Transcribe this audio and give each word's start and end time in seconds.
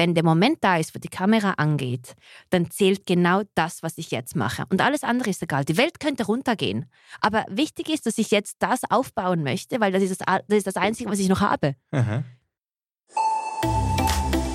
wenn 0.00 0.14
der 0.14 0.24
Moment 0.24 0.64
da 0.64 0.78
ist, 0.78 0.94
wo 0.94 0.98
die 0.98 1.08
Kamera 1.08 1.50
angeht, 1.58 2.14
dann 2.48 2.70
zählt 2.70 3.04
genau 3.04 3.42
das, 3.54 3.82
was 3.82 3.98
ich 3.98 4.10
jetzt 4.10 4.34
mache. 4.34 4.64
Und 4.70 4.80
alles 4.80 5.04
andere 5.04 5.28
ist 5.28 5.42
egal. 5.42 5.66
Die 5.66 5.76
Welt 5.76 6.00
könnte 6.00 6.24
runtergehen. 6.24 6.86
Aber 7.20 7.44
wichtig 7.50 7.90
ist, 7.90 8.06
dass 8.06 8.16
ich 8.16 8.30
jetzt 8.30 8.56
das 8.60 8.80
aufbauen 8.88 9.42
möchte, 9.42 9.78
weil 9.78 9.92
das 9.92 10.02
ist 10.02 10.22
das, 10.22 10.40
das, 10.48 10.56
ist 10.56 10.66
das 10.66 10.76
Einzige, 10.76 11.10
was 11.10 11.18
ich 11.18 11.28
noch 11.28 11.42
habe. 11.42 11.74
Aha. 11.90 12.24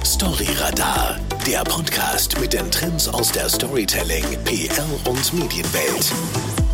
Storyradar, 0.04 1.20
der 1.46 1.64
Podcast 1.64 2.40
mit 2.40 2.54
den 2.54 2.72
Trends 2.72 3.08
aus 3.08 3.32
der 3.32 3.48
Storytelling, 3.48 4.26
PR 4.46 4.84
und 5.08 5.32
Medienwelt. 5.32 6.65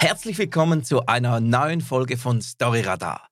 Herzlich 0.00 0.38
willkommen 0.38 0.84
zu 0.84 1.06
einer 1.06 1.40
neuen 1.40 1.80
Folge 1.80 2.16
von 2.16 2.40
Storyradar. 2.40 3.30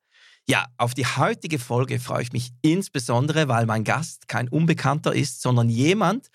Ja, 0.49 0.67
auf 0.79 0.95
die 0.95 1.07
heutige 1.07 1.61
Folge 1.61 2.01
freue 2.01 2.23
ich 2.23 2.33
mich 2.33 2.51
insbesondere, 2.61 3.47
weil 3.47 3.67
mein 3.67 3.85
Gast 3.85 4.27
kein 4.27 4.49
Unbekannter 4.49 5.15
ist, 5.15 5.43
sondern 5.43 5.69
jemand, 5.69 6.27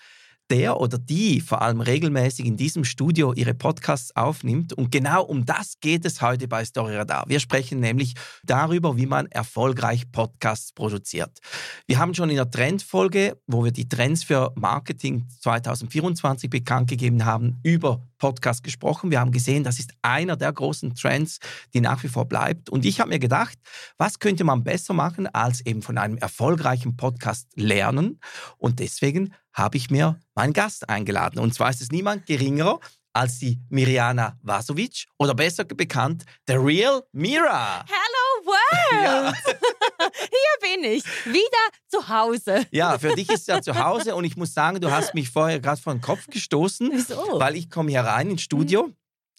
der 0.52 0.78
oder 0.78 0.98
die 0.98 1.40
vor 1.40 1.62
allem 1.62 1.80
regelmäßig 1.80 2.44
in 2.44 2.58
diesem 2.58 2.84
Studio 2.84 3.32
ihre 3.32 3.54
Podcasts 3.54 4.14
aufnimmt. 4.14 4.74
Und 4.74 4.92
genau 4.92 5.24
um 5.24 5.46
das 5.46 5.80
geht 5.80 6.04
es 6.04 6.20
heute 6.20 6.46
bei 6.46 6.62
Storyradar. 6.62 7.24
Wir 7.26 7.40
sprechen 7.40 7.80
nämlich 7.80 8.12
darüber, 8.44 8.98
wie 8.98 9.06
man 9.06 9.26
erfolgreich 9.28 10.12
Podcasts 10.12 10.72
produziert. 10.72 11.38
Wir 11.86 11.98
haben 11.98 12.12
schon 12.12 12.28
in 12.28 12.36
der 12.36 12.50
Trendfolge, 12.50 13.38
wo 13.46 13.64
wir 13.64 13.72
die 13.72 13.88
Trends 13.88 14.24
für 14.24 14.52
Marketing 14.54 15.26
2024 15.40 16.50
bekannt 16.50 16.90
gegeben 16.90 17.24
haben, 17.24 17.58
über 17.62 18.02
Podcast 18.18 18.62
gesprochen. 18.62 19.10
Wir 19.10 19.20
haben 19.20 19.32
gesehen, 19.32 19.64
das 19.64 19.78
ist 19.78 19.94
einer 20.02 20.36
der 20.36 20.52
großen 20.52 20.94
Trends, 20.94 21.38
die 21.72 21.80
nach 21.80 22.04
wie 22.04 22.08
vor 22.08 22.26
bleibt. 22.26 22.68
Und 22.68 22.84
ich 22.84 23.00
habe 23.00 23.08
mir 23.08 23.18
gedacht, 23.18 23.58
was 23.96 24.18
könnte 24.18 24.44
man 24.44 24.62
besser 24.62 24.92
machen, 24.92 25.26
als 25.26 25.64
eben 25.66 25.82
von 25.82 25.98
einem 25.98 26.18
erfolgreichen 26.18 26.96
Podcast 26.96 27.48
lernen? 27.56 28.20
Und 28.58 28.78
deswegen 28.78 29.34
habe 29.52 29.76
ich 29.76 29.90
mir 29.90 30.18
meinen 30.34 30.52
Gast 30.52 30.88
eingeladen. 30.88 31.38
Und 31.38 31.54
zwar 31.54 31.70
ist 31.70 31.80
es 31.80 31.90
niemand 31.90 32.26
geringerer 32.26 32.80
als 33.14 33.38
die 33.38 33.60
Mirjana 33.68 34.38
Vasovic 34.42 35.06
oder 35.18 35.34
besser 35.34 35.64
bekannt, 35.64 36.24
The 36.46 36.54
Real 36.54 37.02
Mira. 37.12 37.84
Hello 37.86 38.46
World! 38.46 39.04
Ja. 39.04 39.32
Hier 40.12 40.74
bin 40.76 40.84
ich, 40.90 41.04
wieder 41.26 41.42
zu 41.88 42.08
Hause. 42.08 42.66
Ja, 42.70 42.98
für 42.98 43.14
dich 43.14 43.28
ist 43.28 43.42
es 43.42 43.46
ja 43.46 43.60
zu 43.60 43.74
Hause 43.78 44.14
und 44.14 44.24
ich 44.24 44.36
muss 44.36 44.54
sagen, 44.54 44.80
du 44.80 44.90
hast 44.90 45.14
mich 45.14 45.28
vorher 45.30 45.60
gerade 45.60 45.80
vor 45.80 45.92
den 45.94 46.00
Kopf 46.00 46.26
gestoßen, 46.28 46.90
Wieso? 46.92 47.38
weil 47.38 47.54
ich 47.56 47.70
komme 47.70 47.90
hier 47.90 48.00
rein 48.00 48.30
ins 48.30 48.42
Studio. 48.42 48.90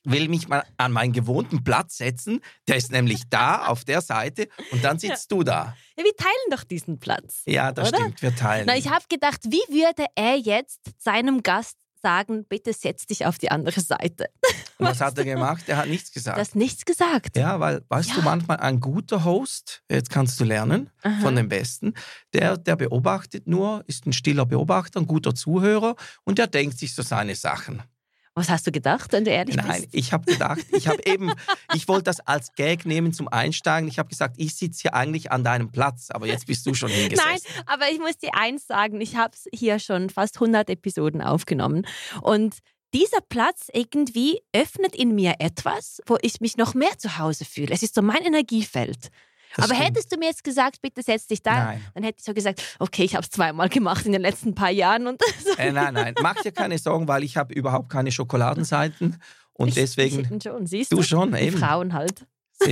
Will 0.04 0.28
mich 0.28 0.48
mal 0.48 0.64
an 0.78 0.92
meinen 0.92 1.14
gewohnten 1.14 1.64
Platz 1.64 1.98
setzen. 1.98 2.42
Der 2.68 2.78
ist 2.78 2.92
nämlich 2.92 3.24
da 3.30 3.68
auf 3.68 3.86
der 3.86 4.02
Seite 4.02 4.48
und 4.72 4.84
dann 4.84 5.00
sitzt 5.00 5.32
ja. 5.32 5.38
du 5.38 5.44
da. 5.44 5.76
Ja, 5.98 6.04
wir 6.04 6.16
teilen 6.16 6.50
doch 6.52 6.64
diesen 6.64 7.00
Platz. 7.00 7.44
Ja, 7.46 7.72
das 7.72 7.90
oder? 7.90 8.00
stimmt, 8.00 8.22
wir 8.22 8.36
teilen. 8.36 8.66
Na, 8.68 8.78
ich 8.78 8.90
habe 8.90 9.06
gedacht, 9.10 9.42
wie 9.46 9.74
würde 9.74 10.06
er 10.16 10.38
jetzt 10.38 10.80
seinem 10.98 11.44
Gast 11.44 11.78
sagen, 12.04 12.46
bitte 12.46 12.74
setz 12.74 13.06
dich 13.06 13.26
auf 13.26 13.38
die 13.38 13.50
andere 13.50 13.80
Seite. 13.80 14.28
Und 14.78 14.88
was 14.88 15.02
hat 15.02 15.18
er 15.18 15.24
gemacht? 15.24 15.64
Er 15.68 15.78
hat 15.78 15.88
nichts 15.88 16.12
gesagt. 16.12 16.38
Du 16.38 16.42
hast 16.42 16.56
nichts 16.56 16.84
gesagt. 16.84 17.38
Ja, 17.38 17.60
weil, 17.60 17.84
weißt 17.88 18.10
ja. 18.10 18.16
du, 18.16 18.22
manchmal 18.22 18.58
ein 18.58 18.80
guter 18.80 19.24
Host, 19.24 19.84
jetzt 19.90 20.10
kannst 20.10 20.40
du 20.40 20.44
lernen 20.44 20.90
Aha. 21.04 21.22
von 21.22 21.36
den 21.36 21.48
Besten, 21.48 21.94
der, 22.34 22.58
der 22.58 22.76
beobachtet 22.76 23.48
nur, 23.48 23.84
ist 23.88 24.06
ein 24.06 24.14
stiller 24.14 24.46
Beobachter, 24.46 25.00
ein 25.00 25.08
guter 25.08 25.34
Zuhörer 25.34 25.96
und 26.24 26.38
der 26.38 26.48
denkt 26.48 26.78
sich 26.78 26.94
so 26.94 27.02
seine 27.02 27.36
Sachen. 27.36 27.82
Was 28.36 28.50
hast 28.50 28.66
du 28.66 28.72
gedacht, 28.72 29.12
wenn 29.14 29.26
du 29.26 29.32
ehrlich 29.32 29.56
Nein, 29.56 29.68
bist? 29.68 29.80
Nein, 29.82 29.90
ich 29.92 30.12
habe 30.12 30.32
gedacht, 30.32 30.66
ich 30.72 30.88
habe 30.88 31.06
eben, 31.06 31.32
ich 31.76 31.88
wollte 31.88 32.06
das 32.06 32.20
als 32.22 32.54
Gag 32.56 32.86
nehmen 32.86 33.14
zum 33.14 33.28
Einsteigen. 33.28 33.88
Ich 33.88 34.00
habe 34.00 34.10
gesagt, 34.10 34.36
ich 34.38 34.56
sitze 34.56 34.82
hier 34.82 34.94
eigentlich 34.96 35.32
an 35.32 35.44
deinem 35.44 35.72
Platz, 35.72 36.10
aber 36.10 36.26
jetzt 36.26 36.48
bist 36.48 36.66
du 36.66 36.74
schon 36.74 36.90
hingesetzt. 36.90 37.28
Nein, 37.28 37.64
aber 37.68 37.92
ich 37.92 38.00
muss 38.00 38.18
dir 38.18 38.32
eins 38.34 38.66
sagen, 38.66 39.00
ich 39.02 39.18
habe 39.18 39.38
hier 39.54 39.78
schon 39.78 40.10
fast 40.10 40.38
100 40.38 40.70
Episoden 40.70 41.22
aufgenommen 41.22 41.86
und 42.22 42.58
dieser 42.94 43.22
Platz 43.22 43.68
irgendwie 43.74 44.42
öffnet 44.54 44.96
in 44.96 45.16
mir 45.16 45.36
etwas, 45.40 46.02
wo 46.06 46.18
ich 46.22 46.42
mich 46.42 46.58
noch 46.58 46.74
mehr 46.74 46.98
zu 46.98 47.18
Hause 47.18 47.46
fühle. 47.46 47.74
Es 47.74 47.84
ist 47.84 47.96
so 47.96 48.02
mein 48.02 48.24
Energiefeld. 48.24 49.10
Das 49.56 49.66
Aber 49.66 49.76
stimmt. 49.76 49.90
hättest 49.90 50.12
du 50.12 50.18
mir 50.18 50.26
jetzt 50.26 50.44
gesagt, 50.44 50.82
bitte 50.82 51.02
setz 51.02 51.28
dich 51.28 51.42
da, 51.42 51.66
nein. 51.66 51.82
dann 51.94 52.04
hätte 52.04 52.18
ich 52.20 52.26
so 52.26 52.34
gesagt, 52.34 52.78
okay, 52.80 53.04
ich 53.04 53.16
habe 53.16 53.24
es 53.24 53.30
zweimal 53.30 53.70
gemacht 53.70 54.06
in 54.06 54.12
den 54.12 54.22
letzten 54.22 54.56
paar 54.56 54.72
Jahren. 54.72 55.08
Und 55.08 55.22
äh, 55.58 55.72
nein, 55.72 55.94
nein, 55.94 56.16
mach 56.22 56.36
dir 56.42 56.52
keine 56.52 56.78
Sorgen, 56.78 57.08
weil 57.08 57.24
ich 57.24 57.38
habe 57.38 57.54
überhaupt 57.54 57.90
keine 57.90 58.12
Schokoladenseiten 58.12 59.22
und 59.54 59.70
ich, 59.70 59.76
deswegen. 59.76 60.28
Ich 60.36 60.44
schon, 60.44 60.66
siehst 60.66 60.92
du? 60.92 60.98
Du 60.98 61.04
schon, 61.04 61.36
eben. 61.36 61.58
Frauen 61.58 61.94
halt. 61.94 62.26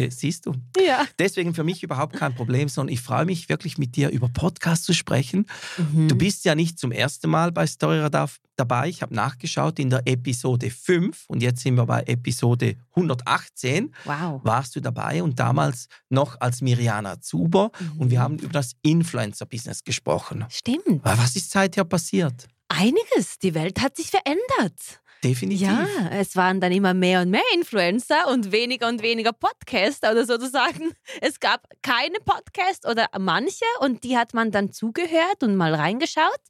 Siehst 0.10 0.46
du? 0.46 0.54
Ja. 0.80 1.06
Deswegen 1.20 1.54
für 1.54 1.64
mich 1.64 1.84
überhaupt 1.84 2.16
kein 2.16 2.34
Problem, 2.36 2.70
sondern 2.70 2.94
ich 2.94 3.02
freue 3.02 3.26
mich 3.26 3.50
wirklich 3.50 3.78
mit 3.78 3.96
dir 3.96 4.10
über 4.10 4.30
Podcast 4.30 4.86
zu 4.86 4.94
sprechen. 4.94 5.46
Mhm. 5.78 6.08
Du 6.08 6.16
bist 6.16 6.46
ja 6.46 6.56
nicht 6.56 6.80
zum 6.80 6.92
ersten 6.92 7.30
Mal 7.30 7.52
bei 7.52 7.68
Storyradar 7.68 8.30
dabei. 8.56 8.90
Ich 8.90 9.02
habe 9.02 9.14
nachgeschaut 9.14 9.80
in 9.80 9.90
der 9.90 10.02
Episode 10.06 10.70
5 10.70 11.26
und 11.28 11.42
jetzt 11.42 11.62
sind 11.62 11.76
wir 11.76 11.86
bei 11.86 12.04
Episode 12.04 12.76
118. 12.92 13.94
Wow. 14.06 14.42
Warst 14.44 14.76
du 14.76 14.82
dabei 14.82 15.24
und 15.24 15.40
damals 15.40 15.88
noch 16.10 16.40
als 16.40 16.62
Miriana 16.62 17.20
Zuber 17.22 17.72
mhm. 17.80 18.02
und 18.02 18.12
wir 18.12 18.22
haben 18.22 18.38
über 18.38 18.54
das 18.54 18.74
Influencer-Business 18.84 19.84
gesprochen. 19.84 20.46
Stimmt. 20.50 21.02
Was 21.04 21.36
ist 21.36 21.52
seither 21.52 21.86
passiert? 21.86 22.48
Einiges. 22.68 23.38
Die 23.42 23.54
Welt 23.54 23.82
hat 23.82 23.98
sich 23.98 24.10
verändert. 24.10 25.02
Definitiv. 25.24 25.68
Ja, 25.68 25.86
es 26.12 26.36
waren 26.36 26.60
dann 26.60 26.72
immer 26.72 26.94
mehr 26.94 27.22
und 27.22 27.30
mehr 27.30 27.44
Influencer 27.54 28.28
und 28.30 28.52
weniger 28.52 28.88
und 28.88 29.04
weniger 29.04 29.34
Podcaster 29.34 30.12
oder 30.12 30.26
sozusagen. 30.26 30.92
Es 31.22 31.40
gab 31.40 31.68
keine 31.82 32.18
Podcast 32.26 32.88
oder 32.88 33.08
manche 33.20 33.66
und 33.82 34.04
die 34.04 34.18
hat 34.18 34.34
man 34.34 34.52
dann 34.52 34.72
zugehört 34.72 35.44
und 35.44 35.56
mal 35.56 35.76
reingeschaut. 35.76 36.42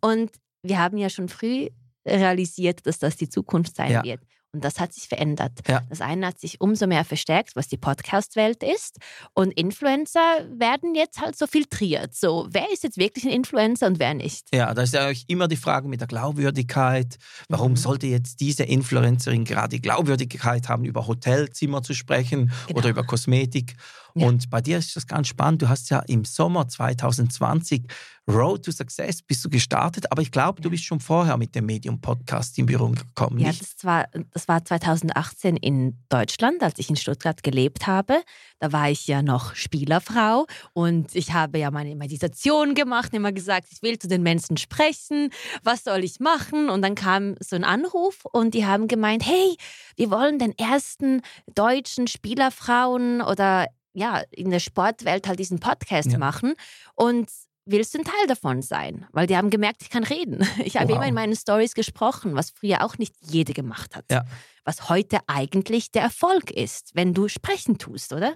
Und 0.00 0.30
wir 0.62 0.78
haben 0.78 0.96
ja 0.98 1.08
schon 1.08 1.28
früh 1.28 1.68
realisiert, 2.06 2.86
dass 2.86 2.98
das 2.98 3.16
die 3.16 3.28
Zukunft 3.28 3.74
sein 3.76 3.90
ja. 3.90 4.04
wird. 4.04 4.20
Und 4.52 4.62
das 4.64 4.78
hat 4.78 4.92
sich 4.92 5.08
verändert. 5.08 5.60
Ja. 5.66 5.82
Das 5.88 6.02
eine 6.02 6.26
hat 6.26 6.38
sich 6.38 6.60
umso 6.60 6.86
mehr 6.86 7.04
verstärkt, 7.04 7.56
was 7.56 7.68
die 7.68 7.78
Podcast-Welt 7.78 8.62
ist. 8.62 8.98
Und 9.32 9.50
Influencer 9.52 10.20
werden 10.50 10.94
jetzt 10.94 11.22
halt 11.22 11.38
so 11.38 11.46
filtriert. 11.46 12.14
So, 12.14 12.46
wer 12.50 12.70
ist 12.70 12.82
jetzt 12.82 12.98
wirklich 12.98 13.24
ein 13.24 13.30
Influencer 13.30 13.86
und 13.86 13.98
wer 13.98 14.12
nicht? 14.12 14.48
Ja, 14.54 14.74
da 14.74 14.82
ist 14.82 14.92
ja 14.92 15.10
immer 15.26 15.48
die 15.48 15.56
Frage 15.56 15.88
mit 15.88 16.00
der 16.00 16.08
Glaubwürdigkeit. 16.08 17.16
Warum 17.48 17.72
mhm. 17.72 17.76
sollte 17.76 18.06
jetzt 18.06 18.40
diese 18.40 18.64
Influencerin 18.64 19.44
gerade 19.44 19.76
die 19.76 19.82
Glaubwürdigkeit 19.82 20.68
haben, 20.68 20.84
über 20.84 21.06
Hotelzimmer 21.06 21.82
zu 21.82 21.94
sprechen 21.94 22.52
genau. 22.66 22.78
oder 22.78 22.90
über 22.90 23.04
Kosmetik? 23.04 23.76
Ja. 24.14 24.26
Und 24.26 24.50
bei 24.50 24.60
dir 24.60 24.78
ist 24.78 24.94
das 24.96 25.06
ganz 25.06 25.28
spannend. 25.28 25.62
Du 25.62 25.68
hast 25.68 25.90
ja 25.90 26.00
im 26.00 26.24
Sommer 26.24 26.68
2020 26.68 27.86
Road 28.28 28.64
to 28.64 28.70
Success 28.70 29.20
bist 29.20 29.44
du 29.44 29.50
gestartet, 29.50 30.06
aber 30.12 30.22
ich 30.22 30.30
glaube, 30.30 30.60
ja. 30.60 30.62
du 30.62 30.70
bist 30.70 30.84
schon 30.84 31.00
vorher 31.00 31.36
mit 31.36 31.56
dem 31.56 31.66
Medium-Podcast 31.66 32.56
in 32.56 32.66
Berührung 32.66 32.94
gekommen. 32.94 33.40
Ja, 33.40 33.48
nicht? 33.48 33.60
Das, 33.60 33.84
war, 33.84 34.06
das 34.30 34.46
war 34.46 34.64
2018 34.64 35.56
in 35.56 35.98
Deutschland, 36.08 36.62
als 36.62 36.78
ich 36.78 36.88
in 36.88 36.94
Stuttgart 36.94 37.42
gelebt 37.42 37.88
habe. 37.88 38.22
Da 38.60 38.72
war 38.72 38.90
ich 38.90 39.08
ja 39.08 39.22
noch 39.22 39.56
Spielerfrau 39.56 40.46
und 40.72 41.16
ich 41.16 41.32
habe 41.32 41.58
ja 41.58 41.72
meine 41.72 41.96
Meditation 41.96 42.74
gemacht, 42.74 43.12
immer 43.12 43.32
gesagt, 43.32 43.68
ich 43.72 43.82
will 43.82 43.98
zu 43.98 44.06
den 44.06 44.22
Menschen 44.22 44.56
sprechen, 44.56 45.30
was 45.64 45.82
soll 45.82 46.04
ich 46.04 46.20
machen? 46.20 46.70
Und 46.70 46.82
dann 46.82 46.94
kam 46.94 47.34
so 47.40 47.56
ein 47.56 47.64
Anruf 47.64 48.24
und 48.32 48.54
die 48.54 48.66
haben 48.66 48.86
gemeint, 48.86 49.26
hey, 49.26 49.56
wir 49.96 50.12
wollen 50.12 50.38
den 50.38 50.56
ersten 50.56 51.22
deutschen 51.54 52.06
Spielerfrauen 52.06 53.20
oder 53.20 53.66
ja, 53.92 54.22
in 54.30 54.50
der 54.50 54.60
Sportwelt 54.60 55.28
halt 55.28 55.38
diesen 55.38 55.60
Podcast 55.60 56.12
ja. 56.12 56.18
machen. 56.18 56.54
Und 56.94 57.30
willst 57.64 57.94
du 57.94 57.98
ein 57.98 58.04
Teil 58.04 58.26
davon 58.26 58.62
sein? 58.62 59.06
Weil 59.12 59.26
die 59.26 59.36
haben 59.36 59.50
gemerkt, 59.50 59.82
ich 59.82 59.90
kann 59.90 60.04
reden. 60.04 60.46
Ich 60.64 60.76
habe 60.76 60.88
wow. 60.88 60.96
immer 60.96 61.08
in 61.08 61.14
meinen 61.14 61.36
Stories 61.36 61.74
gesprochen, 61.74 62.34
was 62.34 62.50
früher 62.50 62.84
auch 62.84 62.98
nicht 62.98 63.14
jede 63.20 63.52
gemacht 63.52 63.96
hat. 63.96 64.04
Ja. 64.10 64.24
Was 64.64 64.88
heute 64.88 65.18
eigentlich 65.26 65.90
der 65.90 66.02
Erfolg 66.02 66.50
ist, 66.50 66.92
wenn 66.94 67.14
du 67.14 67.26
sprechen 67.28 67.78
tust, 67.78 68.12
oder? 68.12 68.34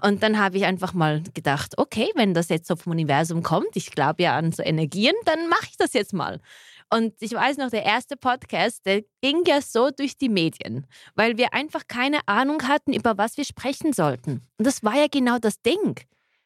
Und 0.00 0.22
dann 0.22 0.38
habe 0.38 0.56
ich 0.56 0.64
einfach 0.64 0.94
mal 0.94 1.22
gedacht, 1.32 1.78
okay, 1.78 2.10
wenn 2.16 2.34
das 2.34 2.48
jetzt 2.48 2.66
so 2.66 2.74
vom 2.74 2.92
Universum 2.92 3.42
kommt, 3.42 3.76
ich 3.76 3.92
glaube 3.92 4.24
ja 4.24 4.36
an 4.36 4.50
so 4.50 4.64
Energien, 4.64 5.14
dann 5.26 5.48
mache 5.48 5.66
ich 5.70 5.76
das 5.76 5.92
jetzt 5.92 6.12
mal. 6.12 6.40
Und 6.92 7.14
ich 7.20 7.32
weiß 7.32 7.56
noch, 7.58 7.70
der 7.70 7.84
erste 7.84 8.16
Podcast, 8.16 8.84
der 8.84 9.02
ging 9.22 9.44
ja 9.46 9.60
so 9.62 9.90
durch 9.90 10.18
die 10.18 10.28
Medien, 10.28 10.86
weil 11.14 11.36
wir 11.36 11.54
einfach 11.54 11.82
keine 11.86 12.18
Ahnung 12.26 12.62
hatten, 12.66 12.92
über 12.92 13.16
was 13.16 13.36
wir 13.36 13.44
sprechen 13.44 13.92
sollten. 13.92 14.42
Und 14.58 14.66
das 14.66 14.82
war 14.82 14.96
ja 14.96 15.06
genau 15.08 15.38
das 15.38 15.62
Ding. 15.62 16.00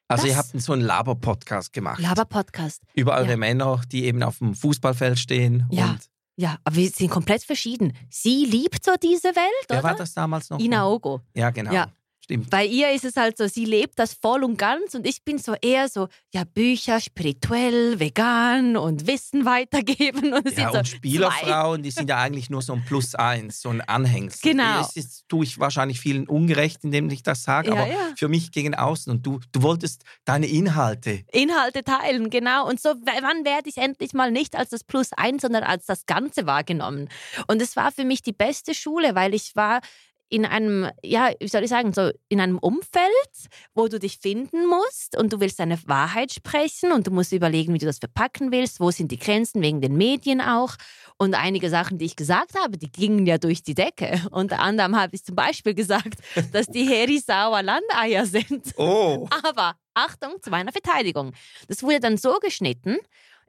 Also 0.07 0.25
das 0.25 0.33
ihr 0.33 0.37
habt 0.37 0.61
so 0.61 0.75
einen 0.75 0.83
Laber-Podcast 0.83 1.73
gemacht. 1.73 2.01
Laber-Podcast. 2.01 2.83
Über 2.95 3.15
eure 3.15 3.31
ja. 3.31 3.37
Männer, 3.39 3.81
die 3.91 4.05
eben 4.05 4.23
auf 4.23 4.39
dem 4.39 4.55
Fußballfeld 4.55 5.19
stehen. 5.19 5.67
Ja. 5.71 5.97
ja, 6.37 6.59
aber 6.63 6.77
wir 6.77 6.91
sind 6.91 7.11
komplett 7.11 7.43
verschieden. 7.43 7.95
Sie 8.11 8.45
liebt 8.45 8.85
so 8.85 8.93
diese 9.03 9.29
Welt, 9.29 9.65
Wer 9.69 9.79
oder? 9.79 9.89
war 9.89 9.97
das 9.97 10.13
damals 10.13 10.51
noch? 10.51 10.59
Ina 10.61 10.87
Ogo. 10.87 11.23
Ja, 11.35 11.49
genau. 11.51 11.73
Ja. 11.73 11.91
Stimmt. 12.25 12.51
Bei 12.51 12.65
ihr 12.67 12.91
ist 12.93 13.05
es 13.05 13.17
halt 13.17 13.39
so, 13.39 13.47
sie 13.47 13.65
lebt 13.65 13.99
das 13.99 14.15
voll 14.15 14.43
und 14.45 14.57
ganz 14.57 14.95
und 14.95 15.07
ich 15.07 15.23
bin 15.25 15.39
so 15.39 15.55
eher 15.61 15.89
so, 15.89 16.09
ja, 16.33 16.45
Bücher, 16.45 17.01
spirituell, 17.01 18.01
vegan 18.01 18.77
und 18.77 19.07
Wissen 19.07 19.45
weitergeben. 19.45 20.33
Und, 20.35 20.59
Ja, 20.59 20.71
und 20.71 20.87
so 20.87 20.97
Spielerfrauen, 20.97 21.83
die 21.83 21.91
sind 21.91 22.11
ja 22.11 22.19
eigentlich 22.19 22.51
nur 22.51 22.63
so 22.63 22.73
ein 22.73 22.85
Plus 22.85 23.15
eins, 23.15 23.61
so 23.61 23.69
ein 23.69 23.81
Anhängsel. 23.81 24.53
Genau. 24.53 24.79
Das 24.79 24.97
ist, 24.97 25.29
tue 25.29 25.45
ich 25.45 25.59
wahrscheinlich 25.59 26.01
vielen 26.01 26.27
ungerecht, 26.27 26.83
indem 26.83 27.09
ich 27.11 27.23
das 27.23 27.45
sage, 27.45 27.69
Ja, 27.69 27.75
aber 27.75 27.87
ja. 27.87 28.13
für 28.17 28.29
mich 28.29 28.51
gegen 28.51 28.75
außen. 28.75 29.13
Und 29.13 29.25
du, 29.25 29.41
du 29.53 29.63
wolltest 29.63 30.03
deine 30.25 30.47
Inhalte. 30.47 31.21
Inhalte 31.33 31.85
teilen, 31.85 32.31
genau. 32.31 32.69
Und 32.69 32.81
so, 32.81 32.91
wann 33.05 33.45
werde 33.45 33.69
ich 33.69 33.77
endlich 33.77 34.15
mal 34.15 34.31
nicht 34.31 34.57
als 34.57 34.71
das 34.71 34.83
Plus 34.83 35.13
eins, 35.13 35.43
sondern 35.43 35.63
als 35.63 35.87
das 35.87 36.07
Ganze 36.07 36.47
wahrgenommen? 36.47 37.09
Und 37.47 37.63
es 37.63 37.77
war 37.77 37.93
für 37.93 38.05
mich 38.05 38.23
die 38.23 38.33
beste 38.33 38.75
Schule, 38.75 39.15
weil 39.15 39.35
ich 39.35 39.55
war 39.55 39.81
in 40.29 40.45
einem, 40.45 40.91
ja, 41.03 41.33
wie 41.39 41.49
soll 41.49 41.63
ich 41.63 41.71
sagen, 41.71 41.93
so 41.93 42.11
in 42.29 42.41
einem 42.41 42.59
Umfeld, 42.59 43.05
wo 43.75 43.89
du 43.89 43.99
dich 43.99 44.19
finden 44.19 44.67
musst 44.67 45.17
und 45.17 45.33
du 45.33 45.41
willst 45.41 45.61
deine 45.61 45.79
Wahrheit 45.87 46.33
sprechen 46.33 46.93
und 46.93 47.07
du 47.07 47.11
musst 47.11 47.33
überlegen, 47.33 47.75
wie 47.75 47.79
du 47.79 47.87
das 47.87 47.99
verpacken 47.99 48.51
willst, 48.51 48.81
wo 48.81 48.91
sind 48.91 49.13
die 49.13 49.19
Grenzen, 49.19 49.63
wegen 49.63 49.81
den 49.81 49.97
Medien 49.97 50.41
auch. 50.41 50.75
Und 51.19 51.35
einige 51.35 51.71
Sachen, 51.71 51.99
die 51.99 52.07
ich 52.07 52.17
gesagt 52.17 52.59
habe, 52.59 52.79
die 52.79 52.91
gingen 52.91 53.27
ja 53.27 53.39
durch 53.39 53.63
die 53.63 53.75
Decke. 53.75 54.21
Unter 54.31 54.61
anderem 54.61 54.97
habe 54.97 55.15
ich 55.15 55.25
zum 55.25 55.37
Beispiel 55.37 55.75
gesagt, 55.75 56.15
dass 56.53 56.67
die 56.67 56.89
Herisauer 56.89 57.63
Landeier 57.63 58.27
sind. 58.27 58.75
Oh, 58.77 59.29
Aber 59.45 59.75
Achtung 59.95 60.43
zu 60.43 60.51
meiner 60.51 60.73
Verteidigung. 60.73 61.33
Das 61.69 61.83
wurde 61.83 62.01
dann 62.01 62.17
so 62.17 62.39
geschnitten, 62.41 62.99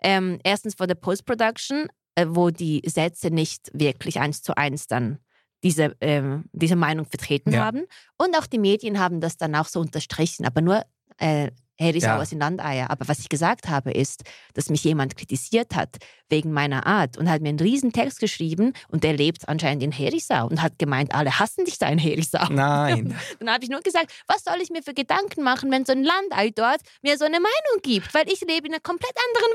ähm, 0.03 0.39
erstens 0.43 0.75
vor 0.75 0.87
der 0.87 0.95
Post-Production, 0.95 1.87
äh, 2.15 2.25
wo 2.29 2.49
die 2.49 2.81
Sätze 2.85 3.31
nicht 3.31 3.71
wirklich 3.73 4.19
eins 4.19 4.41
zu 4.43 4.55
eins 4.55 4.87
dann 4.87 5.19
diese, 5.65 5.95
ähm, 5.99 6.45
diese 6.53 6.75
Meinung 6.75 7.05
vertreten 7.07 7.51
Ja. 7.51 7.65
haben. 7.65 7.85
Und 8.17 8.37
auch 8.37 8.45
die 8.45 8.59
Medien 8.59 8.99
haben 8.99 9.19
das 9.19 9.35
dann 9.35 9.55
auch 9.55 9.65
so 9.67 9.79
unterstrichen, 9.81 10.45
aber 10.45 10.61
nur 10.61 10.83
äh, 11.17 11.49
Herisauer 11.77 12.19
Ja. 12.19 12.25
sind 12.25 12.39
Landeier. 12.39 12.89
Aber 12.89 13.07
was 13.07 13.19
ich 13.19 13.29
gesagt 13.29 13.67
habe, 13.67 13.91
ist, 13.91 14.23
dass 14.53 14.69
mich 14.69 14.83
jemand 14.83 15.15
kritisiert 15.17 15.75
hat 15.75 15.97
wegen 16.29 16.51
meiner 16.51 16.85
Art 16.87 17.17
und 17.17 17.29
hat 17.29 17.41
mir 17.41 17.49
einen 17.49 17.59
riesen 17.59 17.91
Text 17.91 18.19
geschrieben 18.19 18.73
und 18.87 19.03
der 19.03 19.13
lebt 19.13 19.47
anscheinend 19.47 19.83
in 19.83 19.91
Herisau 19.91 20.47
und 20.47 20.61
hat 20.61 20.79
gemeint, 20.79 21.13
alle 21.13 21.37
hassen 21.37 21.65
dich 21.65 21.77
da 21.77 21.87
in 21.87 21.99
Herisau. 21.99 22.47
nein. 22.49 23.15
Dann 23.39 23.49
habe 23.51 23.63
ich 23.63 23.69
nur 23.69 23.81
gesagt, 23.81 24.11
was 24.27 24.43
soll 24.43 24.59
ich 24.61 24.69
mir 24.69 24.81
für 24.81 24.93
Gedanken 24.93 25.43
machen, 25.43 25.69
wenn 25.71 25.85
so 25.85 25.91
ein 25.91 26.03
Landei 26.03 26.49
dort 26.49 26.81
mir 27.03 27.17
so 27.17 27.25
eine 27.25 27.39
Meinung 27.39 27.81
gibt, 27.83 28.13
weil 28.13 28.27
ich 28.31 28.41
lebe 28.41 28.67
in 28.67 28.73
einer 28.73 28.81
komplett 28.81 29.13
anderen 29.27 29.53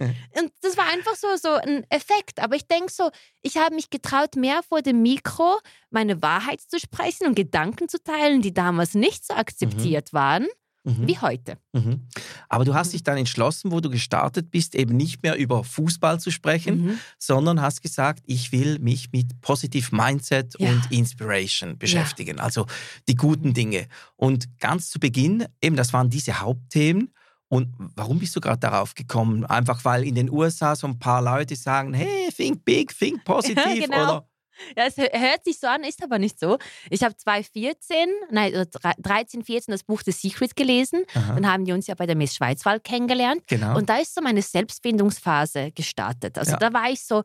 Welt. 0.00 0.16
Und 0.40 0.52
das 0.62 0.76
war 0.76 0.86
einfach 0.92 1.14
so, 1.14 1.28
so 1.36 1.50
ein 1.54 1.84
Effekt. 1.90 2.40
Aber 2.40 2.56
ich 2.56 2.66
denke 2.66 2.90
so, 2.92 3.10
ich 3.42 3.56
habe 3.58 3.74
mich 3.74 3.90
getraut, 3.90 4.36
mehr 4.36 4.62
vor 4.62 4.82
dem 4.82 5.02
Mikro 5.02 5.58
meine 5.90 6.22
Wahrheit 6.22 6.60
zu 6.60 6.80
sprechen 6.80 7.26
und 7.26 7.34
Gedanken 7.34 7.88
zu 7.88 8.02
teilen, 8.02 8.40
die 8.42 8.54
damals 8.54 8.94
nicht 8.94 9.26
so 9.26 9.34
akzeptiert 9.34 10.12
waren 10.12 10.48
Mhm. 10.84 11.06
wie 11.06 11.18
heute. 11.18 11.58
Mhm. 11.72 12.08
Aber 12.48 12.64
du 12.64 12.74
hast 12.74 12.92
dich 12.92 13.02
dann 13.04 13.16
entschlossen, 13.16 13.70
wo 13.70 13.80
du 13.80 13.88
gestartet 13.88 14.50
bist, 14.50 14.74
eben 14.74 14.96
nicht 14.96 15.22
mehr 15.22 15.36
über 15.36 15.62
Fußball 15.62 16.18
zu 16.18 16.30
sprechen, 16.32 16.82
Mhm. 16.84 16.98
sondern 17.18 17.60
hast 17.62 17.82
gesagt, 17.82 18.24
ich 18.26 18.50
will 18.50 18.78
mich 18.80 19.12
mit 19.12 19.40
Positive 19.40 19.94
Mindset 19.94 20.54
Ja. 20.58 20.70
und 20.70 20.90
Inspiration 20.90 21.78
beschäftigen, 21.78 22.40
also 22.40 22.66
die 23.08 23.14
guten 23.14 23.54
Dinge. 23.54 23.86
Und 24.16 24.58
ganz 24.58 24.90
zu 24.90 24.98
Beginn, 24.98 25.46
eben 25.62 25.76
das 25.76 25.92
waren 25.92 26.10
diese 26.10 26.40
Hauptthemen. 26.40 27.12
Und 27.48 27.68
warum 27.96 28.18
bist 28.18 28.34
du 28.34 28.40
gerade 28.40 28.58
darauf 28.60 28.94
gekommen? 28.94 29.44
Einfach 29.44 29.84
weil 29.84 30.04
in 30.04 30.14
den 30.14 30.30
USA 30.30 30.74
so 30.74 30.86
ein 30.86 30.98
paar 30.98 31.20
Leute 31.22 31.54
sagen, 31.54 31.92
hey, 31.92 32.30
think 32.34 32.64
big, 32.64 32.96
think 32.98 33.22
positiv. 33.24 33.84
genau. 33.84 34.02
Oder? 34.02 34.28
Ja, 34.76 34.84
es 34.86 34.96
hö- 34.96 35.12
hört 35.12 35.44
sich 35.44 35.58
so 35.58 35.66
an, 35.66 35.82
ist 35.84 36.02
aber 36.02 36.18
nicht 36.18 36.38
so. 36.38 36.58
Ich 36.90 37.02
habe 37.02 37.16
2014, 37.16 38.08
nein, 38.30 38.52
oder 38.54 38.66
13, 38.98 39.42
14 39.44 39.72
das 39.72 39.82
Buch 39.84 40.02
The 40.04 40.12
Secret 40.12 40.54
gelesen. 40.56 41.04
Aha, 41.14 41.34
Dann 41.34 41.50
haben 41.50 41.66
wir 41.66 41.74
uns 41.74 41.86
ja 41.86 41.94
bei 41.94 42.06
der 42.06 42.16
Miss 42.16 42.34
Schweizwahl 42.36 42.80
kennengelernt. 42.80 43.42
genau. 43.46 43.76
Und 43.76 43.88
da 43.88 43.98
ist 43.98 44.14
so 44.14 44.20
meine 44.20 44.42
Selbstfindungsphase 44.42 45.72
gestartet. 45.72 46.38
Also 46.38 46.52
Ja. 46.52 46.56
da 46.58 46.72
war 46.72 46.90
ich 46.90 47.02
so, 47.04 47.22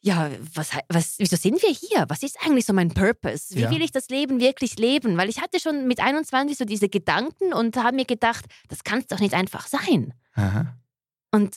ja, 0.00 0.30
was, 0.54 0.70
was, 0.88 1.14
wieso 1.18 1.36
sind 1.36 1.60
wir 1.62 1.70
hier? 1.70 2.04
Was 2.08 2.22
ist 2.22 2.36
eigentlich 2.44 2.64
so 2.66 2.72
mein 2.72 2.90
Purpose? 2.94 3.54
Wie 3.56 3.62
Ja. 3.62 3.70
will 3.70 3.82
ich 3.82 3.90
das 3.90 4.08
Leben 4.08 4.38
wirklich 4.40 4.78
leben? 4.78 5.16
Weil 5.16 5.28
ich 5.28 5.40
hatte 5.40 5.58
schon 5.58 5.88
mit 5.88 5.98
21 6.00 6.56
so 6.56 6.64
diese 6.64 6.88
Gedanken 6.88 7.52
und 7.52 7.76
habe 7.76 7.96
mir 7.96 8.04
gedacht, 8.04 8.44
das 8.68 8.84
kann 8.84 9.00
es 9.00 9.06
doch 9.08 9.18
nicht 9.20 9.34
einfach 9.34 9.66
sein. 9.66 10.14
Aha. 10.34 10.76
Und. 11.32 11.56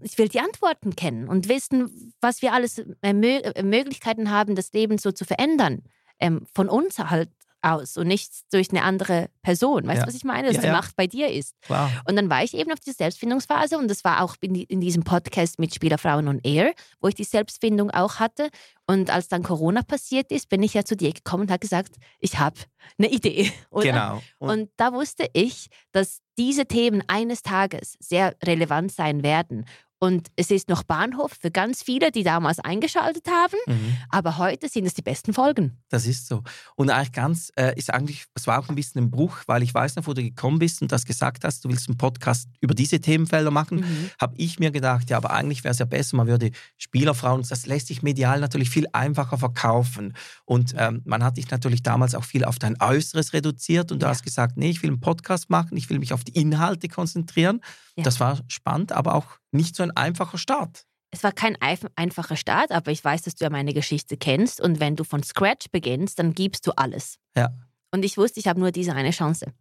Ich 0.00 0.18
will 0.18 0.28
die 0.28 0.40
Antworten 0.40 0.94
kennen 0.96 1.28
und 1.28 1.48
wissen, 1.48 2.12
was 2.20 2.42
wir 2.42 2.52
alles 2.52 2.78
äh, 2.78 2.94
äh, 3.02 3.62
Möglichkeiten 3.62 4.30
haben, 4.30 4.54
das 4.54 4.72
Leben 4.72 4.98
so 4.98 5.10
zu 5.12 5.24
verändern. 5.24 5.82
Ähm, 6.20 6.46
von 6.54 6.68
uns 6.68 6.98
halt 6.98 7.30
aus 7.60 7.96
und 7.96 8.06
nicht 8.08 8.30
durch 8.52 8.68
eine 8.70 8.82
andere 8.82 9.30
Person. 9.42 9.86
Weißt 9.86 9.96
du, 9.96 10.02
Ja. 10.02 10.06
was 10.06 10.14
ich 10.14 10.22
meine? 10.24 10.48
Dass 10.48 10.56
Ja, 10.56 10.60
die 10.60 10.66
ja. 10.68 10.72
Macht 10.74 10.94
bei 10.96 11.06
dir 11.06 11.28
ist. 11.32 11.54
Klar. 11.62 11.90
Und 12.06 12.14
dann 12.14 12.28
war 12.28 12.44
ich 12.44 12.52
eben 12.54 12.70
auf 12.70 12.78
dieser 12.78 12.98
Selbstfindungsphase 12.98 13.78
und 13.78 13.88
das 13.88 14.04
war 14.04 14.22
auch 14.22 14.36
in, 14.42 14.52
die- 14.52 14.64
in 14.64 14.80
diesem 14.82 15.02
Podcast 15.02 15.58
mit 15.58 15.74
Spielerfrauen 15.74 16.28
on 16.28 16.40
Air, 16.44 16.72
wo 17.00 17.08
ich 17.08 17.14
die 17.14 17.24
Selbstfindung 17.24 17.90
auch 17.90 18.16
hatte. 18.16 18.50
Und 18.86 19.08
als 19.10 19.28
dann 19.28 19.42
Corona 19.42 19.82
passiert 19.82 20.30
ist, 20.30 20.50
bin 20.50 20.62
ich 20.62 20.74
ja 20.74 20.84
zu 20.84 20.94
dir 20.94 21.12
gekommen 21.14 21.44
und 21.44 21.50
habe 21.50 21.58
gesagt, 21.60 21.96
ich 22.20 22.38
habe 22.38 22.56
eine 22.98 23.08
Idee. 23.10 23.50
Oder? 23.70 23.84
Genau. 23.84 24.22
Und, 24.38 24.50
Und 24.50 24.70
da 24.76 24.92
wusste 24.92 25.26
ich, 25.32 25.68
dass 25.90 26.20
diese 26.38 26.66
Themen 26.66 27.02
eines 27.06 27.42
Tages 27.42 27.96
sehr 28.00 28.34
relevant 28.42 28.92
sein 28.92 29.22
werden. 29.22 29.66
Und 30.00 30.28
es 30.36 30.50
ist 30.50 30.68
noch 30.68 30.82
Bahnhof 30.82 31.32
für 31.40 31.50
ganz 31.50 31.82
viele, 31.82 32.10
die 32.10 32.24
damals 32.24 32.58
eingeschaltet 32.58 33.26
haben. 33.28 33.56
mhm. 33.66 33.96
Aber 34.10 34.36
heute 34.38 34.68
sind 34.68 34.84
es 34.86 34.92
die 34.94 35.02
besten 35.02 35.32
Folgen. 35.32 35.78
Das 35.88 36.06
ist 36.06 36.26
so. 36.26 36.42
Und 36.76 36.90
eigentlich 36.90 37.12
ganz, 37.12 37.50
äh, 37.56 37.72
ist 37.78 37.92
eigentlich, 37.92 38.24
es 38.34 38.46
war 38.46 38.58
auch 38.58 38.68
ein 38.68 38.74
bisschen 38.74 39.02
ein 39.04 39.10
Bruch, 39.10 39.38
weil 39.46 39.62
ich 39.62 39.72
weiß 39.72 39.96
noch, 39.96 40.06
wo 40.06 40.12
du 40.12 40.22
gekommen 40.22 40.58
bist 40.58 40.82
und 40.82 40.92
das 40.92 41.04
gesagt 41.06 41.44
hast, 41.44 41.64
du 41.64 41.68
willst 41.70 41.88
einen 41.88 41.96
Podcast 41.96 42.48
über 42.60 42.74
diese 42.74 43.00
Themenfelder 43.00 43.50
machen, 43.50 43.78
Mhm. 43.80 44.10
habe 44.20 44.34
ich 44.36 44.58
mir 44.58 44.70
gedacht, 44.70 45.08
ja, 45.10 45.16
aber 45.16 45.30
eigentlich 45.30 45.64
wäre 45.64 45.72
es 45.72 45.78
ja 45.78 45.86
besser, 45.86 46.16
man 46.16 46.26
würde 46.26 46.50
Spielerfrauen, 46.76 47.42
das 47.48 47.66
lässt 47.66 47.86
sich 47.86 48.02
medial 48.02 48.40
natürlich 48.40 48.70
viel 48.70 48.86
einfacher 48.92 49.38
verkaufen. 49.38 50.12
Und 50.44 50.74
ähm, 50.76 51.02
man 51.04 51.22
hat 51.24 51.36
dich 51.38 51.50
natürlich 51.50 51.82
damals 51.82 52.14
auch 52.14 52.24
viel 52.24 52.44
auf 52.44 52.58
dein 52.58 52.76
Äußeres 52.80 53.32
reduziert 53.32 53.90
und 53.92 54.02
du 54.02 54.06
Ja. 54.06 54.10
hast 54.10 54.22
gesagt, 54.22 54.56
nee, 54.56 54.70
ich 54.70 54.82
will 54.82 54.90
einen 54.90 55.00
Podcast 55.00 55.48
machen, 55.50 55.76
ich 55.76 55.88
will 55.88 55.98
mich 55.98 56.12
auf 56.12 56.24
die 56.24 56.32
Inhalte 56.38 56.88
konzentrieren. 56.88 57.60
Ja. 57.96 58.02
Das 58.04 58.20
war 58.20 58.40
spannend, 58.48 58.92
aber 58.92 59.14
auch 59.14 59.26
nicht 59.54 59.76
so 59.76 59.82
ein 59.82 59.90
einfacher 59.92 60.38
Start. 60.38 60.84
Es 61.10 61.22
war 61.22 61.32
kein 61.32 61.56
einfacher 61.60 62.36
Start, 62.36 62.72
aber 62.72 62.90
ich 62.90 63.04
weiß, 63.04 63.22
dass 63.22 63.36
du 63.36 63.44
ja 63.44 63.50
meine 63.50 63.72
Geschichte 63.72 64.16
kennst. 64.16 64.60
Und 64.60 64.80
wenn 64.80 64.96
du 64.96 65.04
von 65.04 65.22
Scratch 65.22 65.70
beginnst, 65.70 66.18
dann 66.18 66.34
gibst 66.34 66.66
du 66.66 66.72
alles. 66.72 67.18
Ja. 67.36 67.50
Und 67.92 68.04
ich 68.04 68.18
wusste, 68.18 68.40
ich 68.40 68.48
habe 68.48 68.58
nur 68.58 68.72
diese 68.72 68.94
eine 68.94 69.12
Chance. 69.12 69.52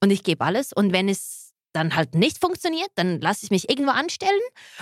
Und 0.00 0.10
ich 0.10 0.22
gebe 0.22 0.42
alles. 0.42 0.72
Und 0.72 0.92
wenn 0.92 1.10
es 1.10 1.52
dann 1.72 1.94
halt 1.94 2.14
nicht 2.14 2.38
funktioniert, 2.38 2.90
dann 2.94 3.20
lasse 3.20 3.44
ich 3.44 3.50
mich 3.50 3.68
irgendwo 3.68 3.92
anstellen 3.92 4.40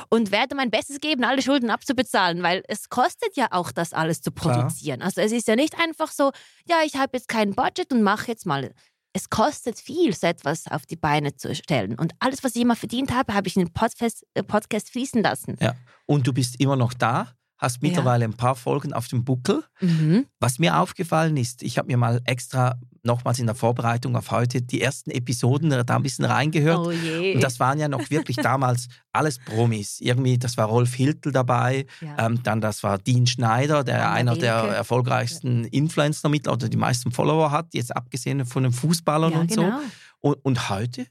und 0.09 0.31
werde 0.31 0.55
mein 0.55 0.71
Bestes 0.71 1.01
geben, 1.01 1.25
alle 1.25 1.43
Schulden 1.43 1.71
abzubezahlen, 1.71 2.43
weil 2.43 2.63
es 2.69 2.89
kostet 2.89 3.37
ja 3.37 3.49
auch, 3.51 3.73
das 3.73 3.93
alles 3.93 4.23
zu 4.23 4.33
Klar. 4.33 4.57
produzieren. 4.57 5.03
Also 5.03 5.21
es 5.21 5.33
ist 5.33 5.49
ja 5.49 5.57
nicht 5.57 5.79
einfach 5.79 6.11
so, 6.11 6.33
ja, 6.67 6.79
ich 6.85 6.97
habe 6.97 7.17
jetzt 7.17 7.29
kein 7.29 7.55
Budget 7.55 7.93
und 7.93 8.03
mache 8.03 8.29
jetzt 8.29 8.47
mal. 8.47 8.73
Es 9.13 9.29
kostet 9.29 9.79
viel, 9.79 10.15
so 10.15 10.27
etwas 10.27 10.67
auf 10.69 10.87
die 10.87 10.97
Beine 10.97 11.35
zu 11.35 11.55
stellen. 11.55 11.97
Und 11.99 12.13
alles, 12.21 12.45
was 12.45 12.55
ich 12.55 12.63
immer 12.63 12.77
verdient 12.77 13.13
habe, 13.13 13.35
habe 13.35 13.49
ich 13.49 13.57
in 13.57 13.65
den 13.65 13.73
Podcast, 13.73 14.25
äh, 14.35 14.43
Podcast 14.43 14.91
fließen 14.91 15.23
lassen. 15.23 15.57
Ja. 15.61 15.75
Und 16.07 16.27
du 16.27 16.33
bist 16.33 16.61
immer 16.61 16.77
noch 16.77 16.95
da, 16.95 17.35
hast 17.59 17.83
mittlerweile 17.83 18.25
ein 18.25 18.35
paar 18.35 18.55
Folgen 18.55 18.93
auf 18.93 19.09
dem 19.09 19.25
Buckel. 19.25 19.65
Mhm. 19.81 20.27
Was 20.39 20.59
mir 20.59 20.79
aufgefallen 20.79 21.37
ist, 21.37 21.63
ich 21.63 21.77
habe 21.77 21.89
mir 21.89 21.97
mal 21.97 22.21
extra 22.25 22.79
nochmals 23.03 23.39
in 23.39 23.47
der 23.47 23.55
Vorbereitung 23.55 24.17
auf 24.17 24.31
heute 24.31 24.63
die 24.63 24.81
ersten 24.81 25.11
Episoden 25.11 25.71
da 25.71 25.97
ein 25.97 26.03
bisschen 26.03 26.25
reingehört. 26.25 26.79
Oh 26.79 26.91
je. 26.91 27.35
Und 27.35 27.43
das 27.43 27.61
waren 27.61 27.79
ja 27.79 27.89
noch 27.89 28.11
wirklich 28.11 28.37
damals 28.43 28.89
alles 29.13 29.39
Promis. 29.39 30.01
Irgendwie, 30.01 30.39
das 30.39 30.57
war 30.57 30.67
Rolf 30.67 30.95
Hiltel 30.95 31.33
dabei, 31.33 31.87
ja. 32.01 32.27
ähm, 32.27 32.43
dann 32.43 32.61
das 32.61 32.83
war 32.83 32.99
Dean 32.99 33.27
Schneider, 33.27 33.85
der 33.85 34.07
Anna 34.07 34.13
einer 34.13 34.37
der 34.37 34.63
Wilke. 34.63 34.77
erfolgreichsten 34.77 35.65
Influencer 35.65 36.29
mit 36.29 36.49
oder 36.49 36.69
die 36.69 36.77
meisten 36.77 37.11
Follower 37.13 37.51
hat, 37.51 37.75
jetzt 37.75 37.95
abgesehen 37.95 38.45
von 38.47 38.65
den 38.65 38.73
Fußballern 38.73 39.33
ja, 39.33 39.41
und 39.41 39.51
genau. 39.51 39.81
so. 39.81 39.85
Und, 40.21 40.45
und 40.45 40.69
heute, 40.69 41.07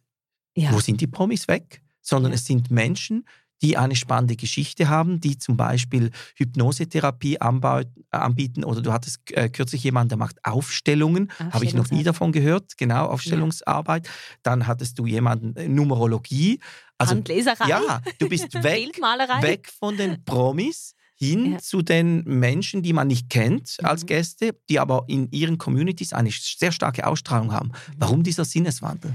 wo 0.55 0.79
sind 0.79 1.01
die 1.01 1.08
Promis 1.08 1.48
weg? 1.48 1.81
Sondern 2.01 2.31
es 2.31 2.46
sind 2.46 2.72
Menschen, 2.72 3.25
die 3.61 3.77
eine 3.77 3.95
spannende 3.95 4.35
Geschichte 4.35 4.87
haben, 4.89 5.19
die 5.19 5.37
zum 5.37 5.57
Beispiel 5.57 6.11
Hypnosetherapie 6.35 7.39
anbau- 7.41 7.85
anbieten 8.11 8.63
oder 8.63 8.81
du 8.81 8.91
hattest 8.91 9.31
äh, 9.31 9.49
kürzlich 9.49 9.83
jemanden, 9.83 10.09
der 10.09 10.17
macht 10.17 10.37
Aufstellungen, 10.45 11.31
habe 11.51 11.65
ich 11.65 11.73
noch 11.73 11.89
nie 11.91 12.03
davon 12.03 12.31
gehört, 12.31 12.77
genau, 12.77 13.05
Aufstellungsarbeit. 13.07 14.09
Dann 14.43 14.67
hattest 14.67 14.97
du 14.99 15.05
jemanden, 15.05 15.55
äh, 15.55 15.67
Numerologie. 15.67 16.59
Also 16.97 17.15
Handleserei. 17.15 17.67
ja, 17.69 18.01
du 18.19 18.27
bist 18.29 18.53
weg, 18.63 18.97
weg 19.41 19.71
von 19.77 19.95
den 19.97 20.23
Promis 20.25 20.93
hin 21.15 21.53
Ja. 21.53 21.57
zu 21.59 21.81
den 21.81 22.23
Menschen, 22.23 22.81
die 22.81 22.93
man 22.93 23.07
nicht 23.07 23.29
kennt 23.29 23.77
als 23.83 24.03
Mhm. 24.03 24.07
Gäste, 24.07 24.55
die 24.69 24.79
aber 24.79 25.03
in 25.07 25.29
ihren 25.31 25.57
Communities 25.57 26.13
eine 26.13 26.31
sehr 26.31 26.71
starke 26.71 27.05
Ausstrahlung 27.05 27.51
haben. 27.51 27.67
Mhm. 27.69 27.93
Warum 27.97 28.23
dieser 28.23 28.45
Sinneswandel? 28.45 29.13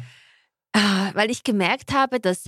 Ah, 0.72 1.12
weil 1.14 1.30
ich 1.30 1.44
gemerkt 1.44 1.92
habe, 1.94 2.20
dass, 2.20 2.44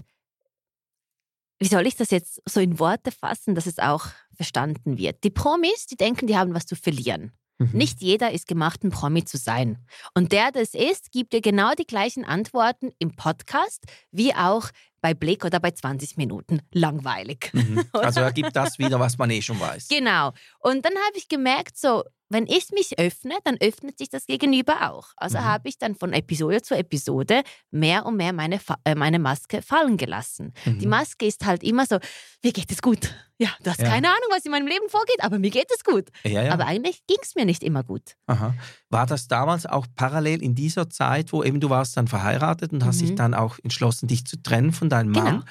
wie 1.59 1.69
soll 1.69 1.87
ich 1.87 1.97
das 1.97 2.11
jetzt 2.11 2.43
so 2.47 2.61
in 2.61 2.79
Worte 2.79 3.11
fassen, 3.11 3.55
dass 3.55 3.67
es 3.67 3.79
auch 3.79 4.07
verstanden 4.35 4.99
wird? 4.99 5.25
Die 5.25 5.31
Promis, 5.31 5.87
die 5.87 5.97
denken, 5.97 6.27
die 6.27 6.37
haben 6.37 6.55
was 6.55 6.67
zu 6.67 6.77
verlieren. 6.77 7.33
Mhm. 7.59 7.71
Nicht 7.73 8.03
jeder 8.03 8.33
ist 8.33 8.47
gemacht, 8.47 8.85
ein 8.85 8.91
Promi 8.91 9.25
zu 9.25 9.39
sein. 9.39 9.79
Und 10.15 10.33
der 10.33 10.53
das 10.53 10.75
ist, 10.75 11.11
gibt 11.11 11.33
dir 11.33 11.41
genau 11.41 11.73
die 11.73 11.87
gleichen 11.87 12.25
Antworten 12.25 12.93
im 12.99 13.17
Podcast 13.17 13.85
wie 14.11 14.35
auch 14.35 14.71
bei 15.01 15.15
Blick 15.15 15.45
oder 15.45 15.61
bei 15.61 15.71
20 15.71 16.17
Minuten. 16.17 16.61
Langweilig. 16.73 17.51
Mhm. 17.53 17.85
Also 17.93 18.21
er 18.21 18.33
gibt 18.33 18.55
das 18.57 18.79
wieder, 18.79 19.01
was 19.01 19.17
man 19.17 19.31
eh 19.31 19.41
schon 19.41 19.59
weiß. 19.59 19.89
Genau. 19.89 20.33
Und 20.59 20.85
dann 20.85 20.93
habe 20.95 21.17
ich 21.17 21.29
gemerkt, 21.29 21.79
so, 21.79 22.05
wenn 22.29 22.47
ich 22.47 22.71
mich 22.73 22.99
öffne, 22.99 23.35
dann 23.45 23.57
öffnet 23.61 23.99
sich 23.99 24.09
das 24.09 24.27
Gegenüber 24.27 24.91
auch. 24.93 25.09
Also 25.17 25.39
Mhm. 25.39 25.45
habe 25.45 25.69
ich 25.69 25.79
dann 25.79 25.95
von 25.95 26.13
Episode 26.13 26.61
zu 26.63 26.75
Episode 26.77 27.43
mehr 27.71 28.05
und 28.07 28.17
mehr 28.17 28.33
meine, 28.33 28.59
äh, 28.85 28.95
meine 28.95 29.19
Maske 29.19 29.63
fallen 29.63 29.97
gelassen. 29.97 30.53
Die 30.65 30.71
Mhm. 30.87 30.89
Maske 30.91 31.27
ist 31.27 31.45
halt 31.47 31.63
immer 31.63 31.87
so, 31.87 31.99
mir 32.43 32.53
geht 32.53 32.71
es 32.73 32.83
gut. 32.83 33.15
Ja, 33.39 33.51
du 33.63 33.71
hast 33.71 33.81
Ja. 33.81 33.89
keine 33.89 34.09
Ahnung, 34.09 34.29
was 34.31 34.45
in 34.45 34.51
meinem 34.51 34.67
Leben 34.67 34.89
vorgeht, 34.89 35.23
aber 35.23 35.39
mir 35.39 35.51
geht 35.51 35.69
es 35.75 35.85
gut. 35.85 36.09
Ja, 36.25 36.43
ja. 36.43 36.53
Aber 36.53 36.67
eigentlich 36.67 37.07
ging 37.07 37.19
es 37.23 37.35
mir 37.35 37.45
nicht 37.45 37.63
immer 37.63 37.85
gut. 37.85 38.17
Aha. 38.27 38.55
War 38.91 39.07
das 39.07 39.29
damals 39.29 39.67
auch 39.67 39.87
parallel 39.95 40.43
in 40.43 40.55
dieser 40.55 40.89
Zeit, 40.91 41.33
wo 41.33 41.45
eben 41.45 41.61
du 41.61 41.69
warst 41.71 41.97
dann 41.97 42.09
verheiratet 42.09 42.73
und 42.73 42.85
hast 42.85 43.03
Mhm. 43.03 43.07
dich 43.07 43.15
dann 43.15 43.35
auch 43.35 43.59
entschlossen, 43.63 44.09
dich 44.09 44.25
zu 44.27 44.43
trennen 44.43 44.73
von 44.73 44.89
deinem 44.89 45.13
Mann? 45.13 45.25
Genau. 45.41 45.45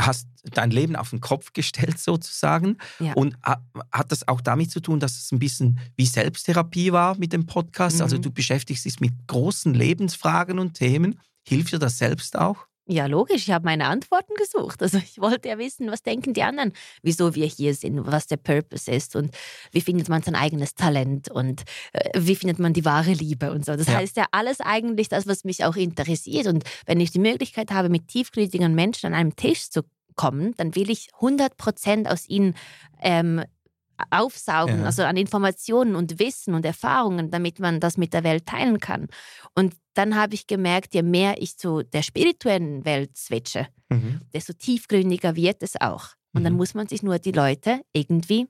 Hast 0.00 0.26
dein 0.44 0.70
Leben 0.70 0.96
auf 0.96 1.10
den 1.10 1.20
Kopf 1.20 1.52
gestellt 1.52 1.98
sozusagen. 2.00 2.78
Ja. 2.98 3.12
Und 3.14 3.36
ha- 3.44 3.62
hat 3.92 4.10
das 4.10 4.26
auch 4.26 4.40
damit 4.40 4.70
zu 4.70 4.80
tun, 4.80 5.00
dass 5.00 5.16
es 5.18 5.30
ein 5.32 5.38
bisschen 5.38 5.78
wie 5.96 6.06
Selbsttherapie 6.06 6.92
war 6.92 7.16
mit 7.18 7.32
dem 7.32 7.46
Podcast? 7.46 8.00
Also 8.02 8.16
Mhm. 8.16 8.22
du 8.22 8.30
beschäftigst 8.32 8.84
dich 8.84 9.00
mit 9.00 9.12
großen 9.28 9.74
Lebensfragen 9.74 10.58
und 10.58 10.74
Themen. 10.74 11.20
Hilft 11.46 11.72
dir 11.72 11.78
das 11.78 11.98
selbst 11.98 12.36
auch? 12.38 12.66
Ja, 12.88 13.06
logisch, 13.06 13.42
ich 13.46 13.50
habe 13.52 13.64
meine 13.64 13.86
Antworten 13.86 14.34
gesucht. 14.34 14.82
Also 14.82 14.98
ich 14.98 15.20
wollte 15.20 15.48
ja 15.48 15.56
wissen, 15.56 15.88
was 15.90 16.02
denken 16.02 16.34
die 16.34 16.42
anderen, 16.42 16.72
wieso 17.02 17.36
wir 17.36 17.46
hier 17.46 17.74
sind, 17.74 18.06
was 18.06 18.26
der 18.26 18.38
Purpose 18.38 18.90
ist 18.90 19.14
und 19.14 19.32
wie 19.70 19.80
findet 19.80 20.08
man 20.08 20.22
sein 20.22 20.34
eigenes 20.34 20.74
Talent 20.74 21.30
und 21.30 21.62
äh, 21.92 22.10
wie 22.18 22.34
findet 22.34 22.58
man 22.58 22.72
die 22.72 22.84
wahre 22.84 23.12
Liebe 23.12 23.52
und 23.52 23.64
so. 23.64 23.76
Das 23.76 23.86
Ja. 23.86 23.94
heißt 23.94 24.16
ja 24.16 24.26
alles 24.32 24.60
eigentlich 24.60 25.08
das, 25.08 25.28
was 25.28 25.44
mich 25.44 25.64
auch 25.64 25.76
interessiert. 25.76 26.48
Und 26.48 26.64
wenn 26.86 26.98
ich 26.98 27.12
die 27.12 27.20
Möglichkeit 27.20 27.70
habe, 27.70 27.88
mit 27.88 28.08
tiefgründigen 28.08 28.74
Menschen 28.74 29.06
an 29.06 29.14
einem 29.14 29.36
Tisch 29.36 29.70
zu 29.70 29.82
kommen, 30.16 30.52
dann 30.56 30.74
will 30.74 30.90
ich 30.90 31.08
100 31.14 31.56
Prozent 31.56 32.08
aus 32.08 32.28
ihnen 32.28 32.54
ähm, 33.00 33.44
aufsaugen, 34.10 34.80
Ja. 34.80 34.84
also 34.86 35.02
an 35.04 35.16
Informationen 35.16 35.94
und 35.96 36.18
Wissen 36.18 36.54
und 36.54 36.64
Erfahrungen, 36.66 37.30
damit 37.30 37.58
man 37.60 37.80
das 37.80 37.96
mit 37.96 38.12
der 38.12 38.24
Welt 38.24 38.46
teilen 38.46 38.78
kann. 38.80 39.08
Und 39.54 39.74
dann 39.94 40.14
habe 40.16 40.34
ich 40.34 40.46
gemerkt, 40.46 40.94
je 40.94 41.02
mehr 41.02 41.40
ich 41.40 41.58
zu 41.58 41.82
der 41.82 42.02
spirituellen 42.02 42.84
Welt 42.84 43.16
switche, 43.16 43.68
desto 44.32 44.52
tiefgründiger 44.54 45.36
wird 45.36 45.62
es 45.62 45.78
auch. 45.80 46.08
Und 46.32 46.44
dann 46.44 46.54
Mhm. 46.54 46.58
muss 46.58 46.72
man 46.74 46.88
sich 46.88 47.02
nur 47.02 47.18
die 47.18 47.32
Leute 47.32 47.82
irgendwie 47.92 48.48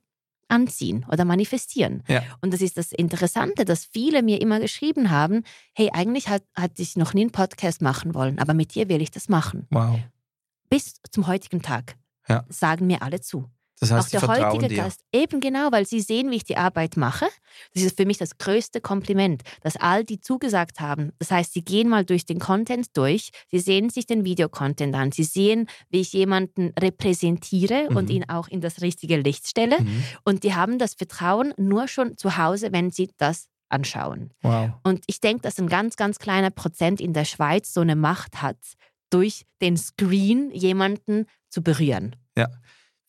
anziehen 0.49 1.05
oder 1.11 1.25
manifestieren. 1.25 2.03
Ja. 2.09 2.23
Und 2.43 2.53
das 2.53 2.61
ist 2.61 2.77
das 2.77 2.93
Interessante, 2.93 3.65
dass 3.65 3.85
viele 3.87 4.23
mir 4.23 4.41
immer 4.41 4.61
geschrieben 4.61 5.11
haben, 5.11 5.43
hey, 5.75 5.91
eigentlich 5.93 6.29
hat, 6.29 6.45
hatte 6.55 6.83
ich 6.83 6.95
noch 6.97 7.15
nie 7.15 7.23
einen 7.23 7.33
Podcast 7.33 7.81
machen 7.83 8.15
wollen, 8.15 8.39
aber 8.39 8.55
mit 8.55 8.75
dir 8.75 8.89
will 8.89 9.01
ich 9.03 9.11
das 9.11 9.29
machen. 9.29 9.67
Wow. 9.71 9.99
Bis 10.69 10.95
zum 11.11 11.27
heutigen 11.27 11.63
Tag 11.63 11.97
Ja. 12.29 12.45
sagen 12.49 12.87
mir 12.87 13.03
alle 13.03 13.21
zu. 13.21 13.49
Das 13.83 13.91
Auch 13.91 13.97
heißt, 13.97 14.11
sie 14.11 14.13
der 14.13 14.21
vertrauen 14.21 14.53
heutige 14.53 14.69
dir. 14.69 14.83
Gast, 14.85 15.01
eben 15.13 15.41
genau, 15.41 15.73
weil 15.73 15.87
sie 15.87 16.01
sehen, 16.01 16.31
wie 16.31 16.37
ich 16.37 16.45
die 16.45 16.57
Arbeit 16.57 16.97
mache. 16.97 17.27
Das 17.75 17.83
ist 17.83 17.97
für 17.97 18.07
mich 18.07 18.17
das 18.17 18.39
größte 18.39 18.81
Kompliment, 18.81 19.43
dass 19.61 19.77
all 19.77 20.05
die 20.05 20.21
zugesagt 20.21 20.79
haben. 20.79 21.11
Das 21.19 21.33
heißt, 21.33 21.53
sie 21.53 21.65
gehen 21.65 21.89
mal 21.89 22.05
durch 22.05 22.25
den 22.25 22.39
Content 22.39 22.97
durch, 22.97 23.31
sie 23.51 23.59
sehen 23.59 23.91
sich 23.91 24.07
den 24.07 24.25
Videocontent 24.25 24.95
an, 24.95 25.11
sie 25.11 25.25
sehen, 25.25 25.67
wie 25.91 26.01
ich 26.01 26.13
jemanden 26.13 26.73
repräsentiere 26.79 27.89
und 27.89 28.05
Mhm. 28.09 28.15
ihn 28.15 28.25
auch 28.29 28.47
in 28.47 28.61
das 28.61 28.81
richtige 28.83 29.17
Licht 29.17 29.49
stelle. 29.49 29.81
Mhm. 29.81 30.05
Und 30.25 30.45
die 30.45 30.55
haben 30.55 30.79
das 30.79 30.95
Vertrauen 30.95 31.53
nur 31.57 31.89
schon 31.89 32.17
zu 32.17 32.37
Hause, 32.37 32.69
wenn 32.73 32.93
sie 32.93 33.11
das 33.17 33.49
anschauen. 33.69 34.31
Wow. 34.43 34.71
Und 34.85 35.03
ich 35.09 35.21
denke, 35.21 35.43
dass 35.43 35.59
ein 35.59 35.67
ganz, 35.69 35.97
ganz 35.97 36.21
kleiner 36.21 36.51
Prozent 36.51 37.01
in 37.01 37.15
der 37.15 37.25
Schweiz 37.25 37.75
so 37.75 37.81
eine 37.81 37.97
Macht 37.97 38.43
hat, 38.43 38.59
durch 39.11 39.45
den 39.61 39.77
Screen 39.77 40.51
jemanden 40.53 41.27
zu 41.51 41.63
berühren. 41.63 42.15
Ja. 42.37 42.49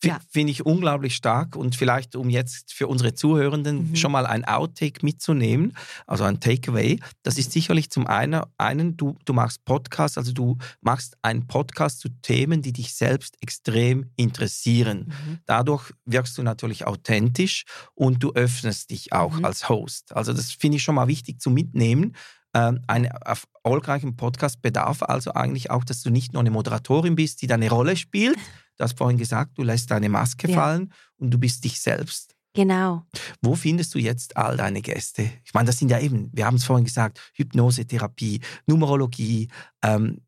Ja. 0.08 0.20
Finde 0.30 0.50
ich 0.52 0.64
unglaublich 0.66 1.14
stark 1.16 1.56
und 1.56 1.76
vielleicht, 1.76 2.16
um 2.16 2.30
jetzt 2.30 2.72
für 2.72 2.86
unsere 2.88 3.14
Zuhörenden 3.14 3.90
Mhm. 3.90 3.96
schon 3.96 4.12
mal 4.12 4.26
ein 4.26 4.44
Outtake 4.44 5.04
mitzunehmen, 5.04 5.76
also 6.06 6.24
ein 6.24 6.40
Takeaway, 6.40 7.00
das 7.22 7.38
ist 7.38 7.52
sicherlich 7.52 7.90
zum 7.90 8.06
einen, 8.06 8.42
einen 8.58 8.96
du, 8.96 9.16
du 9.24 9.32
machst 9.32 9.64
Podcast, 9.64 10.18
also 10.18 10.32
du 10.32 10.58
machst 10.80 11.16
einen 11.22 11.46
Podcast 11.46 12.00
zu 12.00 12.08
Themen, 12.22 12.62
die 12.62 12.72
dich 12.72 12.94
selbst 12.94 13.36
extrem 13.40 14.10
interessieren. 14.16 15.06
Mhm. 15.26 15.38
Dadurch 15.46 15.92
wirkst 16.04 16.36
du 16.38 16.42
natürlich 16.42 16.86
authentisch 16.86 17.64
und 17.94 18.22
du 18.22 18.32
öffnest 18.32 18.90
dich 18.90 19.12
auch 19.12 19.38
Mhm. 19.38 19.44
als 19.44 19.68
Host. 19.68 20.14
Also 20.14 20.32
das 20.32 20.52
finde 20.52 20.76
ich 20.76 20.82
schon 20.82 20.94
mal 20.94 21.08
wichtig 21.08 21.40
zu 21.40 21.50
mitnehmen. 21.50 22.14
Ähm, 22.56 22.80
Ein 22.86 23.06
erfolgreichen 23.06 24.16
Podcast 24.16 24.62
bedarf 24.62 25.02
also 25.02 25.32
eigentlich 25.32 25.70
auch, 25.70 25.82
dass 25.84 26.02
du 26.02 26.10
nicht 26.10 26.32
nur 26.32 26.40
eine 26.40 26.50
Moderatorin 26.52 27.16
bist, 27.16 27.42
die 27.42 27.46
deine 27.48 27.68
Rolle 27.68 27.96
spielt. 27.96 28.36
Du 28.76 28.84
hast 28.84 28.98
vorhin 28.98 29.18
gesagt, 29.18 29.56
du 29.58 29.62
lässt 29.62 29.90
deine 29.90 30.08
Maske 30.08 30.48
Ja. 30.50 30.56
fallen 30.56 30.92
und 31.18 31.30
du 31.30 31.38
bist 31.38 31.64
dich 31.64 31.80
selbst. 31.80 32.34
Genau. 32.54 33.02
Wo 33.42 33.56
findest 33.56 33.94
du 33.94 33.98
jetzt 33.98 34.36
all 34.36 34.56
deine 34.56 34.80
Gäste? 34.80 35.28
Ich 35.44 35.54
meine, 35.54 35.66
das 35.66 35.78
sind 35.78 35.90
ja 35.90 35.98
eben, 35.98 36.30
wir 36.32 36.46
haben 36.46 36.56
es 36.56 36.64
vorhin 36.64 36.84
gesagt, 36.84 37.20
Hypnose, 37.34 37.84
Therapie, 37.84 38.40
Numerologie, 38.66 39.48
ähm, 39.82 40.20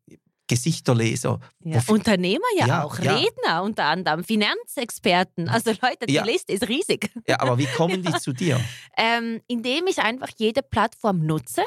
Gesichterleser. 0.47 1.39
Ja. 1.63 1.81
Unternehmer 1.87 2.45
ja, 2.57 2.67
Ja, 2.67 2.83
auch, 2.83 2.99
ja. 2.99 3.15
Redner 3.15 3.63
unter 3.63 3.85
anderem, 3.85 4.23
Finanzexperten. 4.23 5.49
Also 5.49 5.71
Leute, 5.71 6.05
die. 6.07 6.17
Liste 6.17 6.53
ist 6.53 6.67
riesig. 6.67 7.11
Ja, 7.27 7.39
aber 7.41 7.57
wie 7.57 7.65
kommen 7.65 8.01
die 8.01 8.11
zu 8.19 8.33
dir? 8.33 8.59
Ähm, 8.97 9.41
indem 9.47 9.87
ich 9.87 9.99
einfach 9.99 10.29
jede 10.37 10.61
Plattform 10.63 11.25
nutze. 11.25 11.63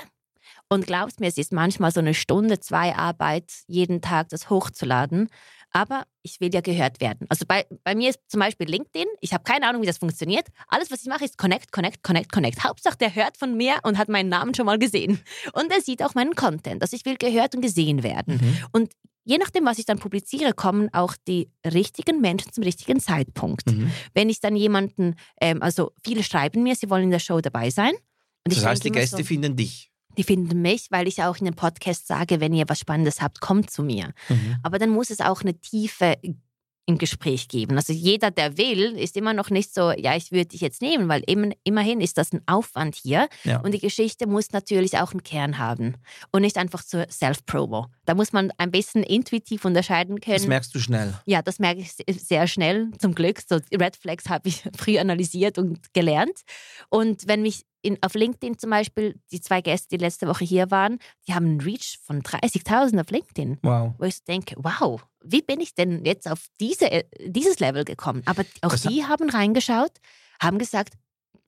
Und 0.69 0.87
glaubst 0.87 1.21
mir, 1.21 1.27
es 1.27 1.37
ist 1.37 1.53
manchmal 1.53 1.91
so 1.93 2.01
eine 2.01 2.15
Stunde, 2.15 2.61
zwei 2.61 2.95
Arbeit, 2.95 3.51
jeden 3.67 4.01
Tag 4.03 4.29
das 4.29 4.51
hochzuladen. 4.51 5.29
Aber 5.73 6.05
ich 6.23 6.41
will 6.41 6.53
ja 6.53 6.61
gehört 6.61 7.01
werden. 7.01 7.27
Also 7.29 7.45
bei, 7.47 7.67
bei 7.85 7.95
mir 7.95 8.11
ist 8.11 8.19
zum 8.29 8.41
Beispiel 8.41 8.69
LinkedIn. 8.69 9.07
Ich 9.21 9.33
habe 9.33 9.45
keine 9.45 9.67
Ahnung, 9.69 9.83
wie 9.83 9.87
das 9.87 9.99
funktioniert. 9.99 10.49
Alles, 10.69 10.91
was 10.91 11.03
ich 11.03 11.09
mache, 11.09 11.25
ist 11.25 11.39
Connect, 11.39 11.73
Connect, 11.73 12.03
Connect, 12.03 12.33
Connect. 12.33 12.65
Hauptsache, 12.65 12.97
der 12.99 13.15
hört 13.15 13.37
von 13.37 13.57
mir 13.57 13.77
und 13.85 13.99
hat 13.99 14.09
meinen 14.09 14.29
Namen 14.29 14.55
schon 14.55 14.67
mal 14.67 14.79
gesehen. 14.79 15.21
Und 15.53 15.71
er 15.71 15.81
sieht 15.81 16.03
auch 16.03 16.15
meinen 16.15 16.35
Content. 16.35 16.83
Also 16.83 16.97
ich 16.97 17.05
will 17.05 17.17
gehört 17.17 17.55
und 17.55 17.61
gesehen 17.61 18.03
werden. 18.03 18.35
Mhm. 18.35 18.59
Und 18.73 18.93
je 19.25 19.39
nachdem, 19.39 19.65
was 19.65 19.79
ich 19.79 19.85
dann 19.85 19.99
publiziere, 19.99 20.53
kommen 20.53 20.89
auch 20.93 21.15
die 21.29 21.51
richtigen 21.65 22.21
Menschen 22.21 22.53
zum 22.53 22.65
richtigen 22.65 23.01
Zeitpunkt. 23.01 23.71
Mhm. 23.71 23.91
Wenn 24.15 24.29
ich 24.29 24.41
dann 24.41 24.57
jemanden, 24.57 25.15
ähm, 25.41 25.63
also 25.63 25.93
viele 26.05 26.23
schreiben 26.23 26.63
mir, 26.63 26.75
sie 26.75 26.91
wollen 26.91 27.05
in 27.05 27.11
der 27.11 27.19
Show 27.21 27.41
dabei 27.41 27.71
sein. 27.71 27.93
Das 28.45 28.65
heißt, 28.65 28.85
die 28.85 28.91
Gäste 28.91 29.19
so, 29.19 29.25
finden 29.25 29.55
dich. 29.55 29.90
Die 30.19 30.25
finden 30.25 30.61
mich, 30.63 30.89
weil 30.91 31.09
ich 31.09 31.23
auch 31.23 31.37
in 31.39 31.45
dem 31.47 31.55
Podcast 31.55 32.07
sage, 32.07 32.41
wenn 32.41 32.53
ihr 32.53 32.65
was 32.69 32.81
Spannendes 32.81 33.21
habt, 33.21 33.41
kommt 33.41 33.71
zu 33.71 33.83
mir. 33.83 34.13
Mhm. 34.29 34.57
Aber 34.63 34.79
dann 34.79 34.91
muss 34.91 35.11
es 35.11 35.21
auch 35.21 35.43
eine 35.43 35.59
Tiefe 35.59 36.17
im 36.87 36.99
Gespräch 36.99 37.47
geben. 37.47 37.77
Also 37.77 37.93
jeder, 37.93 38.33
der 38.33 38.59
will, 38.59 38.99
ist 38.99 39.17
immer 39.17 39.33
noch 39.33 39.51
nicht 39.51 39.73
so, 39.73 39.93
ja, 39.93 40.17
ich 40.17 40.33
würde 40.33 40.47
dich 40.47 40.61
jetzt 40.61 40.83
nehmen, 40.83 41.09
weil 41.09 41.23
eben, 41.29 41.53
immerhin 41.63 42.01
ist 42.01 42.19
das 42.19 42.33
ein 42.33 42.41
Aufwand 42.47 42.97
hier. 42.97 43.29
Ja. 43.45 43.61
Und 43.61 43.73
die 43.73 43.79
Geschichte 43.79 44.27
muss 44.27 44.51
natürlich 44.51 44.99
auch 44.99 45.13
einen 45.13 45.23
Kern 45.23 45.59
haben 45.59 45.95
und 46.33 46.43
nicht 46.43 46.57
einfach 46.57 46.83
zur 46.83 47.07
Self-Promo. 47.09 47.87
Da 48.07 48.15
muss 48.15 48.33
man 48.33 48.51
ein 48.59 48.73
bisschen 48.73 49.05
intuitiv 49.05 49.65
unterscheiden 49.65 50.21
können. 50.21 50.39
Das 50.39 50.47
merkst 50.49 50.75
du 50.75 50.81
schnell. 50.81 51.15
Ja, 51.27 51.43
das 51.43 51.61
merke 51.61 51.81
ich 51.83 51.93
se- 51.93 52.03
sehr 52.09 52.49
schnell, 52.49 52.91
zum 52.99 53.15
Glück. 53.15 53.41
So 53.49 53.61
Red 53.73 53.95
Flags 53.95 54.29
habe 54.29 54.49
ich 54.49 54.65
früh 54.77 54.99
analysiert 54.99 55.59
und 55.59 55.93
gelernt. 55.93 56.41
Und 56.89 57.29
wenn 57.29 57.43
mich 57.43 57.67
in, 57.83 57.99
auf 58.03 58.15
LinkedIn 58.15 58.59
zum 58.59 58.71
Beispiel, 58.71 59.21
die 59.33 59.41
zwei 59.41 59.61
Gäste, 59.61 59.89
die 59.97 60.03
letzte 60.05 60.27
Woche 60.29 60.45
hier 60.45 60.71
waren, 60.71 60.99
die 61.27 61.35
haben 61.35 61.47
einen 61.47 61.61
Reach 61.61 61.99
von 62.03 62.23
30.000 62.23 63.01
auf 63.01 63.11
LinkedIn. 63.11 63.59
Wow. 63.63 63.95
Wo 63.99 64.05
ich 64.05 64.17
so 64.17 64.23
denke, 64.29 64.55
wow, 64.59 65.05
wie 65.23 65.43
bin 65.43 65.61
ich 65.61 65.75
denn 65.75 66.05
jetzt 66.05 66.31
auf 66.31 66.47
diese, 66.61 66.91
äh, 66.91 67.05
dieses 67.27 67.59
Level 67.61 67.85
gekommen? 67.85 68.23
Aber 68.27 68.45
auch 68.63 68.73
Das- 68.73 68.83
die 68.83 69.05
haben 69.07 69.31
reingeschaut, 69.31 69.93
haben 70.43 70.59
gesagt, 70.59 70.95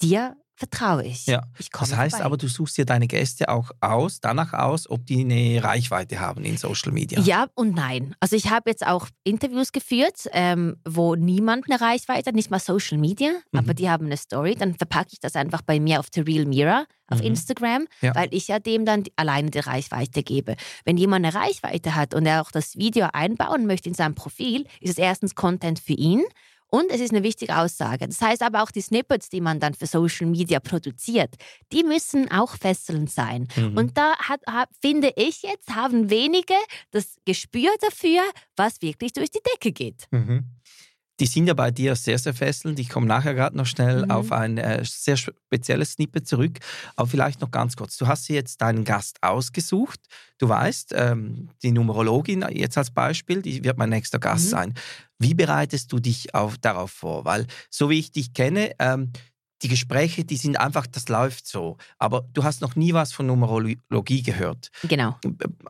dir 0.01 0.37
vertraue 0.69 1.04
ich. 1.04 1.26
Ja, 1.26 1.42
Ich 1.59 1.71
Das 1.71 1.97
heißt 1.97 2.12
vorbei. 2.16 2.25
aber, 2.25 2.37
du 2.37 2.47
suchst 2.49 2.78
dir 2.78 2.85
deine 2.85 3.09
Gäste 3.09 3.49
auch 3.49 3.71
aus, 3.81 4.21
danach 4.21 4.52
aus, 4.52 4.88
ob 4.88 5.04
die 5.07 5.21
eine 5.21 5.62
Reichweite 5.62 6.21
haben 6.21 6.45
in 6.45 6.57
Social 6.57 6.92
Media. 6.92 7.21
Ja. 7.21 7.47
und 7.54 7.75
nein. 7.75 8.14
Also 8.21 8.37
ich 8.37 8.50
habe 8.50 8.71
jetzt 8.71 8.87
auch 8.87 9.09
Interviews 9.25 9.73
geführt, 9.73 10.28
ähm, 10.33 10.76
wo 10.88 11.14
niemand 11.16 11.69
eine 11.69 11.81
Reichweite 11.81 12.26
hat, 12.28 12.35
nicht 12.35 12.50
mal 12.50 12.61
Social 12.61 12.99
Media, 12.99 13.31
Mhm. 13.50 13.59
aber 13.59 13.75
die 13.75 13.90
haben 13.90 14.07
eine 14.07 14.16
Story. 14.16 14.54
Dann 14.54 14.75
verpacke 14.75 15.11
ich 15.12 15.21
das 15.21 15.35
einfach 15.35 15.62
bei 15.62 15.81
mir 15.81 15.99
auf 16.00 16.07
The 16.14 16.21
Real 16.21 16.45
Mirror 16.45 16.87
auf 17.09 17.19
Mhm. 17.19 17.26
Instagram, 17.26 17.87
Ja. 18.00 18.14
weil 18.14 18.28
ich 18.33 18.49
ja 18.49 18.59
dem 18.59 18.85
dann 18.87 19.04
alleine 19.16 19.50
die 19.50 19.59
Reichweite 19.59 20.23
gebe. 20.23 20.57
Wenn 20.85 20.97
jemand 20.97 21.26
eine 21.26 21.35
Reichweite 21.35 21.95
hat 21.95 22.14
und 22.14 22.25
er 22.26 22.40
auch 22.42 22.50
das 22.52 22.76
Video 22.76 23.09
einbauen 23.12 23.66
möchte 23.66 23.88
in 23.88 23.95
sein 23.95 24.14
Profil, 24.14 24.64
ist 24.81 24.90
es 24.92 24.99
erstens 24.99 25.35
Content 25.35 25.78
für 25.81 25.92
ihn. 25.95 26.23
Und 26.75 26.91
es 26.91 27.02
ist 27.02 27.12
eine 27.12 27.23
wichtige 27.23 27.59
Aussage. 27.59 28.09
Das 28.09 28.23
heißt 28.23 28.43
aber 28.43 28.62
auch 28.62 28.71
die 28.71 28.81
Snippets, 28.81 29.29
die 29.29 29.43
man 29.43 29.61
dann 29.61 29.75
für 29.75 29.85
Social 29.85 30.26
Media 30.26 30.59
produziert, 30.59 31.35
die 31.71 31.85
müssen 31.85 32.31
auch 32.31 32.57
fesselnd 32.57 33.11
sein. 33.11 33.47
Mhm. 33.57 33.76
Und 33.76 33.99
da 33.99 34.17
hat, 34.17 34.41
hat, 34.47 34.71
finde 34.81 35.12
ich 35.17 35.43
jetzt, 35.43 35.75
haben 35.75 36.09
wenige 36.09 36.55
das 36.91 37.17
Gespür 37.26 37.69
dafür, 37.83 38.23
was 38.57 38.81
wirklich 38.81 39.12
durch 39.12 39.31
die 39.31 39.41
Decke 39.52 39.73
geht. 39.73 40.07
Mhm. 40.12 40.47
Die 41.23 41.29
sind 41.29 41.47
ja 41.47 41.55
bei 41.55 41.71
dir 41.71 41.95
sehr, 41.95 42.19
sehr 42.19 42.35
fesselnd. 42.35 42.81
Ich 42.81 42.88
komme 42.88 43.07
nachher 43.07 43.33
gerade 43.35 43.57
noch 43.57 43.64
schnell 43.67 44.02
Mhm. 44.07 44.11
auf 44.11 44.33
ein 44.33 44.59
äh, 44.59 44.83
sehr 44.85 45.17
spezielles 45.17 45.93
Snippet 45.93 46.26
zurück. 46.26 46.59
Aber 46.97 47.07
vielleicht 47.09 47.41
noch 47.41 47.52
ganz 47.52 47.76
kurz. 47.76 47.97
Du 47.97 48.09
hast 48.09 48.26
jetzt 48.29 48.61
deinen 48.61 48.83
Gast 48.83 49.19
ausgesucht. 49.23 50.00
Du 50.38 50.49
weißt, 50.49 50.93
ähm, 50.97 51.49
die 51.62 51.71
Numerologin 51.71 52.45
jetzt 52.50 52.76
als 52.76 52.91
Beispiel, 52.91 53.41
die 53.41 53.62
wird 53.62 53.79
mein 53.79 53.91
nächster 53.91 54.19
Gast 54.19 54.47
Mhm. 54.47 54.50
sein. 54.50 54.75
Wie 55.21 55.35
bereitest 55.35 55.93
du 55.93 56.00
dich 56.00 56.35
auf, 56.35 56.59
darauf 56.59 56.91
vor? 56.91 57.25
Weil 57.25 57.47
so 57.71 57.88
wie 57.88 58.00
ich 58.00 58.11
dich 58.11 58.33
kenne, 58.35 58.73
ähm, 58.81 59.12
die 59.62 59.69
Gespräche, 59.69 60.25
die 60.25 60.37
sind 60.38 60.59
einfach, 60.59 60.88
das 60.88 61.09
läuft 61.09 61.47
so. 61.47 61.76
Aber 61.99 62.26
du 62.33 62.43
hast 62.43 62.62
noch 62.62 62.75
nie 62.75 62.95
was 62.95 63.12
von 63.12 63.26
Numerologie 63.26 64.23
gehört. 64.25 64.71
Genau. 64.83 65.17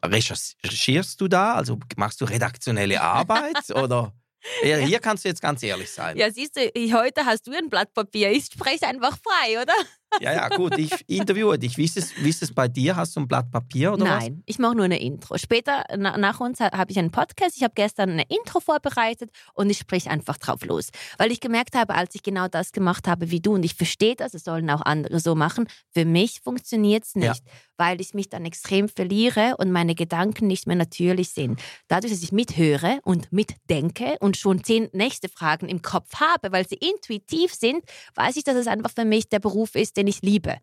Recherchierst 0.02 1.20
du 1.20 1.28
da? 1.28 1.54
Also 1.56 1.78
machst 1.96 2.22
du 2.22 2.24
redaktionelle 2.24 3.02
Arbeit? 3.02 3.70
oder? 3.74 4.14
Ja, 4.62 4.76
hier 4.76 4.98
kannst 4.98 5.24
du 5.24 5.28
jetzt 5.28 5.40
ganz 5.40 5.62
ehrlich 5.62 5.90
sein. 5.90 6.16
Ja, 6.16 6.30
siehst 6.30 6.56
du, 6.56 6.60
heute 6.92 7.24
hast 7.24 7.46
du 7.46 7.52
ein 7.52 7.68
Blatt 7.68 7.92
Papier. 7.94 8.30
Ich 8.30 8.46
spreche 8.46 8.86
einfach 8.86 9.16
frei, 9.18 9.60
oder? 9.60 9.74
Ja, 10.20 10.32
ja, 10.32 10.48
gut, 10.48 10.76
ich 10.78 10.92
interviewe 11.08 11.58
dich. 11.58 11.76
Wie 11.78 11.84
ist 11.84 11.96
es, 11.96 12.14
wie 12.22 12.28
ist 12.28 12.42
es 12.42 12.52
bei 12.54 12.68
dir? 12.68 12.96
Hast 12.96 13.16
du 13.16 13.20
ein 13.20 13.28
Blatt 13.28 13.50
Papier 13.50 13.94
oder 13.94 14.04
was? 14.04 14.22
Nein, 14.24 14.42
ich 14.46 14.58
mache 14.58 14.74
nur 14.74 14.84
eine 14.84 15.00
Intro. 15.00 15.38
Später, 15.38 15.84
na, 15.96 16.16
nach 16.18 16.38
uns, 16.40 16.60
ha- 16.60 16.70
habe 16.72 16.90
ich 16.92 16.98
einen 16.98 17.10
Podcast. 17.10 17.56
Ich 17.56 17.62
habe 17.62 17.72
gestern 17.74 18.10
eine 18.10 18.24
Intro 18.28 18.60
vorbereitet 18.60 19.30
und 19.54 19.70
ich 19.70 19.78
spreche 19.78 20.10
einfach 20.10 20.36
drauf 20.38 20.64
los. 20.64 20.90
Weil 21.18 21.32
ich 21.32 21.40
gemerkt 21.40 21.74
habe, 21.74 21.94
als 21.94 22.14
ich 22.14 22.22
genau 22.22 22.48
das 22.48 22.72
gemacht 22.72 23.08
habe 23.08 23.30
wie 23.30 23.40
du 23.40 23.54
und 23.54 23.64
ich 23.64 23.74
verstehe 23.74 24.14
das, 24.14 24.34
es 24.34 24.44
sollen 24.44 24.68
auch 24.70 24.82
andere 24.82 25.18
so 25.20 25.34
machen, 25.34 25.66
für 25.92 26.04
mich 26.04 26.40
funktioniert 26.42 27.04
es 27.04 27.14
nicht, 27.14 27.42
weil 27.78 28.00
ich 28.00 28.14
mich 28.14 28.28
dann 28.28 28.44
extrem 28.44 28.88
verliere 28.88 29.56
und 29.58 29.72
meine 29.72 29.94
Gedanken 29.94 30.46
nicht 30.46 30.66
mehr 30.66 30.76
natürlich 30.76 31.30
sind. 31.30 31.58
Dadurch, 31.88 32.12
dass 32.12 32.22
ich 32.22 32.32
mithöre 32.32 33.00
und 33.04 33.32
mitdenke 33.32 34.16
und 34.20 34.36
schon 34.36 34.62
zehn 34.62 34.88
nächste 34.92 35.28
Fragen 35.28 35.68
im 35.68 35.82
Kopf 35.82 36.14
habe, 36.20 36.52
weil 36.52 36.68
sie 36.68 36.76
intuitiv 36.76 37.54
sind, 37.54 37.82
weiß 38.14 38.36
ich, 38.36 38.44
dass 38.44 38.56
es 38.56 38.66
einfach 38.66 38.90
für 38.94 39.04
mich 39.04 39.28
der 39.28 39.38
Beruf 39.40 39.74
ist, 39.74 39.96
den 39.96 40.01
ich 40.06 40.22
liebe. 40.22 40.56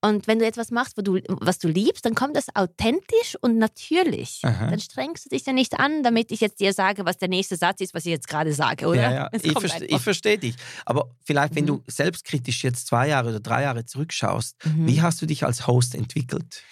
Und 0.00 0.26
wenn 0.26 0.38
du 0.38 0.44
etwas 0.44 0.70
machst, 0.70 0.98
wo 0.98 1.02
du, 1.02 1.18
was 1.28 1.58
du 1.58 1.66
liebst, 1.66 2.04
dann 2.04 2.14
kommt 2.14 2.36
das 2.36 2.54
authentisch 2.54 3.36
und 3.40 3.56
natürlich. 3.56 4.40
Aha. 4.42 4.68
Dann 4.68 4.78
strengst 4.78 5.24
du 5.24 5.28
dich 5.30 5.46
ja 5.46 5.54
nicht 5.54 5.78
an, 5.80 6.02
damit 6.02 6.30
ich 6.30 6.40
jetzt 6.40 6.60
dir 6.60 6.74
sage, 6.74 7.06
was 7.06 7.16
der 7.16 7.28
nächste 7.28 7.56
Satz 7.56 7.80
ist, 7.80 7.94
was 7.94 8.04
ich 8.04 8.10
jetzt 8.10 8.28
gerade 8.28 8.52
sage, 8.52 8.86
oder? 8.86 9.00
Ja, 9.00 9.12
ja. 9.12 9.30
Ich, 9.42 9.52
verste, 9.58 9.86
ich 9.86 10.00
verstehe 10.02 10.36
dich. 10.36 10.56
Aber 10.84 11.08
vielleicht, 11.24 11.54
wenn 11.54 11.64
Mhm. 11.64 11.68
du 11.68 11.82
selbstkritisch 11.86 12.64
jetzt 12.64 12.86
zwei 12.86 13.08
Jahre 13.08 13.30
oder 13.30 13.40
drei 13.40 13.62
Jahre 13.62 13.86
zurückschaust, 13.86 14.56
Mhm. 14.66 14.86
wie 14.88 15.00
hast 15.00 15.22
du 15.22 15.26
dich 15.26 15.44
als 15.44 15.66
Host 15.66 15.94
entwickelt? 15.94 16.62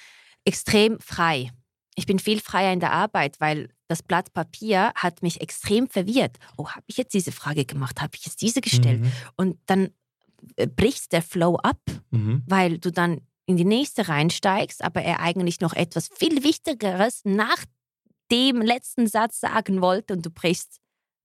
extrem 0.44 0.98
frei. 1.00 1.52
Ich 1.94 2.06
bin 2.06 2.18
viel 2.18 2.40
freier 2.40 2.72
in 2.72 2.80
der 2.80 2.92
Arbeit, 2.92 3.36
weil 3.40 3.68
das 3.86 4.02
Blatt 4.02 4.32
Papier 4.32 4.90
hat 4.96 5.22
mich 5.22 5.40
extrem 5.40 5.86
verwirrt. 5.88 6.36
Oh, 6.56 6.68
habe 6.68 6.84
ich 6.88 6.96
jetzt 6.96 7.14
diese 7.14 7.30
Frage 7.32 7.64
gemacht? 7.64 8.00
Habe 8.00 8.16
ich 8.16 8.26
jetzt 8.26 8.42
diese 8.42 8.60
gestellt? 8.60 9.02
Mhm. 9.02 9.12
Und 9.36 9.58
dann 9.66 9.90
bricht 10.76 11.12
der 11.12 11.22
Flow 11.22 11.56
ab, 11.56 11.80
Mhm. 12.10 12.42
weil 12.46 12.78
du 12.78 12.90
dann 12.90 13.20
in 13.46 13.56
die 13.56 13.64
nächste 13.64 14.08
reinsteigst, 14.08 14.82
aber 14.84 15.02
er 15.02 15.20
eigentlich 15.20 15.60
noch 15.60 15.72
etwas 15.74 16.08
viel 16.14 16.44
Wichtigeres 16.44 17.22
nach 17.24 17.64
dem 18.30 18.62
letzten 18.62 19.06
Satz 19.06 19.40
sagen 19.40 19.82
wollte 19.82 20.14
und 20.14 20.24
du 20.24 20.30
brichst 20.30 20.78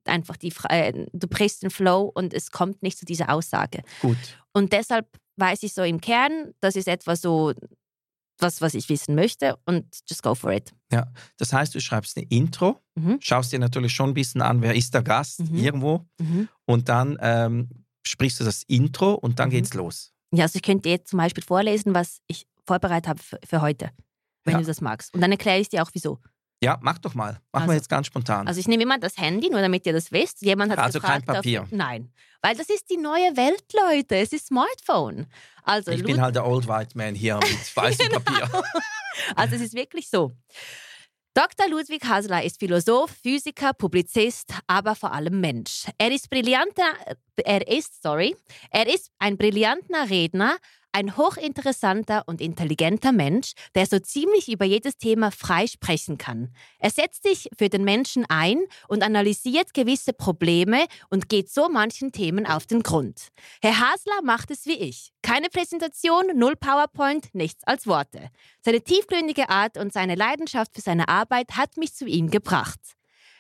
einfach 0.05 0.37
die, 0.37 0.53
äh, 0.69 1.05
du 1.13 1.27
brichst 1.27 1.63
den 1.63 1.69
Flow 1.69 2.11
und 2.13 2.33
es 2.33 2.51
kommt 2.51 2.81
nicht 2.81 2.97
zu 2.97 3.05
dieser 3.05 3.29
Aussage. 3.29 3.83
Gut. 4.01 4.17
Und 4.53 4.73
deshalb 4.73 5.07
weiß 5.37 5.63
ich 5.63 5.73
so 5.73 5.83
im 5.83 6.01
Kern, 6.01 6.53
das 6.59 6.75
ist 6.75 6.87
etwas 6.87 7.21
so, 7.21 7.53
was, 8.39 8.61
was 8.61 8.73
ich 8.73 8.87
wissen 8.89 9.15
möchte 9.15 9.57
und 9.65 9.85
just 10.07 10.23
go 10.23 10.33
for 10.35 10.51
it. 10.51 10.71
Das 11.37 11.53
heißt, 11.53 11.73
du 11.75 11.79
schreibst 11.79 12.17
eine 12.17 12.25
Intro, 12.29 12.79
Mhm. 12.95 13.17
schaust 13.19 13.51
dir 13.51 13.59
natürlich 13.59 13.93
schon 13.93 14.11
ein 14.11 14.13
bisschen 14.13 14.41
an, 14.41 14.61
wer 14.61 14.75
ist 14.75 14.93
der 14.93 15.03
Gast 15.03 15.39
Mhm. 15.41 15.55
irgendwo 15.57 16.05
Mhm. 16.19 16.47
und 16.65 16.87
dann 16.89 17.17
ähm, 17.21 17.69
sprichst 18.07 18.39
du 18.39 18.43
das 18.43 18.63
Intro 18.67 19.13
und 19.13 19.39
dann 19.39 19.49
Mhm. 19.49 19.53
geht's 19.53 19.73
los. 19.73 20.11
Ja, 20.31 20.43
also 20.45 20.57
ich 20.57 20.61
könnte 20.63 20.89
jetzt 20.89 21.09
zum 21.09 21.17
Beispiel 21.17 21.43
vorlesen, 21.43 21.93
was 21.93 22.19
ich 22.27 22.45
vorbereitet 22.65 23.07
habe 23.07 23.21
für, 23.21 23.39
für 23.47 23.61
heute, 23.61 23.91
wenn 24.43 24.55
Ja. 24.55 24.59
du 24.61 24.65
das 24.67 24.81
magst. 24.81 25.13
Und 25.13 25.21
dann 25.21 25.31
erkläre 25.31 25.59
ich 25.59 25.69
dir 25.69 25.83
auch, 25.83 25.89
wieso. 25.93 26.19
Ja, 26.61 26.79
mach 26.81 26.97
doch 26.97 27.13
mal. 27.13 27.33
Machen 27.33 27.41
Also- 27.53 27.67
wir 27.67 27.75
jetzt 27.75 27.87
ganz 27.89 28.07
spontan. 28.07 28.47
Also 28.47 28.59
ich 28.59 28.67
nehme 28.67 28.81
immer 28.83 28.97
das 28.97 29.15
Handy, 29.17 29.49
nur 29.49 29.61
damit 29.61 29.85
ihr 29.85 29.93
das 29.93 30.11
wisst. 30.11 30.41
Jemand 30.41 30.71
hat 30.71 30.79
Also 30.79 30.99
kein 30.99 31.19
gefragt, 31.21 31.25
Papier. 31.37 31.61
Auf, 31.63 31.71
nein, 31.71 32.11
weil 32.41 32.55
das 32.57 32.67
ist 32.69 32.89
die 32.89 32.97
neue 32.97 33.37
Welt, 33.37 33.63
Leute. 33.73 34.15
Es 34.15 34.33
ist 34.33 34.47
Smartphone. 34.47 35.27
Also, 35.63 35.91
ich 35.91 36.03
bin 36.03 36.15
Lud- 36.15 36.21
halt 36.21 36.35
der 36.35 36.45
Old 36.47 36.67
White 36.67 36.97
Man 36.97 37.13
hier 37.13 37.35
mit 37.35 37.75
weißem 37.75 38.09
Papier. 38.09 38.49
also 39.35 39.55
es 39.55 39.61
ist 39.61 39.73
wirklich 39.75 40.09
so. 40.09 40.31
Dr. 41.37 41.69
Ludwig 41.69 42.03
Hasler 42.03 42.43
ist 42.43 42.57
Philosoph, 42.57 43.11
Physiker, 43.11 43.71
Publizist, 43.71 44.55
aber 44.65 44.95
vor 44.95 45.11
allem 45.11 45.39
Mensch. 45.39 45.85
Er 45.99 46.11
ist 46.11 46.31
brillanter, 46.31 46.93
er 47.45 47.67
ist, 47.67 48.01
sorry, 48.01 48.35
er 48.71 48.87
ist 48.87 49.11
ein 49.19 49.37
brillanter 49.37 50.09
Redner, 50.09 50.57
ein 50.91 51.17
hochinteressanter 51.17 52.23
und 52.25 52.41
intelligenter 52.41 53.11
Mensch, 53.11 53.53
der 53.75 53.85
so 53.85 53.99
ziemlich 53.99 54.51
über 54.51 54.65
jedes 54.65 54.97
Thema 54.97 55.31
frei 55.31 55.67
sprechen 55.67 56.17
kann. 56.17 56.53
Er 56.79 56.89
setzt 56.89 57.23
sich 57.23 57.49
für 57.57 57.69
den 57.69 57.83
Menschen 57.83 58.25
ein 58.29 58.63
und 58.87 59.03
analysiert 59.03 59.73
gewisse 59.73 60.13
Probleme 60.13 60.85
und 61.09 61.29
geht 61.29 61.49
so 61.49 61.69
manchen 61.69 62.11
Themen 62.11 62.45
auf 62.45 62.65
den 62.65 62.83
Grund. 62.83 63.27
Herr 63.61 63.79
Hasler 63.79 64.21
macht 64.23 64.51
es 64.51 64.65
wie 64.65 64.77
ich. 64.77 65.11
Keine 65.21 65.49
Präsentation, 65.49 66.25
null 66.35 66.55
PowerPoint, 66.55 67.33
nichts 67.33 67.63
als 67.65 67.85
Worte. 67.87 68.29
Seine 68.61 68.81
tiefgründige 68.81 69.49
Art 69.49 69.77
und 69.77 69.93
seine 69.93 70.15
Leidenschaft 70.15 70.73
für 70.73 70.81
seine 70.81 71.07
Arbeit 71.09 71.57
hat 71.57 71.77
mich 71.77 71.93
zu 71.93 72.05
ihm 72.05 72.29
gebracht. 72.29 72.79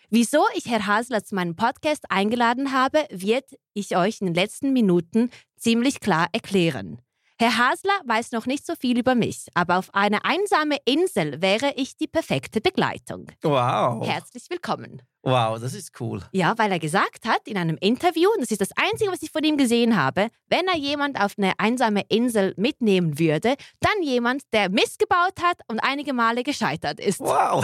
Wieso 0.09 0.45
ich 0.55 0.67
Herr 0.67 0.87
Hasler 0.87 1.23
zu 1.25 1.35
meinem 1.35 1.57
Podcast 1.57 2.05
eingeladen 2.09 2.71
habe, 2.71 3.05
wird 3.09 3.43
ich 3.73 3.97
euch 3.97 4.21
in 4.21 4.27
den 4.27 4.35
letzten 4.35 4.71
Minuten 4.71 5.31
ziemlich 5.57 5.99
klar 5.99 6.27
erklären. 6.31 7.01
Herr 7.39 7.55
Hasler 7.55 7.93
weiß 8.05 8.31
noch 8.31 8.47
nicht 8.47 8.65
so 8.65 8.73
viel 8.73 8.97
über 8.97 9.13
mich, 9.13 9.45
aber 9.53 9.77
auf 9.77 9.93
eine 9.93 10.25
einsame 10.25 10.77
Insel 10.85 11.39
wäre 11.39 11.71
ich 11.75 11.95
die 11.95 12.07
perfekte 12.07 12.61
Begleitung. 12.61 13.27
Wow. 13.43 14.07
Herzlich 14.07 14.45
willkommen. 14.49 15.03
Wow, 15.21 15.59
das 15.59 15.75
ist 15.75 15.91
cool. 15.99 16.23
Ja, 16.31 16.57
weil 16.57 16.71
er 16.71 16.79
gesagt 16.79 17.27
hat 17.27 17.47
in 17.47 17.57
einem 17.57 17.77
Interview, 17.79 18.27
und 18.33 18.41
das 18.41 18.49
ist 18.49 18.61
das 18.61 18.71
Einzige, 18.75 19.11
was 19.11 19.21
ich 19.21 19.29
von 19.29 19.43
ihm 19.43 19.55
gesehen 19.55 19.95
habe, 19.95 20.29
wenn 20.47 20.67
er 20.67 20.77
jemand 20.77 21.21
auf 21.21 21.33
eine 21.37 21.51
einsame 21.59 22.01
Insel 22.09 22.55
mitnehmen 22.57 23.19
würde, 23.19 23.53
dann 23.81 24.01
jemand, 24.01 24.41
der 24.51 24.69
missgebaut 24.69 25.39
hat 25.43 25.59
und 25.67 25.79
einige 25.81 26.13
Male 26.13 26.41
gescheitert 26.41 26.99
ist. 26.99 27.19
Wow. 27.19 27.63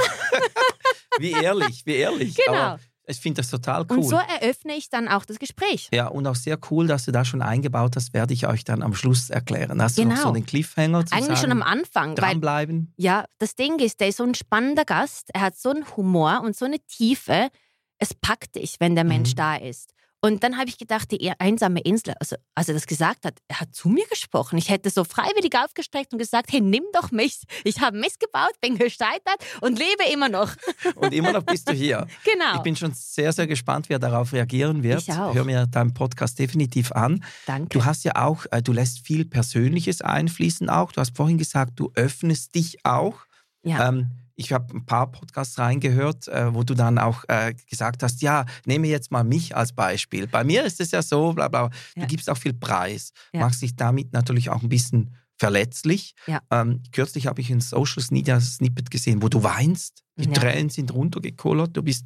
wie 1.18 1.32
ehrlich, 1.32 1.82
wie 1.86 1.96
ehrlich. 1.96 2.36
Genau. 2.36 2.58
Aber 2.58 2.80
ich 3.06 3.18
finde 3.20 3.42
das 3.42 3.50
total 3.50 3.86
cool. 3.90 3.98
Und 3.98 4.04
so 4.04 4.16
eröffne 4.16 4.74
ich 4.76 4.90
dann 4.90 5.08
auch 5.08 5.26
das 5.26 5.40
Gespräch. 5.40 5.90
Ja, 5.94 6.08
und 6.08 6.26
auch 6.28 6.36
sehr 6.36 6.58
cool, 6.72 6.88
dass 6.88 7.06
du 7.06 7.12
da 7.12 7.26
schon 7.26 7.42
eingebaut 7.42 7.96
hast, 7.96 8.14
werde 8.14 8.34
ich 8.34 8.48
euch 8.48 8.64
dann 8.64 8.82
am 8.82 8.94
Schluss 8.94 9.30
erklären. 9.30 9.82
Hast 9.82 9.98
du 9.98 10.04
noch 10.06 10.12
Genau. 10.12 10.28
so 10.28 10.32
den 10.34 10.46
Cliffhanger 10.46 11.06
zu 11.06 11.14
Eigentlich 11.16 11.40
sagen? 11.40 11.52
schon 11.52 11.52
am 11.52 11.64
Anfang, 11.64 12.10
weil 12.10 12.16
Dranbleiben. 12.16 12.94
ja, 12.98 13.26
das 13.40 13.56
Ding 13.56 13.80
ist, 13.80 14.00
der 14.00 14.08
ist 14.10 14.18
so 14.18 14.24
ein 14.24 14.36
spannender 14.36 14.86
Gast, 14.86 15.30
er 15.34 15.42
hat 15.42 15.58
so 15.58 15.70
einen 15.70 15.86
Humor 15.98 16.42
und 16.44 16.56
so 16.56 16.66
eine 16.66 16.80
Tiefe, 16.80 17.50
es 17.98 18.14
packt 18.14 18.56
dich, 18.56 18.78
wenn 18.80 18.96
der 18.96 19.04
Mensch 19.04 19.32
Mhm. 19.32 19.36
da 19.36 19.56
ist. 19.56 19.94
Und 20.26 20.42
dann 20.42 20.58
habe 20.58 20.70
ich 20.70 20.78
gedacht, 20.78 21.12
die 21.12 21.34
einsame 21.38 21.82
Insel, 21.82 22.14
also 22.18 22.38
als 22.56 22.70
er 22.70 22.76
das 22.76 22.88
gesagt 22.88 23.26
hat, 23.26 23.40
er 23.50 23.60
hat 23.60 23.76
zu 23.76 23.90
mir 23.90 24.06
gesprochen. 24.08 24.58
Ich 24.58 24.70
hätte 24.70 24.90
so 24.90 25.04
freiwillig 25.04 25.54
aufgestreckt 25.58 26.14
und 26.14 26.20
gesagt, 26.20 26.54
hey, 26.54 26.62
nimm 26.62 26.86
doch 26.94 27.12
mich. 27.12 27.44
Ich 27.66 27.82
habe 27.82 27.98
missgebaut, 27.98 28.54
bin 28.62 28.78
gescheitert 28.78 29.36
und 29.60 29.78
lebe 29.78 30.04
immer 30.14 30.30
noch. 30.30 30.56
Und 30.96 31.14
immer 31.14 31.34
noch 31.34 31.44
bist 31.44 31.68
du 31.68 31.74
hier. 31.74 32.08
Genau. 32.24 32.56
Ich 32.56 32.62
bin 32.62 32.76
schon 32.76 32.94
sehr, 32.94 33.34
sehr 33.34 33.48
gespannt, 33.48 33.90
wer 33.90 34.00
darauf 34.00 34.32
reagieren 34.32 34.82
wird. 34.84 35.02
Ich 35.02 35.12
auch. 35.12 35.34
Hör 35.34 35.44
mir 35.44 35.66
deinen 35.66 35.94
Podcast 35.94 36.40
definitiv 36.40 36.94
an. 36.94 37.24
Danke. 37.46 37.70
Du 37.70 37.84
hast 37.84 38.06
ja 38.06 38.16
auch, 38.16 38.46
äh, 38.52 38.62
du 38.62 38.72
lässt 38.72 39.06
viel 39.06 39.26
Persönliches 39.26 40.02
einfließen 40.02 40.70
auch. 40.70 40.94
Du 40.94 41.02
hast 41.02 41.18
vorhin 41.18 41.38
gesagt, 41.38 41.74
du 41.76 41.92
öffnest 41.96 42.56
dich 42.56 42.86
auch. 42.86 43.26
ja. 43.64 43.90
Ähm, 43.90 44.12
ich 44.36 44.52
habe 44.52 44.74
ein 44.76 44.86
paar 44.86 45.12
Podcasts 45.12 45.58
reingehört, 45.60 46.28
äh, 46.28 46.54
wo 46.54 46.64
du 46.64 46.74
dann 46.74 46.98
auch 46.98 47.24
äh, 47.28 47.54
gesagt 47.70 48.04
hast, 48.04 48.22
ja, 48.22 48.46
nehme 48.66 48.88
jetzt 48.88 49.12
mal 49.12 49.24
mich 49.24 49.56
als 49.56 49.74
Beispiel. 49.74 50.28
Bei 50.28 50.44
mir 50.44 50.64
ist 50.64 50.80
es 50.82 50.92
ja 50.92 51.02
so, 51.02 51.34
bla 51.34 51.48
bla. 51.48 51.70
Du 51.96 52.02
Ja. 52.02 52.06
gibst 52.08 52.30
auch 52.30 52.38
viel 52.38 52.54
Preis, 52.54 53.12
Ja. 53.34 53.42
machst 53.42 53.62
dich 53.62 53.76
damit 53.76 54.14
natürlich 54.14 54.50
auch 54.50 54.64
ein 54.64 54.70
bisschen 54.70 55.16
verletzlich. 55.38 56.16
Ja. 56.28 56.42
Ähm, 56.52 56.82
kürzlich 56.92 57.28
habe 57.28 57.42
ich 57.42 57.50
ein 57.52 57.62
Social 57.62 58.04
Media 58.12 58.40
Snippet 58.40 58.90
gesehen, 58.92 59.22
wo 59.22 59.30
du 59.30 59.44
weinst. 59.44 60.04
Die. 60.16 60.28
Tränen 60.28 60.70
sind 60.70 60.94
runtergekullert. 60.94 61.76
Du 61.76 61.82
bist 61.82 62.06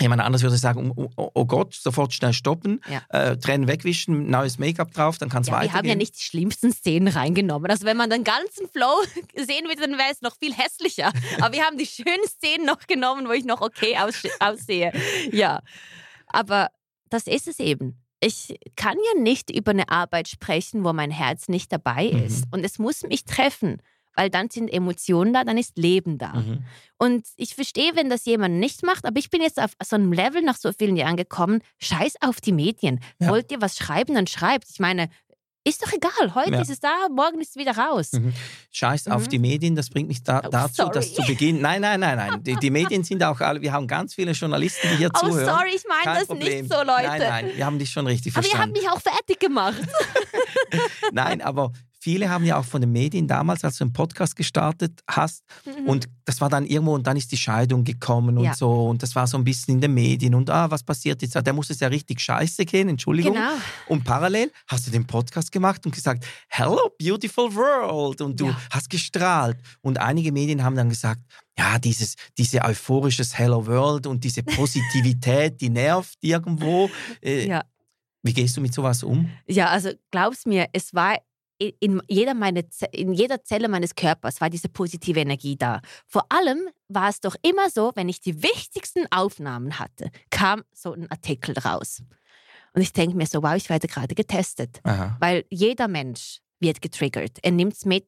Jemand 0.00 0.22
anderes 0.22 0.42
würde 0.42 0.56
sagen, 0.56 0.92
oh, 1.16 1.44
Gott, 1.44 1.74
sofort 1.74 2.12
schnell 2.14 2.32
stoppen, 2.32 2.80
Ja. 2.88 3.02
äh, 3.08 3.36
Tränen 3.36 3.66
wegwischen, 3.66 4.30
neues 4.30 4.58
Make-up 4.58 4.92
drauf, 4.92 5.18
dann 5.18 5.28
kann 5.28 5.42
es 5.42 5.48
Ja, 5.48 5.54
wir 5.54 5.58
weitergehen. 5.58 5.78
haben 5.78 5.86
ja 5.88 5.94
nicht 5.96 6.16
die 6.16 6.22
schlimmsten 6.22 6.72
Szenen 6.72 7.08
reingenommen. 7.08 7.68
Also 7.70 7.84
wenn 7.84 7.96
man 7.96 8.08
den 8.08 8.22
ganzen 8.22 8.68
Flow 8.68 8.94
sehen 9.36 9.66
würde, 9.66 9.80
dann 9.82 9.98
wäre 9.98 10.10
es 10.12 10.20
noch 10.22 10.36
viel 10.36 10.54
hässlicher. 10.54 11.12
Aber 11.40 11.52
wir 11.52 11.64
haben 11.64 11.78
die 11.78 11.86
schönen 11.86 12.26
Szenen 12.28 12.64
noch 12.64 12.86
genommen, 12.86 13.26
wo 13.26 13.32
ich 13.32 13.44
noch 13.44 13.60
okay 13.60 13.96
aus 13.98 14.14
aussehe. 14.38 14.92
Ja, 15.32 15.60
aber 16.28 16.68
das 17.10 17.26
ist 17.26 17.48
es 17.48 17.58
eben. 17.58 18.00
Ich 18.20 18.56
kann 18.76 18.96
ja 19.14 19.20
nicht 19.20 19.50
über 19.50 19.70
eine 19.72 19.88
Arbeit 19.90 20.28
sprechen, 20.28 20.84
wo 20.84 20.92
mein 20.92 21.10
Herz 21.10 21.48
nicht 21.48 21.72
dabei 21.72 22.10
Mhm. 22.12 22.22
ist. 22.24 22.44
Und 22.52 22.64
es 22.64 22.78
muss 22.78 23.02
mich 23.02 23.24
treffen. 23.24 23.80
Weil 24.18 24.30
dann 24.30 24.50
sind 24.50 24.68
Emotionen 24.68 25.32
da, 25.32 25.44
dann 25.44 25.56
ist 25.56 25.78
Leben 25.78 26.18
da. 26.18 26.32
Mhm. 26.32 26.64
Und 26.98 27.24
ich 27.36 27.54
verstehe, 27.54 27.94
wenn 27.94 28.10
das 28.10 28.24
jemand 28.24 28.56
nicht 28.56 28.82
macht, 28.82 29.04
aber 29.04 29.18
ich 29.18 29.30
bin 29.30 29.40
jetzt 29.40 29.62
auf 29.62 29.70
so 29.82 29.94
einem 29.94 30.12
Level 30.12 30.42
nach 30.42 30.56
so 30.56 30.72
vielen 30.72 30.96
Jahren 30.96 31.16
gekommen, 31.16 31.60
scheiß 31.78 32.14
auf 32.20 32.40
die 32.40 32.52
Medien. 32.52 32.98
Ja. 33.20 33.28
Wollt 33.28 33.52
ihr 33.52 33.60
was 33.60 33.76
schreiben, 33.76 34.14
dann 34.16 34.26
schreibt. 34.26 34.68
Ich 34.70 34.80
meine, 34.80 35.08
ist 35.64 35.84
doch 35.86 35.92
egal, 35.92 36.34
heute 36.34 36.52
Ja. 36.52 36.60
ist 36.62 36.70
es 36.70 36.80
da, 36.80 36.88
morgen 37.14 37.40
ist 37.40 37.50
es 37.50 37.56
wieder 37.56 37.76
raus. 37.76 38.12
Mhm. 38.12 38.32
Scheiß 38.72 39.06
auf 39.08 39.24
Mhm. 39.24 39.28
die 39.28 39.38
Medien, 39.38 39.76
das 39.76 39.90
bringt 39.90 40.08
mich 40.08 40.22
da, 40.22 40.40
Oh, 40.44 40.48
dazu, 40.48 40.88
dass 40.88 41.10
sorry. 41.14 41.26
zu 41.26 41.32
Beginn. 41.32 41.60
Nein, 41.60 41.82
nein, 41.82 42.00
nein, 42.00 42.16
nein. 42.16 42.42
Die, 42.42 42.56
die 42.56 42.70
Medien 42.70 43.04
sind 43.04 43.22
auch 43.22 43.40
alle, 43.40 43.60
wir 43.60 43.72
haben 43.72 43.86
ganz 43.86 44.14
viele 44.14 44.32
Journalisten, 44.32 44.88
die 44.90 44.96
hier 44.96 45.10
Oh, 45.14 45.18
zuhören. 45.28 45.44
sorry, 45.46 45.70
ich 45.76 45.84
meine 45.86 46.02
Kein 46.04 46.14
das 46.16 46.26
Problem. 46.26 46.60
nicht 46.62 46.72
so, 46.72 46.78
Leute. 46.82 47.06
Nein, 47.06 47.20
nein, 47.20 47.50
wir 47.54 47.66
haben 47.66 47.78
dich 47.78 47.90
schon 47.90 48.06
richtig 48.08 48.34
aber 48.36 48.44
ihr 48.46 48.50
habt 48.52 48.56
verstanden. 48.56 48.80
mich 48.80 48.90
auch 48.90 49.00
fertig 49.00 49.38
gemacht. 49.38 49.76
Nein, 51.12 51.40
aber 51.42 51.72
viele 52.00 52.30
haben 52.30 52.44
ja 52.44 52.56
auch 52.58 52.64
von 52.64 52.80
den 52.80 52.92
Medien 52.92 53.26
damals, 53.26 53.64
als 53.64 53.78
du 53.78 53.84
einen 53.84 53.92
Podcast 53.92 54.36
gestartet 54.36 55.00
hast, 55.08 55.42
Mhm. 55.64 55.88
und 55.88 56.08
das 56.24 56.40
war 56.40 56.48
dann 56.48 56.66
irgendwo, 56.66 56.94
und 56.94 57.06
dann 57.06 57.16
ist 57.16 57.32
die 57.32 57.36
Scheidung 57.36 57.84
gekommen 57.84 58.36
und 58.38 58.44
Ja. 58.44 58.54
so, 58.54 58.88
und 58.88 59.02
das 59.02 59.14
war 59.14 59.26
so 59.26 59.36
ein 59.38 59.44
bisschen 59.44 59.74
in 59.74 59.80
den 59.80 59.94
Medien, 59.94 60.34
und 60.34 60.50
ah, 60.50 60.70
was 60.70 60.82
passiert 60.82 61.22
jetzt? 61.22 61.34
Der 61.34 61.52
muss 61.52 61.70
es 61.70 61.80
ja 61.80 61.88
richtig 61.88 62.20
scheiße 62.20 62.64
gehen, 62.64 62.88
Entschuldigung. 62.88 63.32
Genau. 63.34 63.50
Und 63.88 64.04
parallel 64.04 64.52
hast 64.66 64.86
du 64.86 64.90
den 64.90 65.06
Podcast 65.06 65.50
gemacht 65.52 65.84
und 65.86 65.94
gesagt, 65.94 66.24
Hello, 66.48 66.78
beautiful 66.98 67.54
world. 67.54 68.20
Und 68.20 68.38
du 68.40 68.46
Ja. 68.48 68.60
hast 68.70 68.90
gestrahlt. 68.90 69.56
Und 69.80 69.98
einige 69.98 70.32
Medien 70.32 70.62
haben 70.64 70.76
dann 70.76 70.88
gesagt, 70.88 71.20
ja, 71.58 71.78
dieses, 71.78 72.14
diese 72.36 72.62
euphorisches 72.62 73.36
Hello 73.36 73.66
World 73.66 74.06
und 74.06 74.22
diese 74.24 74.42
Positivität, 74.42 75.60
die 75.60 75.70
nervt 75.70 76.18
irgendwo. 76.20 76.90
Äh, 77.22 77.46
Ja. 77.48 77.62
Wie 78.22 78.32
gehst 78.32 78.56
du 78.56 78.60
mit 78.60 78.74
sowas 78.74 79.02
um? 79.02 79.30
Ja, 79.46 79.68
also 79.68 79.90
glaub's 80.10 80.44
mir, 80.44 80.66
es 80.72 80.92
war 80.92 81.16
in 81.58 82.00
jeder, 82.08 82.34
meine, 82.34 82.64
in 82.92 83.12
jeder 83.12 83.42
Zelle 83.42 83.68
meines 83.68 83.94
Körpers 83.94 84.40
war 84.40 84.50
diese 84.50 84.68
positive 84.68 85.20
Energie 85.20 85.56
da. 85.56 85.80
Vor 86.06 86.24
allem 86.28 86.68
war 86.88 87.08
es 87.08 87.20
doch 87.20 87.36
immer 87.42 87.68
so, 87.70 87.92
wenn 87.94 88.08
ich 88.08 88.20
die 88.20 88.42
wichtigsten 88.42 89.06
Aufnahmen 89.10 89.78
hatte, 89.78 90.10
kam 90.30 90.62
so 90.72 90.92
ein 90.92 91.10
Artikel 91.10 91.58
raus. 91.58 92.02
Und 92.74 92.82
ich 92.82 92.92
denke 92.92 93.16
mir 93.16 93.26
so, 93.26 93.42
wow, 93.42 93.54
ich 93.56 93.68
werde 93.68 93.88
gerade 93.88 94.14
getestet. 94.14 94.80
Aha. 94.84 95.16
Weil 95.20 95.44
jeder 95.50 95.88
Mensch 95.88 96.40
wird 96.60 96.80
getriggert. 96.80 97.38
Er 97.42 97.50
nimmt 97.50 97.74
es 97.74 97.84
mit 97.84 98.06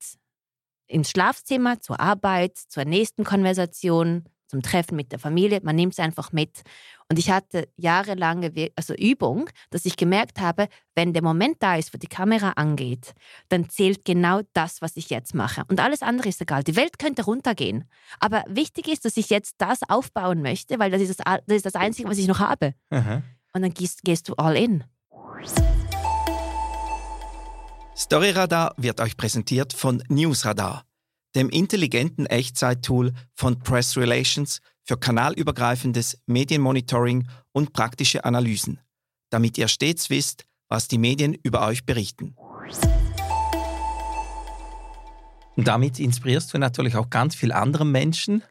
ins 0.87 1.11
Schlafzimmer, 1.11 1.81
zur 1.81 2.01
Arbeit, 2.01 2.57
zur 2.57 2.85
nächsten 2.85 3.25
Konversation, 3.25 4.25
zum 4.51 4.63
Treffen 4.63 4.97
mit 4.97 5.13
der 5.13 5.19
Familie. 5.19 5.61
Man 5.63 5.77
nimmt 5.77 5.95
es 5.95 5.99
einfach 5.99 6.33
mit. 6.33 6.63
Und 7.09 7.19
ich 7.19 7.31
hatte 7.31 7.69
jahrelange 7.77 8.55
Wir- 8.55 8.71
also 8.77 8.95
Übung, 8.95 9.49
dass 9.71 9.85
ich 9.85 9.97
gemerkt 9.97 10.41
habe, 10.41 10.69
wenn 10.95 11.13
der 11.13 11.23
Moment 11.23 11.57
da 11.61 11.77
ist, 11.77 11.95
wo 11.95 11.99
die 11.99 12.07
Kamera 12.07 12.51
angeht, 12.51 13.15
dann 13.49 13.69
zählt 13.71 14.05
genau 14.05 14.41
das, 14.53 14.83
was 14.83 14.97
ich 14.97 15.11
jetzt 15.11 15.35
mache. 15.35 15.63
Und 15.69 15.81
alles 15.81 16.03
andere 16.03 16.29
ist 16.29 16.41
egal. 16.41 16.63
Die 16.63 16.77
Welt 16.77 16.99
könnte 16.99 17.25
runtergehen. 17.25 17.85
Aber 18.19 18.45
wichtig 18.49 18.89
ist, 18.89 19.05
dass 19.05 19.17
ich 19.17 19.31
jetzt 19.31 19.55
das 19.59 19.81
aufbauen 19.89 20.43
möchte, 20.43 20.79
weil 20.79 20.91
das 20.91 21.01
ist 21.01 21.19
das, 21.21 21.41
das, 21.47 21.57
ist 21.57 21.67
das 21.67 21.75
Einzige, 21.75 22.09
was 22.09 22.19
ich 22.19 22.29
noch 22.29 22.41
habe. 22.41 22.75
Aha. 22.91 23.23
Und 23.53 23.63
dann 23.63 23.75
gehst, 23.75 24.03
gehst 24.05 24.29
du 24.29 24.35
all 24.35 24.57
in. 24.57 24.85
Storyradar 27.97 28.75
wird 28.77 29.01
euch 29.01 29.17
präsentiert 29.17 29.73
von 29.73 30.03
Newsradar, 30.09 30.85
dem 31.35 31.49
intelligenten 31.51 32.27
Echtzeit-Tool 32.27 33.13
von 33.35 33.59
Press 33.61 33.97
Relations 33.97 34.61
für 34.85 34.97
kanalübergreifendes 34.97 36.21
Medienmonitoring 36.27 37.29
und 37.53 37.73
praktische 37.73 38.25
Analysen, 38.25 38.81
damit 39.31 39.59
ihr 39.59 39.69
stets 39.69 40.11
wisst, 40.11 40.45
was 40.69 40.89
die 40.89 40.99
Medien 40.99 41.35
über 41.35 41.67
euch 41.67 41.85
berichten. 41.85 42.35
Und 45.57 45.69
damit 45.69 45.99
inspirierst 45.99 46.53
du 46.55 46.59
natürlich 46.59 46.97
auch 46.97 47.11
ganz 47.11 47.35
viele 47.35 47.57
andere 47.57 47.85
Menschen, 47.85 48.43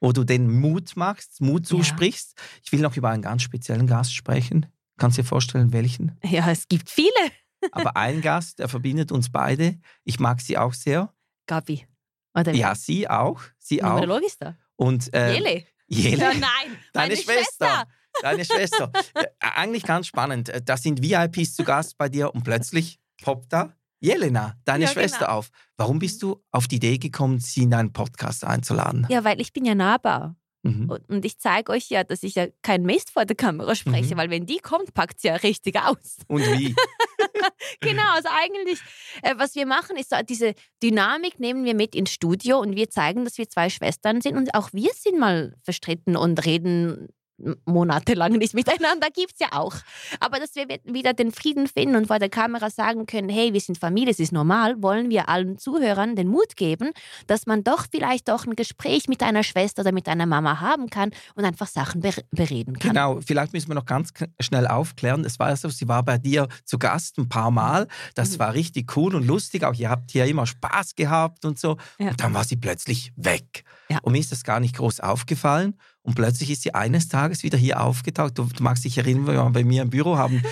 wo 0.00 0.12
du 0.12 0.24
den 0.24 0.50
Mut 0.60 0.96
machst, 0.96 1.40
Mut 1.40 1.62
Ja. 1.62 1.76
zusprichst. 1.76 2.34
Ich 2.62 2.72
will 2.72 2.80
noch 2.80 2.96
über 2.96 3.10
einen 3.10 3.22
ganz 3.22 3.42
speziellen 3.42 3.86
Gast 3.86 4.14
sprechen. 4.14 4.66
Kannst 4.96 5.18
du 5.18 5.22
dir 5.22 5.28
vorstellen, 5.28 5.72
welchen? 5.72 6.16
Ja, 6.22 6.50
es 6.50 6.68
gibt 6.68 6.88
viele. 6.90 7.10
Aber 7.72 7.96
ein 7.96 8.20
Gast, 8.20 8.58
der 8.58 8.68
verbindet 8.68 9.10
uns 9.10 9.30
beide. 9.30 9.78
Ich 10.04 10.20
mag 10.20 10.40
sie 10.40 10.58
auch 10.58 10.74
sehr. 10.74 11.12
Gabi. 11.46 11.86
Oder 12.36 12.52
wie? 12.52 12.58
Ja, 12.58 12.74
sie 12.74 13.08
auch. 13.08 13.40
Sie 13.58 13.82
auch. 13.82 13.94
Numerologist 14.00 14.42
da. 14.42 14.56
Und 14.76 15.12
äh, 15.14 15.34
Jele. 15.34 15.64
Jele, 15.86 16.16
Ja, 16.18 16.28
nein, 16.34 16.40
deine 16.92 17.14
meine 17.14 17.16
Schwester. 17.16 17.84
Deine 18.22 18.44
Schwester. 18.44 18.90
Eigentlich 19.40 19.82
ganz 19.84 20.06
spannend. 20.06 20.48
Äh, 20.48 20.62
Da 20.62 20.76
sind 20.76 21.02
VIPs 21.02 21.54
zu 21.54 21.64
Gast 21.64 21.98
bei 21.98 22.08
dir 22.08 22.34
und 22.34 22.42
plötzlich 22.44 22.98
poppt 23.22 23.52
da 23.52 23.72
Jelena, 24.00 24.54
deine 24.64 24.84
Ja, 24.84 24.90
Schwester, 24.90 25.20
genau. 25.26 25.30
auf. 25.38 25.48
Warum 25.78 25.98
bist 25.98 26.22
du 26.22 26.42
auf 26.50 26.68
die 26.68 26.76
Idee 26.76 26.98
gekommen, 26.98 27.38
sie 27.38 27.62
in 27.62 27.70
deinen 27.70 27.92
Podcast 27.92 28.44
einzuladen? 28.44 29.06
Ja, 29.08 29.24
weil 29.24 29.40
ich 29.40 29.52
bin 29.52 29.64
ja 29.64 29.74
nahbar. 29.74 30.36
Mhm. 30.64 30.90
Und, 31.08 31.24
ich 31.24 31.38
zeige 31.38 31.72
euch 31.72 31.90
ja, 31.90 32.04
dass 32.04 32.22
ich 32.22 32.34
ja 32.34 32.46
kein 32.62 32.82
Mist 32.82 33.10
vor 33.10 33.24
der 33.26 33.36
Kamera 33.36 33.74
spreche, 33.74 34.14
Mhm. 34.14 34.18
weil 34.18 34.30
wenn 34.30 34.46
die 34.46 34.58
kommt, 34.58 34.94
packt 34.94 35.20
sie 35.20 35.28
ja 35.28 35.36
richtig 35.36 35.76
aus. 35.78 36.18
Und 36.26 36.42
wie? 36.42 36.74
genau, 37.80 38.14
also 38.14 38.28
eigentlich, 38.32 38.80
äh, 39.22 39.34
was 39.36 39.54
wir 39.54 39.66
machen, 39.66 39.96
ist 39.96 40.10
so 40.10 40.16
diese 40.28 40.54
Dynamik 40.82 41.38
nehmen 41.38 41.64
wir 41.64 41.74
mit 41.74 41.94
ins 41.94 42.10
Studio 42.10 42.58
und 42.60 42.76
wir 42.76 42.88
zeigen, 42.88 43.24
dass 43.24 43.36
wir 43.38 43.48
zwei 43.48 43.68
Schwestern 43.68 44.20
sind 44.20 44.36
und 44.36 44.54
auch 44.54 44.72
wir 44.72 44.90
sind 44.94 45.18
mal 45.18 45.54
verstritten 45.62 46.16
und 46.16 46.44
reden 46.46 47.08
monatelang 47.64 48.32
nicht 48.32 48.54
miteinander, 48.54 49.08
gibt 49.14 49.32
es 49.34 49.40
ja 49.40 49.48
auch. 49.52 49.74
Aber 50.20 50.38
dass 50.38 50.54
wir 50.54 50.66
wieder 50.84 51.12
den 51.12 51.32
Frieden 51.32 51.66
finden 51.66 51.96
und 51.96 52.06
vor 52.06 52.18
der 52.18 52.28
Kamera 52.28 52.70
sagen 52.70 53.06
können, 53.06 53.28
hey, 53.28 53.52
wir 53.52 53.60
sind 53.60 53.78
Familie, 53.78 54.12
es 54.12 54.20
ist 54.20 54.32
normal, 54.32 54.82
wollen 54.82 55.10
wir 55.10 55.28
allen 55.28 55.58
Zuhörern 55.58 56.16
den 56.16 56.28
Mut 56.28 56.56
geben, 56.56 56.90
dass 57.26 57.46
man 57.46 57.64
doch 57.64 57.86
vielleicht 57.90 58.30
auch 58.30 58.46
ein 58.46 58.56
Gespräch 58.56 59.08
mit 59.08 59.22
einer 59.22 59.42
Schwester 59.42 59.82
oder 59.82 59.92
mit 59.92 60.08
einer 60.08 60.26
Mama 60.26 60.60
haben 60.60 60.90
kann 60.90 61.10
und 61.34 61.44
einfach 61.44 61.66
Sachen 61.66 62.00
ber 62.00 62.12
bereden 62.30 62.78
kann. 62.78 62.90
Genau, 62.92 63.20
vielleicht 63.20 63.52
müssen 63.52 63.68
wir 63.68 63.74
noch 63.74 63.86
ganz 63.86 64.10
schnell 64.40 64.66
aufklären. 64.66 65.24
Es 65.24 65.38
war 65.38 65.48
ja 65.50 65.56
so, 65.56 65.68
sie 65.68 65.88
war 65.88 66.02
bei 66.02 66.18
dir 66.18 66.48
zu 66.64 66.78
Gast 66.78 67.18
ein 67.18 67.28
paar 67.28 67.50
Mal. 67.50 67.88
Das 68.14 68.34
Mhm. 68.34 68.38
war 68.38 68.54
richtig 68.54 68.96
cool 68.96 69.14
und 69.14 69.26
lustig. 69.26 69.64
Auch 69.64 69.74
ihr 69.74 69.90
habt 69.90 70.10
hier 70.10 70.24
immer 70.26 70.46
Spaß 70.46 70.94
gehabt 70.94 71.44
und 71.44 71.58
so. 71.58 71.76
Ja. 71.98 72.10
Und 72.10 72.20
dann 72.20 72.32
war 72.34 72.44
sie 72.44 72.56
plötzlich 72.56 73.12
weg. 73.16 73.64
Ja. 73.88 73.98
Und 74.02 74.12
mir 74.12 74.18
ist 74.18 74.32
das 74.32 74.44
gar 74.44 74.60
nicht 74.60 74.76
groß 74.76 75.00
aufgefallen. 75.00 75.74
Und 76.02 76.14
plötzlich 76.14 76.50
ist 76.50 76.62
sie 76.62 76.74
eines 76.74 77.08
Tages 77.08 77.42
wieder 77.42 77.58
hier 77.58 77.82
aufgetaucht. 77.82 78.38
Du, 78.38 78.44
du 78.44 78.62
magst 78.62 78.84
dich 78.84 78.98
erinnern, 78.98 79.26
wir 79.26 79.36
waren 79.36 79.52
bei 79.52 79.64
mir 79.64 79.82
im 79.82 79.90
Büro, 79.90 80.16
haben 80.16 80.42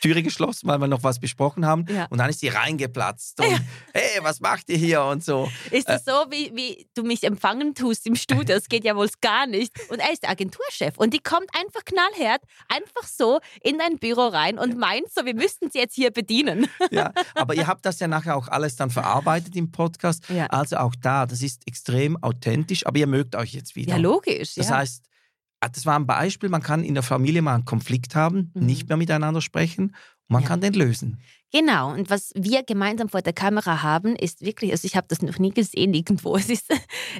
Türe 0.00 0.22
geschlossen, 0.22 0.68
weil 0.68 0.78
wir 0.78 0.88
noch 0.88 1.02
was 1.02 1.18
besprochen 1.18 1.66
haben. 1.66 1.84
Ja. 1.88 2.06
Und 2.10 2.18
dann 2.18 2.30
ist 2.30 2.40
sie 2.40 2.48
reingeplatzt. 2.48 3.40
Und, 3.40 3.60
hey, 3.92 4.18
was 4.22 4.40
macht 4.40 4.68
ihr 4.68 4.76
hier? 4.76 5.02
Und 5.02 5.24
so. 5.24 5.50
Ist 5.70 5.88
es 5.88 6.04
so, 6.04 6.12
wie, 6.30 6.52
wie 6.54 6.88
du 6.94 7.02
mich 7.02 7.24
empfangen 7.24 7.74
tust 7.74 8.06
im 8.06 8.14
Studio? 8.14 8.44
Das 8.44 8.68
geht 8.68 8.84
ja 8.84 8.96
wohl 8.96 9.08
gar 9.20 9.46
nicht. 9.46 9.72
Und 9.90 9.98
er 9.98 10.12
ist 10.12 10.22
der 10.22 10.30
Agenturchef 10.30 10.96
und 10.96 11.14
die 11.14 11.18
kommt 11.18 11.48
einfach 11.54 11.84
knallhart, 11.84 12.42
einfach 12.68 13.08
so 13.08 13.40
in 13.62 13.78
dein 13.78 13.98
Büro 13.98 14.28
rein 14.28 14.58
und 14.58 14.76
meint 14.76 15.10
so, 15.12 15.24
wir 15.24 15.34
müssten 15.34 15.70
sie 15.70 15.78
jetzt 15.78 15.94
hier 15.94 16.10
bedienen. 16.10 16.68
Ja, 16.90 17.12
aber 17.34 17.54
ihr 17.54 17.66
habt 17.66 17.84
das 17.84 18.00
ja 18.00 18.08
nachher 18.08 18.36
auch 18.36 18.48
alles 18.48 18.76
dann 18.76 18.90
verarbeitet 18.90 19.56
im 19.56 19.70
Podcast. 19.70 20.28
Ja. 20.28 20.46
Also 20.46 20.76
auch 20.76 20.94
da, 21.00 21.26
das 21.26 21.42
ist 21.42 21.62
extrem 21.66 22.22
authentisch, 22.22 22.86
aber 22.86 22.98
ihr 22.98 23.06
mögt 23.06 23.34
euch 23.34 23.52
jetzt 23.54 23.76
wieder. 23.76 23.92
Ja, 23.92 23.96
logisch. 23.96 24.54
Das 24.54 24.70
heißt, 24.70 25.07
das 25.60 25.86
war 25.86 25.98
ein 25.98 26.06
Beispiel, 26.06 26.48
man 26.48 26.62
kann 26.62 26.84
in 26.84 26.94
der 26.94 27.02
Familie 27.02 27.42
mal 27.42 27.54
einen 27.54 27.64
Konflikt 27.64 28.14
haben, 28.14 28.52
Mhm. 28.54 28.66
nicht 28.66 28.88
mehr 28.88 28.96
miteinander 28.96 29.40
sprechen 29.40 29.86
und 29.86 29.94
man 30.32 30.42
Ja. 30.42 30.48
kann 30.48 30.60
den 30.60 30.74
lösen. 30.74 31.18
Genau, 31.50 31.92
und 31.94 32.10
was 32.10 32.30
wir 32.34 32.62
gemeinsam 32.62 33.08
vor 33.08 33.22
der 33.22 33.32
Kamera 33.32 33.82
haben, 33.82 34.14
ist 34.16 34.42
wirklich, 34.42 34.70
also 34.70 34.84
ich 34.84 34.96
habe 34.96 35.06
das 35.08 35.22
noch 35.22 35.38
nie 35.38 35.48
gesehen 35.50 35.94
irgendwo. 35.94 36.36
Es 36.46 36.50
ist, 36.50 36.70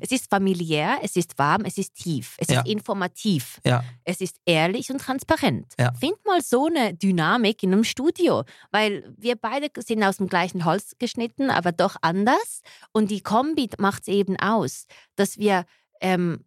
es 0.03 0.11
ist 0.13 0.29
familiär, 0.29 0.99
es 1.03 1.17
ist 1.17 1.39
warm, 1.39 1.65
es 1.65 1.79
ist 1.79 1.95
tief, 1.95 2.37
es 2.39 2.49
Ja. 2.49 2.61
ist 2.61 2.69
informativ, 2.69 3.59
Ja, 3.65 3.83
es 4.05 4.21
ist 4.21 4.37
ehrlich 4.45 4.91
und 4.91 5.01
transparent. 5.01 5.73
Ja. 5.81 5.95
Find 5.95 6.23
mal 6.27 6.43
so 6.43 6.67
eine 6.67 6.93
Dynamik 6.93 7.63
in 7.63 7.73
einem 7.73 7.85
Studio, 7.85 8.45
weil 8.71 9.15
wir 9.17 9.37
beide 9.37 9.69
sind 9.83 10.05
aus 10.05 10.19
dem 10.19 10.29
gleichen 10.29 10.67
Holz 10.67 10.95
geschnitten, 10.99 11.49
aber 11.49 11.73
doch 11.73 11.97
anders. 12.03 12.61
Und 12.93 13.11
die 13.11 13.23
Kombi 13.23 13.71
macht 13.79 14.03
es 14.03 14.09
eben 14.09 14.37
aus, 14.37 14.85
dass 15.17 15.39
wir 15.39 15.65
ähm, 16.03 16.45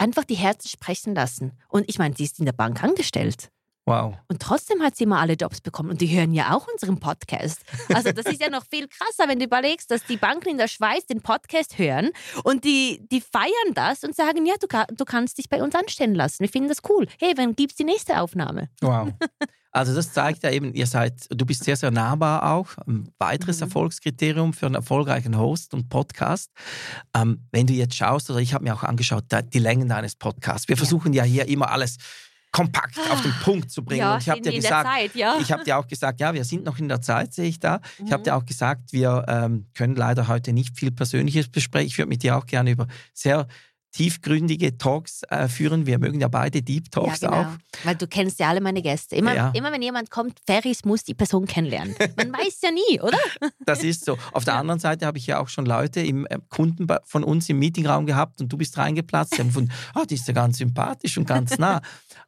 einfach 0.00 0.24
die 0.24 0.34
Herzen 0.34 0.68
sprechen 0.68 1.14
lassen. 1.14 1.52
Und 1.68 1.88
ich 1.88 1.98
meine, 1.98 2.16
sie 2.16 2.24
ist 2.24 2.38
in 2.38 2.46
der 2.46 2.52
Bank 2.52 2.82
angestellt. 2.82 3.50
wow. 3.86 4.14
Und 4.28 4.40
trotzdem 4.40 4.82
hat 4.82 4.96
sie 4.96 5.04
immer 5.04 5.20
alle 5.20 5.34
Jobs 5.34 5.60
bekommen. 5.60 5.90
Und 5.90 6.00
die 6.00 6.08
hören 6.08 6.32
ja 6.32 6.54
auch 6.54 6.66
unseren 6.72 6.98
Podcast. 6.98 7.62
Also 7.92 8.12
das 8.12 8.26
ist 8.26 8.40
ja 8.40 8.48
noch 8.48 8.64
viel 8.66 8.88
krasser, 8.88 9.28
wenn 9.28 9.38
du 9.38 9.44
überlegst, 9.44 9.90
dass 9.90 10.04
die 10.04 10.16
Banken 10.16 10.50
in 10.50 10.58
der 10.58 10.68
Schweiz 10.68 11.06
den 11.06 11.20
Podcast 11.20 11.78
hören 11.78 12.10
und 12.44 12.64
die, 12.64 13.06
die 13.10 13.20
feiern 13.20 13.74
das 13.74 14.04
und 14.04 14.14
sagen, 14.14 14.46
ja, 14.46 14.54
du, 14.60 14.66
du 14.94 15.04
kannst 15.04 15.38
dich 15.38 15.48
bei 15.48 15.62
uns 15.62 15.74
anstellen 15.74 16.14
lassen. 16.14 16.40
Wir 16.40 16.48
finden 16.48 16.68
das 16.68 16.82
cool. 16.88 17.06
Hey, 17.18 17.34
wann 17.36 17.54
gibt's 17.54 17.76
die 17.76 17.84
nächste 17.84 18.20
Aufnahme? 18.20 18.70
Wow. 18.80 19.08
Also 19.72 19.94
das 19.94 20.12
zeigt 20.12 20.42
ja 20.42 20.50
eben, 20.50 20.74
ihr 20.74 20.86
seid, 20.86 21.26
du 21.30 21.46
bist 21.46 21.62
sehr, 21.64 21.76
sehr 21.76 21.90
nahbar 21.92 22.52
auch. 22.54 22.76
Ein 22.86 23.12
weiteres 23.18 23.58
Mhm. 23.58 23.64
Erfolgskriterium 23.64 24.52
für 24.52 24.66
einen 24.66 24.74
erfolgreichen 24.74 25.38
Host 25.38 25.74
und 25.74 25.88
Podcast. 25.88 26.50
Ähm, 27.16 27.46
wenn 27.52 27.66
du 27.66 27.72
jetzt 27.74 27.94
schaust, 27.94 28.30
oder 28.30 28.40
ich 28.40 28.52
habe 28.54 28.64
mir 28.64 28.74
auch 28.74 28.82
angeschaut, 28.82 29.24
die 29.52 29.58
Längen 29.58 29.88
deines 29.88 30.16
Podcasts. 30.16 30.68
Wir 30.68 30.74
Ja. 30.74 30.78
versuchen 30.78 31.12
ja 31.12 31.22
hier 31.22 31.46
immer 31.48 31.70
alles 31.70 31.98
kompakt 32.52 32.98
auf 33.12 33.22
den 33.22 33.32
Punkt 33.44 33.70
zu 33.70 33.84
bringen. 33.84 34.00
Ja, 34.00 34.14
und 34.14 34.22
ich 34.22 34.28
habe 34.28 34.38
in, 34.38 34.42
dir 34.44 34.52
gesagt, 34.54 34.84
Zeit, 34.88 35.14
ja. 35.14 35.38
ich 35.40 35.52
habe 35.52 35.62
dir 35.62 35.78
auch 35.78 35.86
gesagt, 35.86 36.18
ja, 36.20 36.34
wir 36.34 36.44
sind 36.44 36.64
noch 36.64 36.78
in 36.80 36.88
der 36.88 37.00
Zeit, 37.00 37.32
sehe 37.32 37.48
ich 37.48 37.60
da. 37.60 37.80
Ich 38.04 38.10
habe 38.10 38.22
Mhm. 38.22 38.24
dir 38.24 38.34
auch 38.36 38.44
gesagt, 38.44 38.92
wir 38.92 39.24
ähm, 39.28 39.66
können 39.74 39.94
leider 39.94 40.26
heute 40.26 40.52
nicht 40.52 40.76
viel 40.76 40.90
Persönliches 40.90 41.48
besprechen. 41.48 41.86
Ich 41.86 41.96
würde 41.96 42.08
mit 42.08 42.24
dir 42.24 42.36
auch 42.36 42.46
gerne 42.46 42.72
über 42.72 42.88
sehr 43.14 43.46
tiefgründige 43.92 44.78
Talks 44.78 45.22
äh, 45.28 45.48
führen. 45.48 45.86
Wir 45.86 45.98
mögen 45.98 46.20
ja 46.20 46.28
beide 46.28 46.62
Deep 46.62 46.90
Talks 46.90 47.20
ja, 47.20 47.28
genau. 47.30 47.42
auch. 47.42 47.84
Weil 47.84 47.96
du 47.96 48.06
kennst 48.06 48.38
ja 48.38 48.48
alle 48.48 48.60
meine 48.60 48.82
Gäste. 48.82 49.16
Immer, 49.16 49.34
Ja. 49.34 49.50
immer 49.54 49.72
wenn 49.72 49.82
jemand 49.82 50.10
kommt, 50.10 50.38
Ferris 50.46 50.84
muss 50.84 51.02
die 51.02 51.14
Person 51.14 51.46
kennenlernen. 51.46 51.94
Man 52.16 52.32
weiß 52.32 52.60
ja 52.62 52.70
nie, 52.70 53.00
oder? 53.00 53.18
Das 53.66 53.82
ist 53.82 54.04
so. 54.04 54.16
Auf 54.32 54.44
der 54.44 54.54
anderen 54.54 54.80
Seite 54.80 55.06
habe 55.06 55.18
ich 55.18 55.26
ja 55.26 55.40
auch 55.40 55.48
schon 55.48 55.66
Leute 55.66 56.00
im 56.00 56.26
äh, 56.26 56.38
Kunden 56.48 56.86
von 57.04 57.24
uns 57.24 57.48
im 57.48 57.58
Meetingraum 57.58 58.06
gehabt 58.06 58.40
und 58.40 58.52
du 58.52 58.56
bist 58.56 58.78
reingeplatzt. 58.78 59.34
Die 59.34 59.38
haben 59.38 59.48
gefunden, 59.48 59.72
ah, 59.94 60.04
die 60.04 60.14
ist 60.14 60.28
ja 60.28 60.34
ganz 60.34 60.58
sympathisch 60.58 61.18
und 61.18 61.26
ganz 61.26 61.58
nah. 61.58 61.80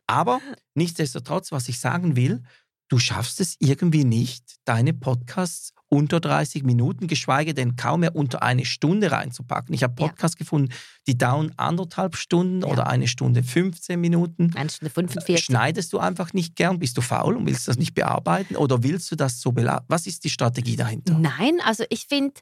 Aber 0.06 0.40
nichtsdestotrotz, 0.74 1.52
was 1.52 1.68
ich 1.68 1.78
sagen 1.78 2.16
will, 2.16 2.42
du 2.88 2.98
schaffst 2.98 3.40
es 3.40 3.56
irgendwie 3.60 4.04
nicht, 4.04 4.56
deine 4.64 4.92
Podcasts 4.92 5.72
unter 5.92 6.20
30 6.20 6.62
Minuten, 6.62 7.06
geschweige 7.06 7.52
denn 7.52 7.76
kaum 7.76 8.00
mehr 8.00 8.16
unter 8.16 8.42
eine 8.42 8.64
Stunde 8.64 9.12
reinzupacken. 9.12 9.74
Ich 9.74 9.82
habe 9.82 9.92
Ja. 10.00 10.08
Podcasts 10.08 10.38
gefunden, 10.38 10.72
die 11.06 11.18
dauern 11.18 11.52
anderthalb 11.58 12.16
Stunden 12.16 12.62
Ja. 12.62 12.68
oder 12.68 12.86
eine 12.86 13.06
Stunde 13.06 13.42
15 13.42 14.00
Minuten. 14.00 14.52
Eine 14.56 14.70
Stunde 14.70 14.88
45. 14.90 15.44
Schneidest 15.44 15.92
du 15.92 15.98
einfach 15.98 16.32
nicht 16.32 16.56
gern? 16.56 16.78
Bist 16.78 16.96
du 16.96 17.02
faul 17.02 17.36
und 17.36 17.44
willst 17.46 17.68
das 17.68 17.76
nicht 17.76 17.92
bearbeiten? 17.92 18.56
Oder 18.56 18.82
willst 18.82 19.10
du 19.12 19.16
das 19.16 19.40
so 19.42 19.52
belassen? 19.52 19.84
Was 19.88 20.06
ist 20.06 20.24
die 20.24 20.30
Strategie 20.30 20.76
dahinter? 20.76 21.12
Nein, 21.18 21.58
also 21.62 21.84
ich 21.90 22.06
finde, 22.08 22.40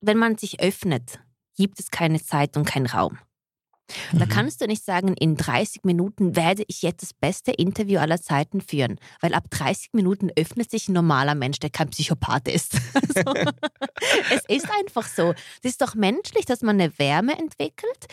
wenn 0.00 0.18
man 0.18 0.38
sich 0.38 0.60
öffnet, 0.60 1.18
gibt 1.56 1.80
es 1.80 1.90
keine 1.90 2.22
Zeit 2.22 2.56
und 2.56 2.64
keinen 2.64 2.86
Raum. 2.86 3.18
Da 4.12 4.24
Mhm. 4.26 4.28
kannst 4.28 4.60
du 4.60 4.66
nicht 4.66 4.84
sagen, 4.84 5.14
in 5.14 5.36
30 5.36 5.84
Minuten 5.84 6.36
werde 6.36 6.64
ich 6.68 6.82
jetzt 6.82 7.02
das 7.02 7.12
beste 7.14 7.52
Interview 7.52 7.98
aller 7.98 8.20
Zeiten 8.20 8.60
führen, 8.60 8.98
weil 9.20 9.34
ab 9.34 9.44
30 9.50 9.90
Minuten 9.92 10.30
öffnet 10.36 10.70
sich 10.70 10.88
ein 10.88 10.92
normaler 10.92 11.34
Mensch, 11.34 11.58
der 11.58 11.70
kein 11.70 11.90
Psychopath 11.90 12.48
ist. 12.48 12.76
Also, 12.94 13.34
es 14.34 14.44
ist 14.48 14.68
einfach 14.80 15.06
so. 15.06 15.32
Es 15.62 15.70
ist 15.70 15.80
doch 15.82 15.94
menschlich, 15.94 16.44
dass 16.44 16.62
man 16.62 16.80
eine 16.80 16.98
Wärme 16.98 17.38
entwickelt 17.38 18.06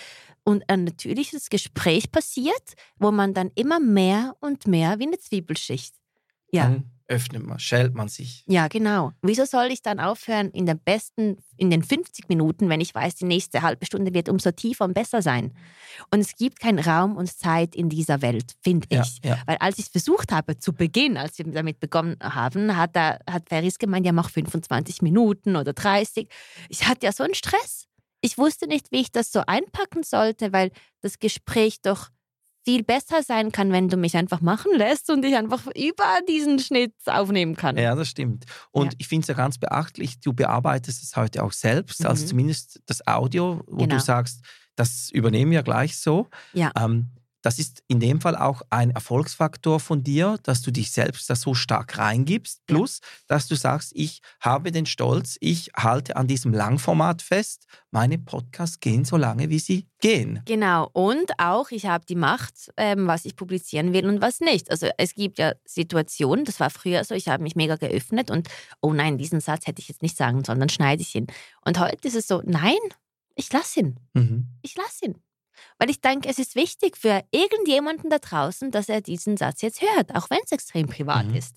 und 0.43 0.69
ein 0.69 0.83
natürliches 0.83 1.49
Gespräch 1.49 2.11
passiert, 2.11 2.73
wo 2.97 3.11
man 3.11 3.33
dann 3.33 3.51
immer 3.55 3.79
mehr 3.79 4.35
und 4.39 4.67
mehr 4.67 4.99
wie 4.99 5.07
eine 5.07 5.19
Zwiebelschicht. 5.19 5.95
Ja. 6.51 6.63
Dann 6.63 6.91
öffnet 7.09 7.45
man, 7.45 7.59
schält 7.59 7.95
man 7.95 8.07
sich. 8.07 8.43
Ja, 8.47 8.67
genau. 8.67 9.11
Wieso 9.21 9.43
soll 9.45 9.65
ich 9.71 9.81
dann 9.81 9.99
aufhören 9.99 10.51
in 10.51 10.65
den 10.65 10.79
besten, 10.79 11.37
in 11.57 11.69
den 11.69 11.83
50 11.83 12.29
Minuten, 12.29 12.69
wenn 12.69 12.79
ich 12.81 12.93
weiß, 12.95 13.15
die 13.15 13.25
nächste 13.25 13.61
halbe 13.61 13.85
Stunde 13.85 14.13
wird 14.13 14.29
umso 14.29 14.51
tiefer 14.51 14.85
und 14.85 14.93
besser 14.93 15.21
sein? 15.21 15.53
Und 16.11 16.19
es 16.21 16.35
gibt 16.35 16.59
keinen 16.59 16.79
Raum 16.79 17.17
und 17.17 17.27
Zeit 17.31 17.75
in 17.75 17.89
dieser 17.89 18.21
Welt, 18.21 18.53
finde 18.61 18.87
Ja, 18.91 19.01
ich. 19.01 19.19
ja. 19.23 19.37
Weil 19.47 19.57
als 19.57 19.79
ich 19.79 19.85
es 19.85 19.91
versucht 19.91 20.31
habe 20.31 20.57
zu 20.59 20.71
Beginn, 20.73 21.17
als 21.17 21.37
wir 21.39 21.45
damit 21.45 21.79
begonnen 21.79 22.15
haben, 22.21 22.77
hat, 22.77 22.95
er, 22.95 23.19
hat 23.29 23.49
Ferris 23.49 23.79
gemeint, 23.79 24.05
ja 24.05 24.11
mach 24.13 24.29
25 24.29 25.01
Minuten 25.01 25.55
oder 25.55 25.73
30. 25.73 26.29
Ich 26.69 26.87
hatte 26.87 27.05
ja 27.07 27.11
so 27.11 27.23
einen 27.23 27.33
Stress. 27.33 27.87
Ich 28.21 28.37
wusste 28.37 28.67
nicht, 28.67 28.91
wie 28.91 28.99
ich 29.01 29.11
das 29.11 29.31
so 29.31 29.41
einpacken 29.47 30.03
sollte, 30.03 30.53
weil 30.53 30.71
das 31.01 31.19
Gespräch 31.19 31.81
doch 31.81 32.09
viel 32.65 32.83
besser 32.83 33.23
sein 33.23 33.51
kann, 33.51 33.71
wenn 33.71 33.87
du 33.89 33.97
mich 33.97 34.15
einfach 34.17 34.41
machen 34.41 34.71
lässt 34.75 35.09
und 35.09 35.23
ich 35.25 35.35
einfach 35.35 35.65
über 35.75 36.19
diesen 36.27 36.59
Schnitt 36.59 36.93
aufnehmen 37.05 37.55
kann. 37.55 37.77
Ja, 37.77 37.95
das 37.95 38.09
stimmt. 38.09 38.45
Und 38.71 38.93
Ja. 38.93 38.97
ich 38.99 39.07
finde 39.07 39.23
es 39.23 39.27
ja 39.29 39.33
ganz 39.33 39.57
beachtlich, 39.57 40.19
du 40.19 40.33
bearbeitest 40.33 41.01
es 41.03 41.15
heute 41.15 41.43
auch 41.43 41.53
selbst, 41.53 42.05
also 42.05 42.23
Mhm. 42.23 42.27
zumindest 42.27 42.81
das 42.85 43.05
Audio, 43.07 43.61
wo 43.67 43.77
Genau. 43.83 43.95
du 43.95 44.01
sagst, 44.01 44.41
das 44.75 45.09
übernehmen 45.11 45.51
wir 45.51 45.63
gleich 45.63 45.97
so. 45.97 46.27
Ja. 46.53 46.71
Ähm, 46.77 47.09
das 47.41 47.59
ist 47.59 47.83
in 47.87 47.99
dem 47.99 48.19
Fall 48.21 48.35
auch 48.35 48.61
ein 48.69 48.91
Erfolgsfaktor 48.91 49.79
von 49.79 50.03
dir, 50.03 50.37
dass 50.43 50.61
du 50.61 50.71
dich 50.71 50.91
selbst 50.91 51.29
da 51.29 51.35
so 51.35 51.53
stark 51.53 51.97
reingibst. 51.97 52.65
Plus, 52.67 52.99
dass 53.27 53.47
du 53.47 53.55
sagst, 53.55 53.91
ich 53.95 54.21
habe 54.41 54.71
den 54.71 54.85
Stolz, 54.85 55.37
ich 55.39 55.71
halte 55.75 56.15
an 56.15 56.27
diesem 56.27 56.53
Langformat 56.53 57.21
fest. 57.21 57.65
Meine 57.91 58.17
Podcasts 58.17 58.79
gehen 58.79 59.05
so 59.05 59.17
lange, 59.17 59.49
wie 59.49 59.59
sie 59.59 59.87
gehen. 60.01 60.41
Genau, 60.45 60.89
und 60.93 61.31
auch 61.39 61.71
ich 61.71 61.85
habe 61.85 62.05
die 62.05 62.15
Macht, 62.15 62.71
ähm, 62.77 63.07
was 63.07 63.25
ich 63.25 63.35
publizieren 63.35 63.93
will 63.93 64.05
und 64.07 64.21
was 64.21 64.39
nicht. 64.41 64.69
Also 64.71 64.89
es 64.97 65.15
gibt 65.15 65.39
ja 65.39 65.53
Situationen, 65.65 66.45
das 66.45 66.59
war 66.59 66.69
früher 66.69 67.03
so, 67.03 67.15
ich 67.15 67.27
habe 67.27 67.43
mich 67.43 67.55
mega 67.55 67.75
geöffnet 67.75 68.31
und 68.31 68.47
oh 68.81 68.93
nein, 68.93 69.17
diesen 69.17 69.39
Satz 69.39 69.67
hätte 69.67 69.81
ich 69.81 69.87
jetzt 69.87 70.01
nicht 70.01 70.17
sagen 70.17 70.43
sollen, 70.43 70.59
dann 70.59 70.69
schneide 70.69 71.01
ich 71.01 71.15
ihn. 71.15 71.27
Und 71.65 71.79
heute 71.79 72.07
ist 72.07 72.15
es 72.15 72.27
so, 72.27 72.41
nein, 72.45 72.77
ich 73.35 73.51
lasse 73.53 73.79
ihn, 73.79 73.99
Mhm. 74.13 74.47
ich 74.61 74.75
lasse 74.75 75.05
ihn. 75.05 75.15
Weil 75.77 75.89
ich 75.89 76.01
denke, 76.01 76.27
es 76.29 76.39
ist 76.39 76.55
wichtig 76.55 76.97
für 76.97 77.23
irgendjemanden 77.31 78.09
da 78.09 78.19
draußen, 78.19 78.71
dass 78.71 78.89
er 78.89 79.01
diesen 79.01 79.37
Satz 79.37 79.61
jetzt 79.61 79.81
hört, 79.81 80.15
auch 80.15 80.29
wenn 80.29 80.39
es 80.43 80.51
extrem 80.51 80.87
privat 80.87 81.27
Mhm. 81.27 81.35
ist. 81.35 81.55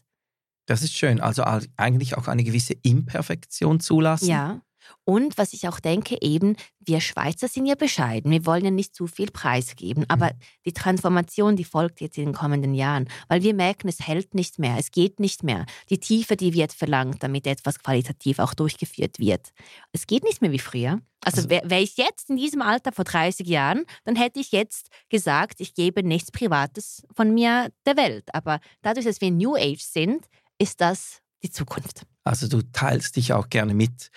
Das 0.66 0.82
ist 0.82 0.94
schön. 0.94 1.20
Also 1.20 1.42
al- 1.42 1.66
eigentlich 1.76 2.16
auch 2.16 2.28
eine 2.28 2.44
gewisse 2.44 2.74
Imperfektion 2.82 3.80
zulassen. 3.80 4.28
Ja. 4.28 4.60
Und 5.04 5.38
was 5.38 5.52
ich 5.52 5.68
auch 5.68 5.80
denke, 5.80 6.16
eben, 6.20 6.56
wir 6.80 7.00
Schweizer 7.00 7.48
sind 7.48 7.66
ja 7.66 7.74
bescheiden. 7.74 8.30
Wir 8.30 8.46
wollen 8.46 8.64
ja 8.64 8.70
nicht 8.70 8.94
zu 8.94 9.06
viel 9.06 9.30
preisgeben. 9.30 10.04
Aber 10.08 10.32
die 10.64 10.72
Transformation, 10.72 11.56
die 11.56 11.64
folgt 11.64 12.00
jetzt 12.00 12.18
in 12.18 12.26
den 12.26 12.34
kommenden 12.34 12.74
Jahren. 12.74 13.08
Weil 13.28 13.42
wir 13.42 13.54
merken, 13.54 13.88
es 13.88 14.00
hält 14.00 14.34
nicht 14.34 14.58
mehr, 14.58 14.76
es 14.78 14.90
geht 14.90 15.20
nicht 15.20 15.42
mehr. 15.42 15.66
Die 15.90 15.98
Tiefe, 15.98 16.36
die 16.36 16.54
wird 16.54 16.72
verlangt, 16.72 17.22
damit 17.22 17.46
etwas 17.46 17.78
qualitativ 17.80 18.38
auch 18.38 18.54
durchgeführt 18.54 19.18
wird. 19.18 19.52
Es 19.92 20.06
geht 20.06 20.24
nicht 20.24 20.40
mehr 20.42 20.52
wie 20.52 20.58
früher. 20.58 21.00
Also, 21.24 21.38
Also- 21.38 21.50
wäre 21.50 21.70
wär 21.70 21.80
ich 21.80 21.96
jetzt 21.96 22.30
in 22.30 22.36
diesem 22.36 22.62
Alter 22.62 22.92
vor 22.92 23.04
30 23.04 23.46
Jahren, 23.46 23.84
dann 24.04 24.16
hätte 24.16 24.40
ich 24.40 24.50
jetzt 24.52 24.88
gesagt, 25.08 25.60
ich 25.60 25.74
gebe 25.74 26.02
nichts 26.02 26.32
Privates 26.32 27.04
von 27.14 27.32
mir 27.32 27.70
der 27.86 27.96
Welt. 27.96 28.34
Aber 28.34 28.60
dadurch, 28.82 29.06
dass 29.06 29.20
wir 29.20 29.30
New 29.30 29.54
Age 29.56 29.80
sind, 29.82 30.26
ist 30.58 30.80
das 30.80 31.20
die 31.42 31.50
Zukunft. 31.50 32.02
Also 32.24 32.46
du 32.48 32.62
teilst 32.62 33.16
dich 33.16 33.32
auch 33.32 33.48
gerne 33.48 33.74
mit. 33.74 34.10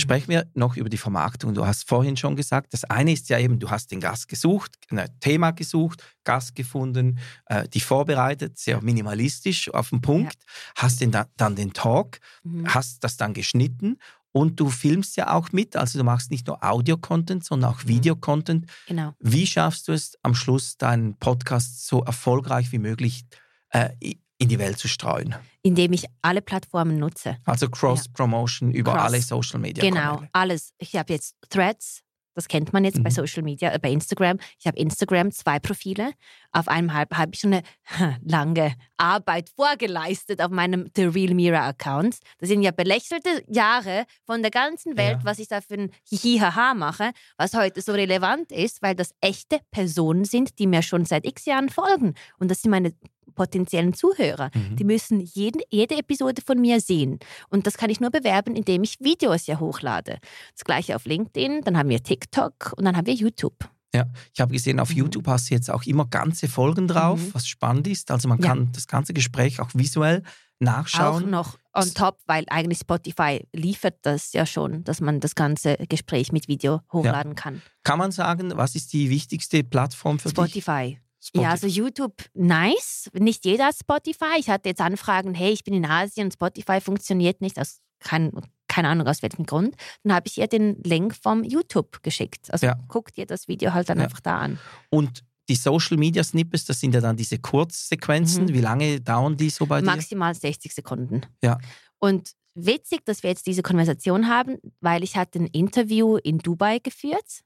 Sprechen 0.00 0.28
wir 0.28 0.46
noch 0.54 0.76
über 0.76 0.88
die 0.88 0.96
Vermarktung. 0.98 1.54
Du 1.54 1.66
hast 1.66 1.88
vorhin 1.88 2.16
schon 2.16 2.34
gesagt, 2.36 2.72
das 2.72 2.84
eine 2.84 3.12
ist 3.12 3.28
ja 3.28 3.38
eben, 3.38 3.58
du 3.58 3.70
hast 3.70 3.90
den 3.90 4.00
Gast 4.00 4.28
gesucht, 4.28 4.76
ein 4.90 5.08
Thema 5.20 5.52
gesucht, 5.52 6.02
Gast 6.24 6.54
gefunden, 6.54 7.18
äh, 7.46 7.68
die 7.68 7.80
vorbereitet, 7.80 8.58
sehr 8.58 8.80
minimalistisch 8.82 9.72
auf 9.72 9.90
den 9.90 10.00
Punkt, 10.00 10.36
hast 10.76 11.00
den, 11.00 11.10
da- 11.12 11.26
dann 11.36 11.54
den 11.56 11.72
Talk, 11.72 12.18
Mhm. 12.42 12.66
hast 12.72 13.04
das 13.04 13.16
dann 13.16 13.34
geschnitten 13.34 13.98
und 14.32 14.58
du 14.60 14.70
filmst 14.70 15.16
ja 15.16 15.32
auch 15.34 15.50
mit, 15.52 15.74
also 15.76 15.98
du 15.98 16.04
machst 16.04 16.30
nicht 16.30 16.46
nur 16.46 16.62
Audio-Content, 16.64 17.44
sondern 17.44 17.70
auch 17.72 17.82
Mhm. 17.84 17.88
Video-Content. 17.88 18.66
Genau. 18.86 19.14
Wie 19.18 19.46
schaffst 19.46 19.88
du 19.88 19.92
es 19.92 20.16
am 20.22 20.34
Schluss, 20.34 20.76
deinen 20.76 21.16
Podcast 21.18 21.86
so 21.86 22.02
erfolgreich 22.04 22.70
wie 22.72 22.78
möglich 22.78 23.24
äh, 23.72 23.90
in 24.40 24.48
die 24.48 24.58
Welt 24.58 24.78
zu 24.78 24.88
streuen? 24.88 25.34
indem 25.62 25.92
ich 25.92 26.06
alle 26.22 26.40
Plattformen 26.40 26.98
nutze. 26.98 27.36
Also 27.44 27.68
Cross-Promotion 27.68 28.70
über 28.72 28.92
Cross. 28.94 29.02
alle 29.02 29.20
Social 29.20 29.60
Media. 29.60 29.84
Genau, 29.84 30.14
Kanäle. 30.14 30.28
alles. 30.32 30.72
Ich 30.78 30.96
habe 30.96 31.12
jetzt 31.12 31.36
Threads, 31.50 32.00
das 32.34 32.48
kennt 32.48 32.72
man 32.72 32.82
jetzt 32.84 33.02
bei 33.02 33.10
Mhm. 33.10 33.14
Social 33.14 33.42
Media, 33.42 33.70
äh, 33.74 33.78
bei 33.78 33.90
Instagram. 33.90 34.38
Ich 34.58 34.66
habe 34.66 34.78
Instagram 34.78 35.30
zwei 35.32 35.58
Profile. 35.58 36.12
Auf 36.52 36.66
einem 36.68 36.94
habe 36.94 37.18
hab 37.18 37.34
ich 37.34 37.40
schon 37.40 37.52
eine 37.52 37.62
lange 38.24 38.74
Arbeit 38.96 39.50
vorgeleistet 39.54 40.40
auf 40.40 40.50
meinem 40.50 40.88
The 40.96 41.04
Real 41.04 41.34
Mira 41.34 41.68
Account. 41.68 42.16
Das 42.38 42.48
sind 42.48 42.62
ja 42.62 42.70
belächelte 42.70 43.44
Jahre 43.48 44.06
von 44.24 44.40
der 44.40 44.50
ganzen 44.50 44.96
Welt, 44.96 45.18
Ja. 45.18 45.24
was 45.24 45.38
ich 45.40 45.48
da 45.48 45.60
für 45.60 45.74
ein 45.74 45.90
Hihihaha 46.08 46.72
mache, 46.72 47.10
was 47.36 47.52
heute 47.54 47.82
so 47.82 47.92
relevant 47.92 48.50
ist, 48.50 48.80
weil 48.80 48.94
das 48.94 49.10
echte 49.20 49.58
Personen 49.72 50.24
sind, 50.24 50.58
die 50.58 50.66
mir 50.66 50.80
schon 50.80 51.04
seit 51.04 51.26
x 51.26 51.44
Jahren 51.44 51.68
folgen. 51.68 52.14
Und 52.38 52.50
das 52.50 52.62
sind 52.62 52.70
meine 52.70 52.94
potenziellen 53.30 53.94
Zuhörer. 53.94 54.50
Mhm. 54.54 54.76
Die 54.76 54.84
müssen 54.84 55.20
jeden, 55.20 55.60
jede 55.70 55.96
Episode 55.96 56.42
von 56.46 56.60
mir 56.60 56.80
sehen. 56.80 57.18
Und 57.48 57.66
das 57.66 57.76
kann 57.76 57.90
ich 57.90 58.00
nur 58.00 58.10
bewerben, 58.10 58.54
indem 58.54 58.82
ich 58.82 58.98
Videos 59.00 59.46
ja 59.46 59.58
hochlade. 59.60 60.18
Das 60.54 60.64
gleiche 60.64 60.96
auf 60.96 61.04
LinkedIn, 61.06 61.62
dann 61.62 61.76
haben 61.78 61.88
wir 61.88 62.02
TikTok 62.02 62.74
und 62.76 62.84
dann 62.84 62.96
haben 62.96 63.06
wir 63.06 63.14
YouTube. 63.14 63.68
Ja, 63.92 64.06
ich 64.32 64.40
habe 64.40 64.52
gesehen, 64.52 64.78
auf 64.78 64.90
Mhm. 64.90 64.96
YouTube 64.98 65.26
hast 65.26 65.50
du 65.50 65.54
jetzt 65.54 65.68
auch 65.70 65.82
immer 65.84 66.06
ganze 66.06 66.46
Folgen 66.46 66.86
drauf, 66.86 67.18
Mhm. 67.20 67.34
was 67.34 67.48
spannend 67.48 67.88
ist. 67.88 68.10
Also 68.12 68.28
man 68.28 68.38
Ja. 68.40 68.48
kann 68.48 68.70
das 68.72 68.86
ganze 68.86 69.12
Gespräch 69.12 69.58
auch 69.60 69.70
visuell 69.74 70.22
nachschauen. 70.60 71.24
Auch 71.24 71.28
noch 71.28 71.58
on 71.74 71.92
top, 71.94 72.18
weil 72.26 72.44
eigentlich 72.50 72.78
Spotify 72.80 73.46
liefert 73.52 73.96
das 74.02 74.32
ja 74.32 74.44
schon, 74.46 74.84
dass 74.84 75.00
man 75.00 75.18
das 75.18 75.34
ganze 75.34 75.76
Gespräch 75.88 76.30
mit 76.32 76.46
Video 76.48 76.80
hochladen 76.92 77.34
kann. 77.34 77.62
Kann 77.82 77.98
man 77.98 78.12
sagen, 78.12 78.52
was 78.56 78.74
ist 78.74 78.92
die 78.92 79.08
wichtigste 79.10 79.64
Plattform 79.64 80.18
für 80.18 80.28
dich? 80.28 80.34
Spotify. 80.36 81.00
Spotify. 81.22 81.42
Ja, 81.44 81.50
also 81.50 81.66
YouTube, 81.66 82.14
nice. 82.34 83.10
Nicht 83.12 83.44
jeder 83.44 83.70
Spotify. 83.72 84.38
Ich 84.38 84.48
hatte 84.48 84.68
jetzt 84.70 84.80
Anfragen, 84.80 85.34
hey, 85.34 85.52
ich 85.52 85.64
bin 85.64 85.74
in 85.74 85.84
Asien 85.84 86.30
Spotify 86.30 86.80
funktioniert 86.80 87.40
nicht, 87.40 87.58
aus 87.58 87.80
kein, 87.98 88.32
keine 88.68 88.88
Ahnung 88.88 89.06
aus 89.06 89.20
welchem 89.22 89.44
Grund. 89.44 89.74
Dann 90.02 90.14
habe 90.14 90.26
ich 90.28 90.38
ihr 90.38 90.46
den 90.46 90.82
Link 90.82 91.14
vom 91.14 91.44
YouTube 91.44 92.02
geschickt. 92.02 92.50
Also 92.50 92.66
Ja. 92.66 92.78
guckt 92.88 93.18
ihr 93.18 93.26
das 93.26 93.46
Video 93.48 93.74
halt 93.74 93.90
dann 93.90 93.98
Ja. 93.98 94.04
einfach 94.04 94.20
da 94.20 94.38
an. 94.38 94.58
Und 94.88 95.22
die 95.50 95.56
Social 95.56 95.98
Media 95.98 96.24
Snippets, 96.24 96.64
das 96.64 96.80
sind 96.80 96.94
ja 96.94 97.00
dann 97.00 97.16
diese 97.16 97.38
Kurzsequenzen. 97.38 98.44
Mhm. 98.44 98.54
Wie 98.54 98.60
lange 98.60 99.00
dauern 99.00 99.36
die 99.36 99.50
so 99.50 99.66
bei 99.66 99.80
dir? 99.80 99.86
Maximal 99.86 100.34
60 100.34 100.72
Sekunden. 100.72 101.22
Ja. 101.42 101.58
Und 101.98 102.30
witzig, 102.54 103.04
dass 103.04 103.22
wir 103.22 103.30
jetzt 103.30 103.46
diese 103.46 103.62
Konversation 103.62 104.28
haben, 104.28 104.56
weil 104.80 105.02
ich 105.04 105.16
hatte 105.16 105.40
ein 105.40 105.46
Interview 105.46 106.16
in 106.16 106.38
Dubai 106.38 106.78
geführt, 106.78 107.40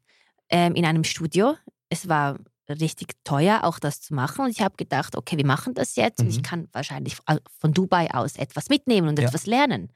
ähm, 0.51 0.75
in 0.75 0.85
einem 0.85 1.03
Studio. 1.05 1.57
Es 1.89 2.09
war 2.09 2.39
richtig 2.69 3.15
teuer, 3.25 3.65
auch 3.65 3.79
das 3.79 4.01
zu 4.01 4.15
machen. 4.15 4.45
Und 4.45 4.51
ich 4.51 4.61
habe 4.61 4.77
gedacht, 4.77 5.17
okay, 5.17 5.37
wir 5.37 5.47
machen 5.47 5.75
das 5.75 5.97
jetzt 5.97 6.21
und 6.21 6.29
ich 6.29 6.39
Mhm. 6.39 6.43
kann 6.43 6.69
wahrscheinlich 6.73 7.17
von 7.59 7.73
Dubai 7.73 8.13
aus 8.13 8.37
etwas 8.37 8.69
mitnehmen 8.69 9.09
und 9.09 9.19
Ja. 9.19 9.29
etwas 9.29 9.47
lernen. 9.47 9.93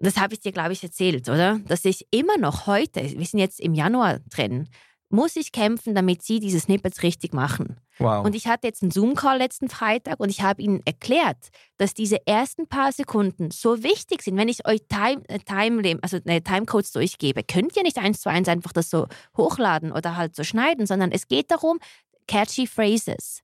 Das 0.00 0.16
habe 0.16 0.34
ich 0.34 0.40
dir, 0.40 0.52
glaube 0.52 0.72
ich, 0.72 0.82
erzählt, 0.82 1.28
oder? 1.28 1.60
Dass 1.66 1.84
ich 1.84 2.06
immer 2.10 2.36
noch 2.36 2.66
heute, 2.66 3.02
wir 3.02 3.26
sind 3.26 3.38
jetzt 3.40 3.60
im 3.60 3.74
Januar 3.74 4.18
drin, 4.28 4.68
muss 5.14 5.36
ich 5.36 5.52
kämpfen, 5.52 5.94
damit 5.94 6.22
sie 6.22 6.40
diese 6.40 6.60
Snippets 6.60 7.02
richtig 7.02 7.32
machen. 7.32 7.76
Wow. 7.98 8.24
Und 8.24 8.34
ich 8.34 8.46
hatte 8.46 8.66
jetzt 8.66 8.82
einen 8.82 8.90
Zoom-Call 8.90 9.38
letzten 9.38 9.68
Freitag 9.68 10.20
und 10.20 10.28
ich 10.28 10.42
habe 10.42 10.60
ihnen 10.60 10.82
erklärt, 10.84 11.36
dass 11.78 11.94
diese 11.94 12.26
ersten 12.26 12.66
paar 12.66 12.92
Sekunden 12.92 13.50
so 13.50 13.82
wichtig 13.82 14.22
sind. 14.22 14.36
Wenn 14.36 14.48
ich 14.48 14.66
euch 14.66 14.80
Time, 14.88 15.22
äh, 15.28 15.38
Time, 15.38 15.98
also, 16.02 16.18
äh, 16.24 16.40
Timecodes 16.40 16.92
durchgebe, 16.92 17.42
könnt 17.44 17.76
ihr 17.76 17.82
nicht 17.82 17.98
eins 17.98 18.20
zu 18.20 18.28
eins 18.28 18.48
einfach 18.48 18.72
das 18.72 18.90
so 18.90 19.06
hochladen 19.36 19.92
oder 19.92 20.16
halt 20.16 20.34
so 20.34 20.42
schneiden, 20.42 20.86
sondern 20.86 21.12
es 21.12 21.28
geht 21.28 21.50
darum, 21.50 21.78
catchy 22.26 22.66
Phrases. 22.66 23.40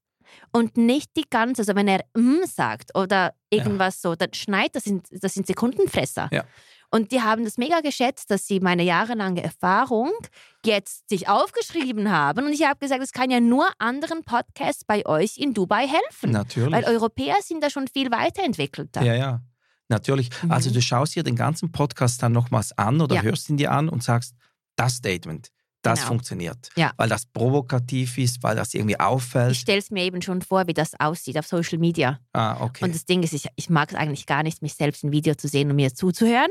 Und 0.52 0.76
nicht 0.76 1.16
die 1.16 1.24
ganze, 1.28 1.62
also 1.62 1.74
wenn 1.74 1.88
er 1.88 2.04
mm 2.14 2.44
sagt 2.44 2.96
oder 2.96 3.35
irgendwas 3.50 4.00
so, 4.00 4.14
dann 4.14 4.33
schneit, 4.33 4.74
das 4.74 4.85
sind, 4.85 5.06
das 5.11 5.35
sind 5.35 5.46
Sekundenfresser. 5.46 6.28
Ja. 6.33 6.44
Und 6.92 7.12
die 7.12 7.20
haben 7.22 7.44
das 7.44 7.57
mega 7.57 7.81
geschätzt, 7.81 8.31
dass 8.31 8.46
sie 8.46 8.59
meine 8.61 8.83
jahrelange 8.83 9.42
Erfahrung 9.44 10.11
jetzt 10.66 11.09
sich 11.09 11.29
aufgeschrieben 11.29 12.11
haben. 12.11 12.44
Und 12.46 12.53
ich 12.53 12.64
habe 12.66 12.79
gesagt, 12.81 13.03
es 13.03 13.12
kann 13.12 13.31
ja 13.31 13.38
nur 13.40 13.68
anderen 13.79 14.24
Podcasts 14.24 14.85
bei 14.85 15.07
euch 15.07 15.38
in 15.38 15.55
Dubai 15.55 15.87
helfen. 15.87 16.33
Natürlich. 16.33 16.72
Weil 16.72 16.85
Europäer 16.85 17.37
sind 17.42 17.62
da 17.62 17.70
schon 17.70 17.87
viel 17.87 18.11
weiterentwickelter. 18.11 19.03
Ja, 19.03 19.14
ja. 19.14 19.40
Natürlich. 19.88 20.31
Mhm. 20.42 20.50
Also 20.50 20.70
du 20.70 20.81
schaust 20.83 21.14
dir 21.14 21.22
den 21.22 21.37
ganzen 21.37 21.70
Podcast 21.72 22.22
dann 22.22 22.33
nochmals 22.33 22.76
an 22.76 23.00
oder 23.00 23.16
Ja. 23.16 23.22
hörst 23.22 23.48
ihn 23.50 23.57
dir 23.57 23.70
an 23.72 23.88
und 23.88 24.03
sagst, 24.03 24.35
das 24.76 24.94
Statement, 24.96 25.50
das 25.83 26.00
Genau. 26.00 26.09
funktioniert. 26.09 26.70
Ja. 26.76 26.92
Weil 26.96 27.09
das 27.09 27.26
provokativ 27.26 28.18
ist, 28.18 28.42
weil 28.42 28.57
das 28.57 28.74
irgendwie 28.74 28.98
auffällt. 28.98 29.53
Ich 29.53 29.61
stelle 29.61 29.79
es 29.79 29.90
mir 29.90 30.05
eben 30.05 30.22
schon 30.22 30.42
vor, 30.42 30.66
wie 30.66 30.74
das 30.74 30.98
aussieht 30.98 31.38
auf 31.38 31.46
Social 31.46 31.79
Media. 31.79 32.18
ah, 32.33 32.57
okay. 32.61 32.85
Und 32.85 32.94
das 32.94 33.05
Ding 33.05 33.22
ist, 33.22 33.33
ich, 33.33 33.46
ich 33.57 33.70
mag 33.70 33.90
es 33.90 33.96
eigentlich 33.96 34.26
gar 34.26 34.42
nicht, 34.42 34.61
mich 34.62 34.74
selbst 34.74 35.05
im 35.05 35.12
Video 35.12 35.35
zu 35.35 35.46
sehen 35.48 35.70
und 35.70 35.76
mir 35.76 35.94
zuzuhören. 35.94 36.50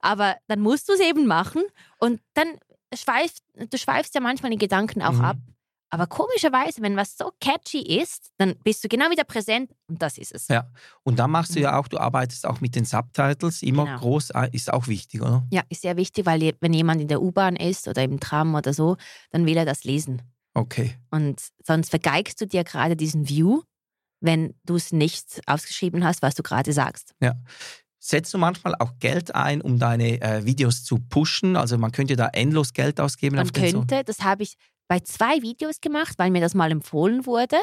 Aber 0.00 0.36
dann 0.48 0.60
musst 0.60 0.88
du 0.88 0.92
es 0.94 1.00
eben 1.00 1.26
machen 1.26 1.62
und 1.98 2.20
dann 2.34 2.48
schweifst 2.94 3.42
du 3.54 3.78
schweifst 3.78 4.14
ja 4.14 4.20
manchmal 4.20 4.50
die 4.50 4.58
Gedanken 4.58 5.02
auch 5.02 5.12
Mhm. 5.12 5.24
ab. 5.24 5.36
Aber 5.88 6.08
komischerweise, 6.08 6.82
wenn 6.82 6.96
was 6.96 7.16
so 7.16 7.30
catchy 7.40 7.78
ist, 7.80 8.32
dann 8.38 8.56
bist 8.64 8.82
du 8.82 8.88
genau 8.88 9.08
wieder 9.10 9.22
präsent 9.22 9.70
und 9.86 10.02
das 10.02 10.18
ist 10.18 10.34
es. 10.34 10.48
Ja. 10.48 10.68
Und 11.04 11.18
dann 11.20 11.30
machst 11.30 11.54
du 11.54 11.60
ja 11.60 11.78
auch, 11.78 11.86
du 11.86 11.98
arbeitest 11.98 12.44
auch 12.44 12.60
mit 12.60 12.74
den 12.74 12.84
Subtitles, 12.84 13.62
immer 13.62 13.84
Mhm. 13.84 13.88
Genau. 13.90 13.98
groß, 14.00 14.32
ah, 14.32 14.44
ist 14.44 14.72
auch 14.72 14.88
wichtig, 14.88 15.22
oder? 15.22 15.46
Ja, 15.50 15.62
ist 15.68 15.82
sehr 15.82 15.96
wichtig, 15.96 16.26
weil 16.26 16.54
wenn 16.60 16.72
jemand 16.72 17.00
in 17.00 17.08
der 17.08 17.22
U-Bahn 17.22 17.54
ist 17.54 17.86
oder 17.86 18.02
im 18.02 18.18
Tram 18.18 18.56
oder 18.56 18.74
so, 18.74 18.96
dann 19.30 19.46
will 19.46 19.56
er 19.56 19.64
das 19.64 19.84
lesen. 19.84 20.22
Okay. 20.54 20.96
Und 21.10 21.40
sonst 21.64 21.90
vergeigst 21.90 22.40
du 22.40 22.46
dir 22.46 22.64
gerade 22.64 22.96
diesen 22.96 23.28
View, 23.28 23.62
wenn 24.20 24.54
du 24.64 24.74
es 24.74 24.90
nicht 24.90 25.40
ausgeschrieben 25.46 26.04
hast, 26.04 26.20
was 26.20 26.34
du 26.34 26.42
gerade 26.42 26.72
sagst. 26.72 27.14
Setzt 27.98 28.32
du 28.34 28.38
manchmal 28.38 28.74
auch 28.78 28.98
Geld 28.98 29.34
ein, 29.34 29.60
um 29.60 29.78
deine 29.78 30.20
äh, 30.20 30.44
Videos 30.44 30.84
zu 30.84 30.98
pushen? 30.98 31.56
Also 31.56 31.78
man 31.78 31.92
könnte 31.92 32.16
da 32.16 32.28
endlos 32.28 32.72
Geld 32.72 33.00
ausgeben 33.00 33.36
Man 33.36 33.48
den 33.48 33.70
so 33.70 33.78
könnte, 33.78 34.04
das 34.04 34.20
habe 34.20 34.42
ich 34.42 34.56
bei 34.88 35.00
zwei 35.00 35.42
Videos 35.42 35.80
gemacht, 35.80 36.18
weil 36.18 36.30
mir 36.30 36.40
das 36.40 36.54
mal 36.54 36.70
empfohlen 36.70 37.26
wurde. 37.26 37.56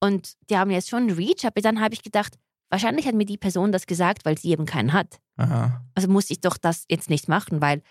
Und 0.00 0.34
die 0.50 0.56
haben 0.56 0.70
jetzt 0.70 0.90
schon 0.90 1.10
Reach, 1.10 1.44
aber 1.44 1.60
dann 1.60 1.80
habe 1.80 1.94
ich 1.94 2.02
gedacht, 2.02 2.38
wahrscheinlich 2.70 3.06
hat 3.06 3.14
mir 3.14 3.24
die 3.24 3.38
Person 3.38 3.72
das 3.72 3.86
gesagt, 3.86 4.24
weil 4.24 4.38
sie 4.38 4.50
eben 4.50 4.66
keinen 4.66 4.92
hat. 4.92 5.20
Aha. 5.36 5.84
Also 5.94 6.08
muss 6.08 6.30
ich 6.30 6.40
doch 6.40 6.56
das 6.56 6.84
jetzt 6.88 7.10
nicht 7.10 7.28
machen, 7.28 7.60
weil 7.60 7.82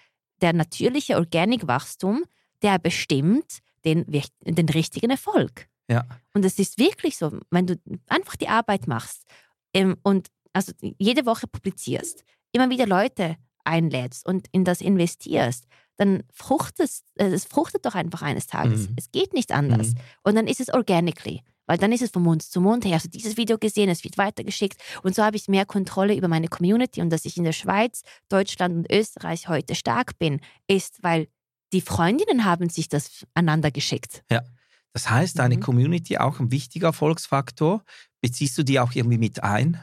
der 0.42 0.54
natürliche 0.54 1.16
Organic-Wachstum, 1.16 2.24
der 2.62 2.80
bestimmt 2.80 3.60
den, 3.86 4.06
den 4.44 4.70
richtigen 4.70 5.10
Erfolg. 5.10 5.68
Ja. 5.90 6.06
Und 6.34 6.46
es 6.46 6.60
ist 6.60 6.78
wirklich 6.78 7.18
so, 7.18 7.40
wenn 7.50 7.68
du 7.68 7.80
einfach 8.08 8.36
die 8.36 8.48
Arbeit 8.48 8.88
machst 8.88 9.26
ähm, 9.74 9.98
und 10.04 10.30
also 10.54 10.72
jede 10.98 11.26
Woche 11.26 11.48
publizierst, 11.48 12.24
immer 12.52 12.70
wieder 12.70 12.86
Leute 12.86 13.38
einlädst 13.64 14.26
und 14.26 14.48
in 14.52 14.66
das 14.66 14.82
investierst, 14.82 15.66
dann 15.98 16.24
fruchtet 16.34 16.86
es, 16.86 17.04
äh, 17.16 17.26
es 17.28 17.46
fruchtet 17.46 17.86
doch 17.86 17.96
einfach 17.96 18.22
eines 18.22 18.48
Tages. 18.48 18.90
Mhm. 18.90 18.96
Es 18.98 19.12
geht 19.12 19.34
nicht 19.34 19.52
anders. 19.52 19.90
Mhm. 19.90 20.00
Und 20.24 20.36
dann 20.36 20.48
ist 20.48 20.60
es 20.60 20.74
organically. 20.74 21.42
Weil 21.68 21.78
dann 21.78 21.92
ist 21.92 22.02
es 22.02 22.10
von 22.10 22.24
Mund 22.24 22.42
zu 22.42 22.60
Mund. 22.60 22.84
Hast 22.86 23.06
du 23.06 23.10
dieses 23.10 23.38
Video 23.38 23.58
gesehen? 23.58 23.88
Es 23.88 24.04
wird 24.04 24.18
weitergeschickt. 24.18 24.82
Und 25.04 25.16
so 25.16 25.24
habe 25.24 25.38
ich 25.38 25.48
mehr 25.48 25.66
Kontrolle 25.66 26.16
über 26.16 26.28
meine 26.28 26.48
Community. 26.48 27.02
Und 27.02 27.12
dass 27.12 27.24
ich 27.24 27.38
in 27.38 27.44
der 27.44 27.54
Schweiz, 27.54 28.02
Deutschland 28.30 28.76
und 28.76 28.92
Österreich 28.92 29.48
heute 29.48 29.76
stark 29.76 30.18
bin, 30.18 30.42
ist, 30.68 31.02
weil 31.04 31.28
die 31.72 31.82
Freundinnen 31.82 32.44
haben 32.44 32.68
sich 32.68 32.90
das 32.90 33.26
einander 33.36 33.72
geschickt. 33.72 34.24
Das 34.94 35.10
heißt, 35.10 35.40
deine 35.40 35.58
Mhm. 35.58 35.62
Community 35.62 36.18
auch 36.18 36.40
ein 36.40 36.52
wichtiger 36.52 36.88
Erfolgsfaktor. 36.88 37.84
Beziehst 38.22 38.58
du 38.58 38.64
die 38.64 38.80
auch 38.80 38.94
irgendwie 38.94 39.20
mit 39.20 39.44
ein? 39.44 39.80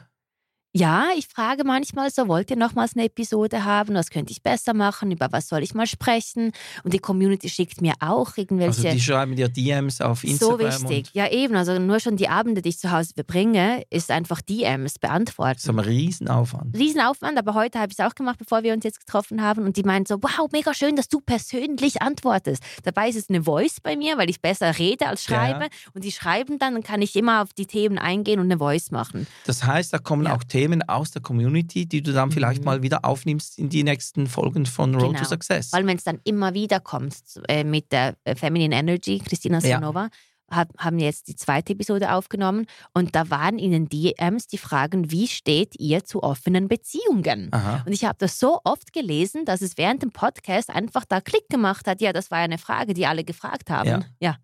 Ja, 0.71 1.07
ich 1.17 1.27
frage 1.27 1.63
manchmal 1.63 2.11
so, 2.11 2.27
wollt 2.27 2.51
ihr 2.51 2.55
nochmals 2.55 2.95
eine 2.95 3.05
Episode 3.05 3.65
haben? 3.65 3.95
Was 3.95 4.11
könnte 4.11 4.31
ich 4.31 4.43
besser 4.43 4.75
machen? 4.75 5.09
Über 5.09 5.31
was 5.31 5.47
soll 5.47 5.63
ich 5.63 5.73
mal 5.73 5.87
sprechen? 5.87 6.51
Und 6.83 6.93
die 6.93 6.99
Community 6.99 7.49
schickt 7.49 7.81
mir 7.81 7.93
auch 7.99 8.37
irgendwelche... 8.37 8.69
Also 8.87 8.91
die 8.91 8.99
schreiben 9.01 9.35
dir 9.35 9.49
DMs 9.49 9.99
auf 9.99 10.21
so 10.21 10.27
Instagram 10.27 10.59
wichtig. 10.83 11.07
und 11.07 11.15
Ja, 11.15 11.27
eben. 11.31 11.55
Also 11.55 11.79
nur 11.79 11.99
schon 11.99 12.17
die 12.17 12.29
Abende, 12.29 12.61
die 12.61 12.69
ich 12.69 12.77
zu 12.77 12.91
Hause 12.91 13.13
verbringe, 13.15 13.81
ist 13.89 14.11
einfach 14.11 14.41
DMs 14.41 14.99
beantworten. 14.99 15.53
das 15.55 15.63
ist 15.63 15.69
ein 15.71 15.79
Riesenaufwand. 15.79 16.77
Riesenaufwand, 16.77 17.39
aber 17.39 17.55
heute 17.55 17.79
habe 17.79 17.91
ich 17.91 17.97
es 17.97 18.05
auch 18.05 18.13
gemacht, 18.13 18.37
bevor 18.37 18.61
wir 18.61 18.71
uns 18.75 18.83
jetzt 18.83 18.99
getroffen 18.99 19.41
haben. 19.41 19.63
Und 19.65 19.75
die 19.75 19.83
meint 19.83 20.07
so, 20.07 20.17
wow, 20.21 20.49
mega 20.51 20.75
schön, 20.75 20.95
dass 20.95 21.07
du 21.09 21.19
persönlich 21.19 22.03
antwortest. 22.03 22.61
Dabei 22.83 23.09
ist 23.09 23.15
es 23.15 23.27
eine 23.29 23.41
Voice 23.41 23.77
bei 23.81 23.95
mir, 23.97 24.19
weil 24.19 24.29
ich 24.29 24.39
besser 24.39 24.77
rede 24.77 25.07
als 25.07 25.25
Ja. 25.27 25.35
schreibe. 25.47 25.65
Und 25.95 26.03
die 26.03 26.11
schreiben 26.11 26.59
dann, 26.59 26.75
dann 26.75 26.83
kann 26.83 27.01
ich 27.01 27.15
immer 27.15 27.41
auf 27.41 27.53
die 27.53 27.65
Themen 27.65 27.97
eingehen 27.97 28.39
und 28.39 28.45
eine 28.51 28.59
Voice 28.59 28.91
machen. 28.91 29.25
Das 29.47 29.63
heißt, 29.63 29.91
da 29.91 29.97
kommen 29.97 30.27
Ja. 30.27 30.35
auch 30.35 30.43
Themen 30.43 30.58
aus 30.87 31.11
der 31.11 31.21
Community, 31.21 31.85
die 31.85 32.01
du 32.01 32.13
dann 32.13 32.31
vielleicht 32.31 32.59
Mhm. 32.61 32.65
mal 32.65 32.81
wieder 32.83 33.05
aufnimmst 33.05 33.57
in 33.59 33.69
die 33.69 33.83
nächsten 33.83 34.27
Folgen 34.27 34.65
von 34.65 34.93
Road 34.95 35.09
Genau. 35.13 35.19
to 35.19 35.25
Success. 35.25 35.71
Weil 35.73 35.85
wenn 35.85 35.97
es 35.97 36.03
dann 36.03 36.19
immer 36.23 36.53
wieder 36.53 36.79
kommt 36.79 37.15
äh, 37.47 37.63
mit 37.63 37.91
der 37.91 38.15
äh, 38.23 38.35
Feminine 38.35 38.75
Energy, 38.75 39.19
Christina 39.19 39.59
Ja. 39.59 39.79
Sanova, 39.79 40.09
hat, 40.51 40.69
haben 40.79 40.97
jetzt 40.97 41.27
die 41.27 41.35
zweite 41.35 41.73
Episode 41.73 42.11
aufgenommen 42.11 42.65
und 42.95 43.13
da 43.15 43.29
waren 43.29 43.59
in 43.59 43.71
den 43.71 43.87
DMs 43.87 44.47
die 44.47 44.57
Fragen, 44.57 45.11
wie 45.11 45.27
steht 45.27 45.79
ihr 45.79 46.03
zu 46.05 46.23
offenen 46.23 46.67
Beziehungen? 46.67 47.49
Aha. 47.51 47.83
Und 47.85 47.93
ich 47.93 48.03
habe 48.03 48.15
das 48.17 48.39
so 48.39 48.59
oft 48.63 48.91
gelesen, 48.91 49.45
dass 49.45 49.61
es 49.61 49.77
während 49.77 50.01
dem 50.01 50.11
Podcast 50.11 50.71
einfach 50.71 51.05
da 51.05 51.21
Klick 51.21 51.47
gemacht 51.49 51.85
hat. 51.85 52.01
Ja, 52.01 52.13
das 52.13 52.31
war 52.31 52.39
ja 52.39 52.45
eine 52.45 52.57
Frage, 52.57 52.95
die 52.95 53.05
alle 53.05 53.23
gefragt 53.23 53.69
haben. 53.69 53.87
Ja. 53.89 54.01
ja. 54.19 54.37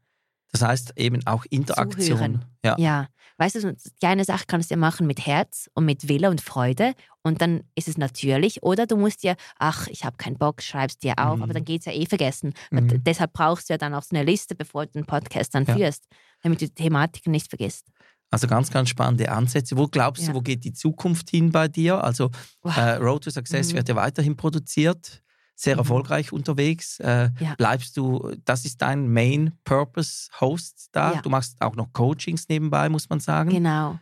Das 0.60 0.68
heißt 0.68 0.94
eben 0.98 1.26
auch 1.28 1.46
Interaktion. 1.50 2.18
Zuhören. 2.18 2.46
Ja. 2.64 2.76
Ja, 2.78 3.08
weißt 3.38 3.56
du, 3.56 3.60
so 3.62 3.72
die 4.02 4.06
eine 4.06 4.24
Sache 4.26 4.46
kannst 4.48 4.70
du 4.72 4.76
ja 4.76 4.80
machen 4.80 5.06
mit 5.08 5.26
Herz 5.26 5.70
und 5.74 5.86
mit 5.86 6.08
Wille 6.08 6.30
und 6.30 6.42
Freude 6.42 6.94
und 7.24 7.42
dann 7.42 7.64
ist 7.76 7.88
es 7.88 7.98
natürlich. 7.98 8.64
Oder 8.64 8.88
du 8.88 8.96
musst 8.98 9.24
dir, 9.24 9.36
ach, 9.60 9.88
ich 9.88 10.06
habe 10.06 10.18
keinen 10.18 10.38
Bock, 10.38 10.62
schreibst 10.62 11.04
dir 11.04 11.14
auf, 11.18 11.38
Mhm. 11.38 11.44
aber 11.44 11.54
dann 11.54 11.66
geht 11.66 11.82
es 11.82 11.86
ja 11.86 11.92
eh 11.94 12.06
vergessen. 12.06 12.54
Mhm. 12.72 13.04
Deshalb 13.04 13.34
brauchst 13.34 13.70
du 13.70 13.74
ja 13.74 13.78
dann 13.78 13.94
auch 13.94 14.04
so 14.04 14.16
eine 14.16 14.24
Liste, 14.26 14.56
bevor 14.56 14.86
du 14.86 14.94
den 14.94 15.06
Podcast 15.06 15.54
dann 15.56 15.66
Ja. 15.66 15.76
führst, 15.76 16.06
damit 16.42 16.62
du 16.62 16.68
die 16.68 16.74
Thematiken 16.74 17.32
nicht 17.32 17.50
vergisst. 17.50 17.88
Also 18.32 18.48
ganz, 18.48 18.72
ganz 18.72 18.90
spannende 18.90 19.32
Ansätze. 19.32 19.78
Wo 19.78 19.88
glaubst 19.88 20.24
du, 20.24 20.28
Ja. 20.30 20.34
wo 20.34 20.42
geht 20.42 20.64
die 20.64 20.74
Zukunft 20.74 21.30
hin 21.30 21.52
bei 21.52 21.68
dir? 21.68 22.04
Also 22.04 22.32
Wow. 22.64 22.78
äh, 22.78 22.96
Road 22.96 23.24
to 23.26 23.30
Success 23.30 23.72
Mhm. 23.72 23.78
wird 23.78 23.90
ja 23.90 23.96
weiterhin 23.96 24.36
produziert, 24.36 25.22
sehr 25.56 25.76
Mhm. 25.76 25.80
erfolgreich 25.80 26.32
unterwegs. 26.34 27.00
Äh, 27.00 27.30
Ja. 27.40 27.56
Bleibst 27.58 27.96
du, 27.98 28.32
das 28.46 28.66
ist 28.66 28.82
dein 28.82 29.12
Main 29.12 29.54
Purpose 29.64 30.30
Host 30.42 30.90
da. 30.92 31.14
Ja. 31.14 31.22
Du 31.22 31.30
machst 31.30 31.62
auch 31.62 31.76
noch 31.76 31.92
Coachings 31.94 32.50
nebenbei, 32.50 32.90
muss 32.90 33.10
man 33.10 33.20
sagen. 33.20 33.50
Genau. 33.50 34.00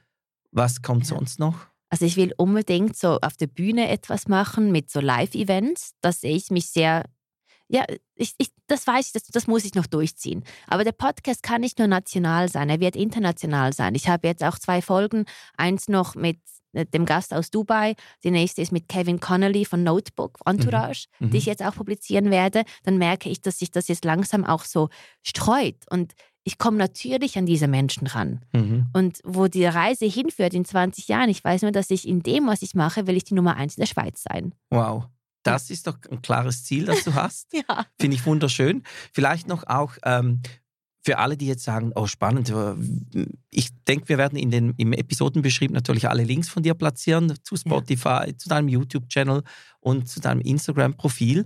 Was 0.51 0.81
kommt 0.81 1.03
Ja. 1.09 1.15
sonst 1.15 1.39
noch? 1.39 1.55
Also 1.89 2.05
ich 2.05 2.17
will 2.17 2.33
unbedingt 2.37 2.97
so 2.97 3.19
auf 3.21 3.37
der 3.37 3.45
Bühne 3.47 3.87
etwas 3.89 4.27
machen 4.27 4.71
mit 4.71 4.89
so 4.89 4.99
Live-Events. 4.99 5.93
Da 6.01 6.11
sehe 6.11 6.35
ich 6.35 6.49
mich 6.49 6.69
sehr, 6.71 7.05
ja, 7.67 7.85
ich, 8.15 8.33
ich, 8.39 8.49
das 8.65 8.87
weiß 8.87 9.07
ich, 9.07 9.13
das, 9.13 9.23
das 9.27 9.45
muss 9.45 9.63
ich 9.63 9.75
noch 9.75 9.85
durchziehen. 9.85 10.43
Aber 10.67 10.83
der 10.83 10.91
Podcast 10.91 11.43
kann 11.43 11.61
nicht 11.61 11.77
nur 11.77 11.87
national 11.87 12.49
sein, 12.49 12.69
er 12.71 12.79
wird 12.79 12.95
international 12.95 13.73
sein. 13.73 13.93
Ich 13.93 14.07
habe 14.09 14.27
jetzt 14.27 14.43
auch 14.43 14.57
zwei 14.57 14.81
Folgen, 14.81 15.25
eins 15.55 15.87
noch 15.87 16.15
mit 16.15 16.39
dem 16.73 17.05
Gast 17.05 17.33
aus 17.33 17.51
Dubai, 17.51 17.95
die 18.23 18.31
nächste 18.31 18.62
ist 18.62 18.71
mit 18.71 18.88
Kevin 18.88 19.19
Connolly 19.19 19.65
von 19.65 19.83
Notebook, 19.83 20.39
Entourage, 20.45 21.05
Mhm. 21.19 21.29
die 21.31 21.38
ich 21.38 21.45
jetzt 21.45 21.63
auch 21.63 21.75
publizieren 21.75 22.31
werde. 22.31 22.63
Dann 22.83 22.97
merke 22.97 23.29
ich, 23.29 23.41
dass 23.41 23.59
sich 23.59 23.71
das 23.71 23.88
jetzt 23.88 24.05
langsam 24.05 24.43
auch 24.43 24.63
so 24.65 24.89
streut. 25.21 25.77
Und 25.89 26.13
ich 26.43 26.57
komme 26.57 26.77
natürlich 26.77 27.38
an 27.38 27.45
diese 27.45 27.67
Menschen 27.67 28.07
ran. 28.07 28.43
Mhm. 28.51 28.88
Und 28.93 29.19
wo 29.23 29.47
die 29.47 29.65
Reise 29.65 30.05
hinführt 30.05 30.53
in 30.53 30.65
20 30.65 31.07
Jahren, 31.07 31.29
ich 31.29 31.43
weiß 31.43 31.62
nur, 31.62 31.71
dass 31.71 31.89
ich 31.89 32.07
in 32.07 32.21
dem, 32.21 32.47
was 32.47 32.62
ich 32.62 32.73
mache, 32.75 33.07
will 33.07 33.15
ich 33.15 33.23
die 33.23 33.33
Nummer 33.33 33.55
eins 33.55 33.77
in 33.77 33.81
der 33.81 33.88
Schweiz 33.88 34.23
sein. 34.23 34.53
Wow. 34.69 35.05
Das 35.43 35.69
ist 35.69 35.88
doch 35.88 35.97
ein 36.09 36.21
klares 36.21 36.63
Ziel, 36.63 36.86
das 36.86 37.03
du 37.03 37.13
hast. 37.13 37.47
Ja. 37.69 37.86
Finde 37.99 38.15
ich 38.15 38.25
wunderschön. 38.25 38.83
Vielleicht 39.13 39.47
noch 39.47 39.67
auch 39.67 39.93
ähm, 40.03 40.41
für 41.05 41.17
alle, 41.19 41.35
die 41.37 41.47
jetzt 41.47 41.63
sagen, 41.63 41.91
oh 41.95 42.07
spannend, 42.07 42.49
äh, 42.49 43.25
ich 43.49 43.69
denke, 43.88 44.09
wir 44.09 44.17
werden 44.17 44.38
in 44.38 44.51
den, 44.51 44.73
im 44.78 44.93
Episodenbeschrieb 44.93 45.71
natürlich 45.71 46.07
alle 46.09 46.23
Links 46.23 46.49
von 46.49 46.63
dir 46.63 46.73
platzieren, 46.73 47.34
zu 47.43 47.55
Spotify, 47.57 48.36
zu 48.38 48.49
deinem 48.49 48.69
YouTube-Channel 48.69 49.43
und 49.82 50.07
zu 50.09 50.19
deinem 50.21 50.41
Instagram-Profil. 50.41 51.45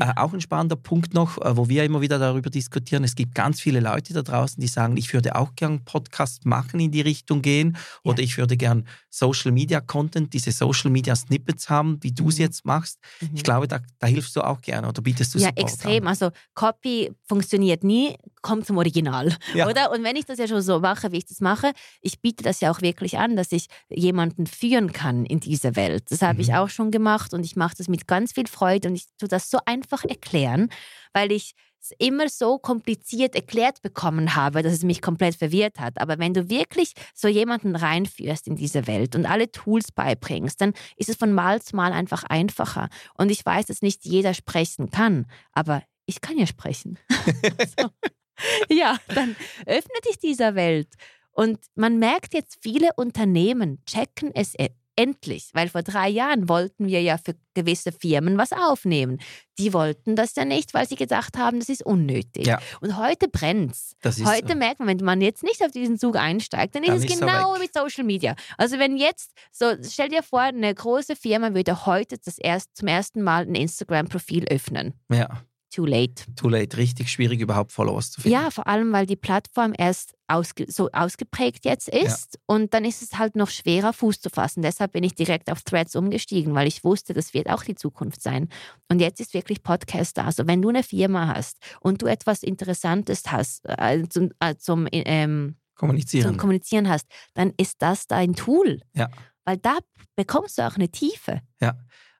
Äh, 0.00 0.12
auch 0.14 0.32
ein 0.32 0.40
spannender 0.40 0.76
Punkt 0.76 1.12
noch, 1.12 1.38
äh, 1.38 1.56
wo 1.56 1.68
wir 1.68 1.82
immer 1.82 2.00
wieder 2.00 2.20
darüber 2.20 2.50
diskutieren. 2.50 3.02
Es 3.02 3.16
gibt 3.16 3.34
ganz 3.34 3.60
viele 3.60 3.80
Leute 3.80 4.14
da 4.14 4.22
draußen, 4.22 4.60
die 4.60 4.68
sagen, 4.68 4.96
ich 4.96 5.12
würde 5.12 5.34
auch 5.34 5.56
gern 5.56 5.84
Podcast 5.84 6.46
machen, 6.46 6.78
in 6.78 6.92
die 6.92 7.00
Richtung 7.00 7.42
gehen 7.42 7.76
oder 8.04 8.22
ich 8.22 8.38
würde 8.38 8.56
gern 8.56 8.86
Social 9.10 9.50
Media 9.50 9.80
Content, 9.80 10.32
diese 10.34 10.52
Social 10.52 10.92
Media 10.92 11.16
Snippets 11.16 11.68
haben, 11.68 11.98
wie 12.02 12.12
du 12.12 12.28
es 12.28 12.36
Mhm. 12.36 12.42
jetzt 12.42 12.64
machst. 12.64 13.00
Mhm. 13.20 13.30
Ich 13.34 13.42
glaube, 13.42 13.66
da, 13.66 13.80
da 13.98 14.06
hilfst 14.06 14.36
du 14.36 14.42
auch 14.42 14.60
gerne 14.60 14.86
oder 14.88 15.02
bietest 15.02 15.34
du 15.34 15.40
Ja, 15.40 15.48
Support 15.48 15.68
extrem. 15.68 16.02
An. 16.04 16.08
Also 16.10 16.30
Copy 16.54 17.10
funktioniert 17.24 17.82
nie, 17.82 18.14
kommt 18.48 18.66
zum 18.66 18.78
Original. 18.78 19.36
Ja. 19.54 19.68
Oder? 19.68 19.90
Und 19.92 20.02
wenn 20.04 20.16
ich 20.16 20.24
das 20.24 20.38
ja 20.38 20.48
schon 20.48 20.62
so 20.62 20.80
mache, 20.80 21.12
wie 21.12 21.18
ich 21.18 21.26
das 21.26 21.40
mache, 21.40 21.72
ich 22.00 22.20
biete 22.20 22.42
das 22.42 22.60
ja 22.60 22.70
auch 22.70 22.80
wirklich 22.80 23.18
an, 23.18 23.36
dass 23.36 23.52
ich 23.52 23.66
jemanden 23.90 24.46
führen 24.46 24.92
kann 24.92 25.26
in 25.26 25.38
diese 25.40 25.76
Welt. 25.76 26.04
Das 26.10 26.22
habe 26.22 26.40
ich 26.40 26.48
Mhm. 26.48 26.54
auch 26.54 26.68
schon 26.70 26.90
gemacht 26.90 27.34
und 27.34 27.44
ich 27.44 27.56
mache 27.56 27.74
das 27.76 27.88
mit 27.88 28.06
ganz 28.06 28.32
viel 28.32 28.46
Freude 28.46 28.88
und 28.88 28.94
ich 28.94 29.04
tue 29.18 29.28
das 29.28 29.50
so 29.50 29.58
einfach 29.66 30.04
erklären, 30.04 30.70
weil 31.12 31.30
ich 31.30 31.52
es 31.80 31.92
immer 31.98 32.28
so 32.28 32.58
kompliziert 32.58 33.36
erklärt 33.36 33.82
bekommen 33.82 34.34
habe, 34.34 34.62
dass 34.62 34.72
es 34.72 34.82
mich 34.82 35.00
komplett 35.00 35.36
verwirrt 35.36 35.78
hat. 35.78 36.00
Aber 36.00 36.18
wenn 36.18 36.34
du 36.34 36.48
wirklich 36.48 36.94
so 37.14 37.28
jemanden 37.28 37.76
reinführst 37.76 38.48
in 38.48 38.56
diese 38.56 38.86
Welt 38.88 39.14
und 39.14 39.26
alle 39.26 39.52
Tools 39.52 39.92
beibringst, 39.92 40.60
dann 40.60 40.72
ist 40.96 41.08
es 41.08 41.16
von 41.16 41.32
Mal 41.32 41.62
zu 41.62 41.76
Mal 41.76 41.92
einfach 41.92 42.24
einfacher. 42.24 42.88
Und 43.14 43.30
ich 43.30 43.46
weiß, 43.46 43.66
dass 43.66 43.82
nicht 43.82 44.04
jeder 44.04 44.34
sprechen 44.34 44.90
kann, 44.90 45.26
aber 45.52 45.82
ich 46.06 46.20
kann 46.20 46.36
ja 46.38 46.46
sprechen. 46.46 46.98
so. 47.78 47.90
Ja, 48.70 48.96
dann 49.14 49.36
öffnet 49.66 50.04
dich 50.08 50.18
dieser 50.18 50.54
Welt. 50.54 50.88
Und 51.32 51.58
man 51.74 51.98
merkt 51.98 52.34
jetzt, 52.34 52.58
viele 52.60 52.88
Unternehmen 52.96 53.82
checken 53.86 54.32
es 54.34 54.54
e- 54.58 54.70
endlich, 54.96 55.50
weil 55.52 55.68
vor 55.68 55.82
drei 55.82 56.08
Jahren 56.08 56.48
wollten 56.48 56.88
wir 56.88 57.00
ja 57.00 57.18
für 57.18 57.36
gewisse 57.54 57.92
Firmen 57.92 58.36
was 58.36 58.52
aufnehmen. 58.52 59.20
Die 59.56 59.72
wollten 59.72 60.16
das 60.16 60.34
ja 60.34 60.44
nicht, 60.44 60.74
weil 60.74 60.88
sie 60.88 60.96
gedacht 60.96 61.38
haben, 61.38 61.60
das 61.60 61.68
ist 61.68 61.86
unnötig. 61.86 62.44
Ja. 62.48 62.58
Und 62.80 62.96
heute 62.96 63.28
brennt's. 63.28 63.92
Das 64.02 64.18
ist 64.18 64.26
Heute 64.26 64.48
so. 64.48 64.54
merkt 64.56 64.80
man, 64.80 64.88
wenn 64.88 65.04
man 65.04 65.20
jetzt 65.20 65.44
nicht 65.44 65.62
auf 65.62 65.70
diesen 65.70 65.98
Zug 66.00 66.16
einsteigt, 66.16 66.74
dann 66.74 66.82
ist 66.82 66.88
Dann 66.88 66.96
es 66.98 67.04
ist 67.04 67.20
genau 67.20 67.54
weg. 67.54 67.60
mit 67.60 67.72
Social 67.74 68.02
Media. 68.02 68.34
Also 68.56 68.80
wenn 68.80 68.96
jetzt, 68.96 69.30
so 69.52 69.66
stell 69.88 70.08
dir 70.08 70.24
vor, 70.24 70.40
eine 70.40 70.74
große 70.74 71.14
Firma 71.14 71.54
würde 71.54 71.86
heute 71.86 72.18
das 72.18 72.38
erst, 72.38 72.76
zum 72.76 72.88
ersten 72.88 73.22
Mal 73.22 73.42
ein 73.46 73.54
Instagram-Profil 73.54 74.46
öffnen. 74.50 74.94
Ja, 75.12 75.28
Too 75.70 75.84
late. 75.84 76.24
too 76.34 76.48
late. 76.48 76.76
Richtig 76.78 77.10
schwierig, 77.10 77.40
überhaupt 77.40 77.72
Followers 77.72 78.10
zu 78.10 78.22
finden. 78.22 78.38
Ja, 78.38 78.50
vor 78.50 78.66
allem, 78.66 78.92
weil 78.92 79.04
die 79.04 79.16
Plattform 79.16 79.74
erst 79.76 80.14
ausge 80.26 80.66
so 80.70 80.90
ausgeprägt 80.92 81.64
jetzt 81.64 81.88
ist 81.88 82.38
und 82.46 82.72
dann 82.72 82.84
ist 82.84 83.02
es 83.02 83.18
halt 83.18 83.36
noch 83.36 83.50
schwerer, 83.50 83.92
Fuß 83.92 84.20
zu 84.20 84.30
fassen. 84.30 84.62
Deshalb 84.62 84.92
bin 84.92 85.04
ich 85.04 85.14
direkt 85.14 85.50
auf 85.50 85.62
Threads 85.62 85.94
umgestiegen, 85.94 86.54
weil 86.54 86.66
ich 86.66 86.84
wusste, 86.84 87.12
das 87.12 87.34
wird 87.34 87.50
auch 87.50 87.64
die 87.64 87.74
Zukunft 87.74 88.22
sein. 88.22 88.48
Und 88.88 89.00
jetzt 89.00 89.20
ist 89.20 89.34
wirklich 89.34 89.62
Podcast 89.62 90.16
da. 90.16 90.24
Also 90.24 90.46
wenn 90.46 90.62
du 90.62 90.70
eine 90.70 90.82
Firma 90.82 91.34
hast 91.34 91.58
und 91.80 92.00
du 92.00 92.06
etwas 92.06 92.42
Interessantes 92.42 93.22
hast 93.26 93.66
äh, 93.66 94.08
zum, 94.08 94.30
äh, 94.40 94.54
zum, 94.56 94.86
ähm, 94.90 95.56
Kommunizieren. 95.74 96.28
zum 96.28 96.36
Kommunizieren 96.38 96.88
hast, 96.88 97.06
dann 97.34 97.52
ist 97.56 97.82
das 97.82 98.06
dein 98.06 98.34
Tool. 98.34 98.80
Ja. 98.94 99.08
Weil 99.44 99.58
da 99.58 99.78
bekommst 100.16 100.58
du 100.58 100.66
auch 100.66 100.76
eine 100.76 100.88
Tiefe. 100.88 101.40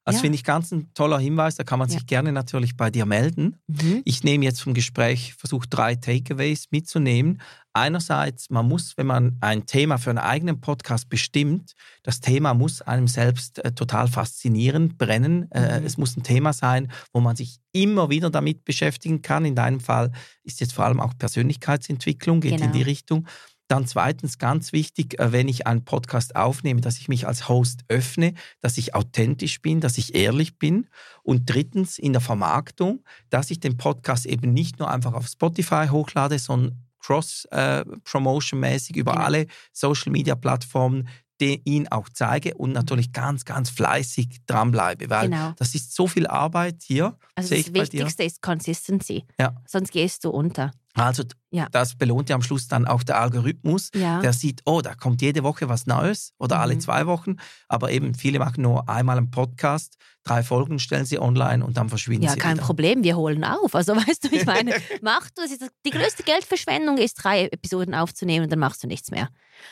Das 0.09 0.16
Ja. 0.16 0.20
finde 0.22 0.36
ich 0.36 0.44
ganz 0.44 0.72
ein 0.72 0.88
toller 0.94 1.18
Hinweis. 1.18 1.56
Da 1.56 1.64
kann 1.64 1.78
man 1.78 1.88
sich 1.90 2.00
Ja. 2.00 2.06
gerne 2.06 2.32
natürlich 2.32 2.76
bei 2.78 2.90
dir 2.90 3.04
melden. 3.04 3.56
Mhm. 3.66 4.00
Ich 4.06 4.24
nehme 4.24 4.44
jetzt 4.46 4.62
vom 4.62 4.72
Gespräch, 4.72 5.34
versuche 5.34 5.68
drei 5.68 5.96
Takeaways 5.96 6.68
mitzunehmen. 6.70 7.42
Einerseits, 7.74 8.48
man 8.50 8.66
muss, 8.66 8.96
wenn 8.96 9.06
man 9.06 9.36
ein 9.40 9.66
Thema 9.66 9.98
für 9.98 10.11
einen 10.11 10.18
eigenen 10.18 10.61
Podcast 10.61 11.09
bestimmt, 11.11 11.74
das 12.02 12.20
Thema 12.20 12.54
muss 12.54 12.80
einem 12.82 13.06
selbst 13.06 13.62
äh, 13.64 13.72
total 13.72 14.09
faszinieren, 14.09 14.96
brennen. 14.96 15.50
Äh, 15.52 15.80
Mhm. 15.80 15.86
es 15.86 15.98
muss 15.98 16.16
ein 16.16 16.22
Thema 16.22 16.52
sein, 16.54 16.90
wo 17.12 17.20
man 17.20 17.36
sich 17.36 17.59
immer 17.72 18.09
wieder 18.09 18.30
damit 18.30 18.64
beschäftigen 18.64 19.20
kann. 19.22 19.44
In 19.44 19.54
deinem 19.54 19.78
Fall 19.80 20.11
ist 20.42 20.61
jetzt 20.61 20.72
vor 20.72 20.86
allem 20.86 21.00
auch 21.00 21.12
Persönlichkeitsentwicklung, 21.18 22.40
geht 22.40 22.52
in 22.52 22.59
Genau. 22.59 22.72
die 22.72 22.82
Richtung. 22.82 23.26
Dann 23.68 23.86
zweitens 23.86 24.38
ganz 24.38 24.72
wichtig, 24.72 25.20
äh, 25.20 25.30
wenn 25.32 25.46
ich 25.46 25.66
einen 25.66 25.84
Podcast 25.84 26.34
aufnehme, 26.36 26.80
dass 26.80 26.98
ich 26.98 27.08
mich 27.08 27.26
als 27.26 27.48
Host 27.48 27.84
öffne, 27.88 28.34
dass 28.60 28.78
ich 28.78 28.94
authentisch 28.94 29.60
bin, 29.62 29.80
dass 29.80 29.98
ich 29.98 30.14
ehrlich 30.14 30.58
bin. 30.58 30.88
Und 31.22 31.50
drittens 31.50 31.98
in 31.98 32.12
der 32.12 32.22
Vermarktung, 32.22 33.04
dass 33.30 33.50
ich 33.50 33.60
den 33.60 33.76
Podcast 33.76 34.26
eben 34.26 34.52
nicht 34.52 34.78
nur 34.78 34.90
einfach 34.90 35.12
auf 35.12 35.26
Spotify 35.26 35.86
hochlade, 35.90 36.38
sondern 36.38 36.82
cross-promotion-mäßig 37.00 38.96
über 38.96 39.12
Genau. 39.12 39.24
alle 39.24 39.46
Social-Media-Plattformen 39.72 41.08
ihn 41.40 41.86
auch 41.86 42.08
zeige 42.08 42.54
und 42.54 42.72
natürlich 42.72 43.12
ganz, 43.12 43.44
ganz 43.44 43.70
fleißig 43.70 44.38
dranbleibe, 44.46 45.08
weil 45.08 45.28
Genau. 45.28 45.52
das 45.56 45.76
ist 45.76 45.94
so 45.94 46.08
viel 46.08 46.26
Arbeit 46.26 46.82
hier. 46.82 47.16
Also 47.36 47.54
das. 47.54 47.72
Wichtigste 47.72 48.24
ist 48.24 48.42
Consistency. 48.42 49.24
Ja. 49.38 49.54
Sonst 49.64 49.92
gehst 49.92 50.24
du 50.24 50.30
unter. 50.30 50.72
Also 51.01 51.24
Ja. 51.51 51.66
das 51.70 51.96
belohnt 51.96 52.28
ja 52.28 52.36
am 52.36 52.42
Schluss 52.42 52.68
dann 52.68 52.86
auch 52.86 53.03
der 53.03 53.18
Algorithmus, 53.20 53.90
Ja. 53.94 54.20
der 54.20 54.32
sieht, 54.32 54.62
oh, 54.66 54.80
da 54.82 54.94
kommt 54.94 55.22
jede 55.22 55.42
Woche 55.42 55.68
was 55.68 55.86
Neues 55.86 56.32
oder 56.38 56.61
alle 56.61 56.74
Mhm. 56.74 56.80
zwei 56.80 57.07
Wochen. 57.07 57.36
Aber 57.68 57.90
eben 57.90 58.14
viele 58.14 58.38
machen 58.38 58.62
nur 58.62 58.88
einmal 58.88 59.16
einen 59.18 59.30
Podcast, 59.30 59.96
drei 60.28 60.42
Folgen 60.42 60.78
stellen 60.78 61.04
sie 61.06 61.18
online 61.18 61.64
und 61.64 61.76
dann 61.76 61.88
verschwinden 61.88 62.24
Ja, 62.24 62.32
sie 62.32 62.38
kein 62.38 62.56
wieder. 62.56 62.66
Problem, 62.66 63.02
wir 63.04 63.16
holen 63.16 63.44
auf. 63.44 63.74
Also 63.74 63.94
weißt 63.96 64.24
du, 64.24 64.34
ich 64.36 64.44
meine, 64.46 64.74
mach 65.02 65.28
du, 65.30 65.42
das 65.42 65.50
ist, 65.52 65.70
die 65.86 65.90
größte 65.90 66.22
Geldverschwendung 66.22 66.98
ist, 66.98 67.14
drei 67.14 67.46
Episoden 67.46 67.94
aufzunehmen 67.94 68.44
und 68.44 68.52
dann 68.52 68.58
machst 68.58 68.82
du 68.82 68.86
nichts 68.86 69.10
mehr. 69.10 69.28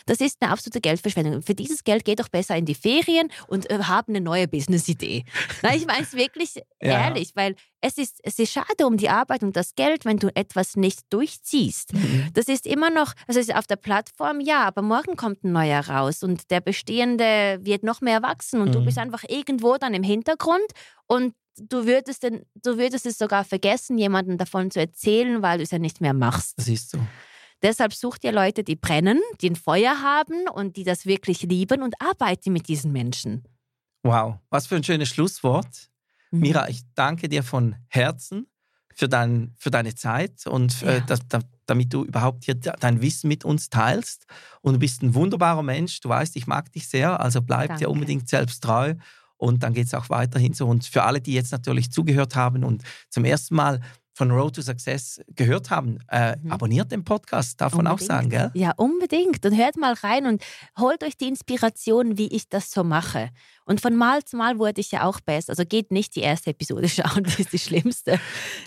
Das 0.07 0.21
ist 0.21 0.39
eine 0.41 0.51
absolute 0.51 0.81
Geldverschwendung. 0.81 1.43
Für 1.43 1.55
dieses 1.55 1.85
Geld 1.85 2.05
geh 2.05 2.17
doch 2.17 2.29
besser 2.29 2.57
in 2.57 2.65
die 2.65 2.75
Ferien 2.75 3.29
und 3.47 3.71
äh, 3.71 3.79
hab 3.85 4.09
eine 4.09 4.21
neue 4.21 4.49
Business-Idee. 4.49 5.25
Ich 5.77 5.87
meine 5.87 6.03
es 6.03 6.15
wirklich 6.15 6.57
Ja. 6.83 7.07
ehrlich, 7.07 7.33
weil 7.35 7.55
es 7.81 7.99
ist, 7.99 8.19
es 8.25 8.39
ist 8.41 8.53
schade 8.53 8.87
um 8.87 8.97
die 8.97 9.09
Arbeit 9.11 9.43
und 9.45 9.55
das 9.55 9.75
Geld, 9.77 10.05
wenn 10.05 10.17
du 10.19 10.35
etwas 10.35 10.75
nicht 10.75 11.01
durchziehst. 11.11 11.93
Mhm. 11.93 12.31
Das 12.35 12.47
ist 12.47 12.67
immer 12.67 12.91
noch, 12.91 13.13
also 13.29 13.39
es 13.39 13.49
ist 13.49 13.55
auf 13.55 13.67
der 13.69 13.77
Plattform, 13.77 14.41
ja, 14.41 14.65
aber 14.65 14.83
morgen 14.83 15.17
kommt 15.17 15.45
ein 15.45 15.53
neuer 15.53 15.87
raus 15.87 16.23
und 16.25 16.51
der 16.51 16.61
bestehende 16.61 17.59
wird 17.63 17.83
noch 17.85 18.01
mehr 18.01 18.23
wachsen 18.23 18.61
und 18.61 18.75
du 18.75 18.81
Mhm. 18.81 18.85
bist 18.87 18.99
einfach 18.99 19.23
irgendwo 19.29 19.77
dann 19.77 19.95
im 19.95 20.03
Hintergrund 20.03 20.46
und 21.07 21.35
du 21.59 21.87
würdest, 21.87 22.23
den, 22.23 22.45
du 22.55 22.77
würdest 22.79 23.07
es 23.07 23.19
sogar 23.19 23.45
vergessen, 23.45 23.99
jemandem 23.99 24.37
davon 24.39 24.71
zu 24.71 24.79
erzählen, 24.81 25.43
weil 25.43 25.59
du 25.59 25.65
es 25.65 25.71
ja 25.71 25.79
nicht 25.79 26.01
mehr 26.01 26.15
machst. 26.15 26.55
Das 26.59 26.69
ist 26.69 26.91
so. 26.91 26.99
Deshalb 27.63 27.95
such 27.95 28.19
dir 28.19 28.33
Leute, 28.33 28.63
die 28.65 28.77
brennen, 28.77 29.21
die 29.41 29.49
ein 29.51 29.57
Feuer 29.57 30.03
haben 30.03 30.47
und 30.53 30.77
die 30.77 30.85
das 30.85 31.07
wirklich 31.07 31.43
lieben 31.43 31.83
und 31.83 31.95
arbeite 32.01 32.51
mit 32.51 32.69
diesen 32.69 32.93
Menschen. 32.93 33.45
Wow, 34.03 34.37
was 34.51 34.67
für 34.67 34.77
ein 34.77 34.85
schönes 34.85 35.09
Schlusswort. 35.09 35.89
Mhm. 36.31 36.41
Mira, 36.41 36.69
ich 36.69 36.83
danke 36.95 37.29
dir 37.31 37.43
von 37.43 37.75
Herzen 37.89 38.47
für, 38.95 39.09
dein, 39.09 39.55
für 39.57 39.71
deine 39.71 39.95
Zeit 39.95 40.47
und 40.47 40.83
äh, 40.83 40.97
Ja. 40.99 41.01
dass, 41.01 41.21
da, 41.29 41.41
damit 41.65 41.93
du 41.95 42.05
überhaupt 42.05 42.45
hier 42.45 42.55
de- 42.55 42.75
dein 42.79 43.01
Wissen 43.01 43.29
mit 43.29 43.45
uns 43.47 43.71
teilst. 43.71 44.27
Und 44.61 44.75
du 44.75 44.79
bist 44.79 45.03
ein 45.03 45.15
wunderbarer 45.15 45.63
Mensch. 45.63 46.01
Du 46.01 46.11
weißt, 46.11 46.37
ich 46.37 46.47
mag 46.47 46.71
dich 46.73 46.87
sehr, 46.89 47.19
also 47.21 47.41
bleib 47.41 47.69
dir 47.71 47.85
Danke. 47.87 47.89
unbedingt 47.89 48.29
selbst 48.29 48.63
treu. 48.63 48.95
Und 49.39 49.63
dann 49.63 49.75
geht 49.75 49.87
es 49.87 49.95
auch 49.95 50.09
weiterhin 50.11 50.55
so. 50.55 50.67
Und 50.67 50.85
für 50.87 51.03
alle, 51.03 51.21
die 51.21 51.33
jetzt 51.35 51.53
natürlich 51.53 51.91
zugehört 51.91 52.37
haben 52.37 52.65
und 52.65 52.83
zum 53.11 53.25
ersten 53.25 53.55
Mal 53.55 53.81
von 54.15 54.31
Road 54.31 54.55
to 54.57 54.63
Success 54.63 55.21
gehört 55.35 55.69
haben, 55.69 55.99
äh, 56.09 56.37
Mhm. 56.39 56.51
abonniert 56.51 56.91
den 56.91 57.05
Podcast, 57.05 57.61
darf 57.61 57.75
man 57.75 57.87
auch 57.87 57.99
sagen, 57.99 58.31
gell? 58.31 58.51
Ja, 58.55 58.73
unbedingt. 58.79 59.45
Und 59.45 59.55
hört 59.55 59.77
mal 59.77 59.93
rein 59.93 60.25
und 60.25 60.43
holt 60.79 61.05
euch 61.05 61.19
die 61.19 61.29
Inspiration, 61.29 62.17
wie 62.17 62.29
ich 62.29 62.49
das 62.49 62.71
so 62.71 62.83
mache. 62.83 63.29
Und 63.67 63.83
von 63.83 63.95
Mal 63.95 64.25
zu 64.25 64.39
Mal 64.39 64.59
wurde 64.59 64.81
ich 64.81 64.91
ja 64.91 65.03
auch 65.05 65.21
besser. 65.21 65.51
Also 65.51 65.65
geht 65.67 65.93
nicht 65.93 66.17
die 66.17 66.21
erste 66.21 66.49
Episode 66.49 66.89
schauen, 66.89 67.25
die 67.25 67.43
ist 67.43 67.53
die 67.53 67.59
schlimmste. 67.59 68.19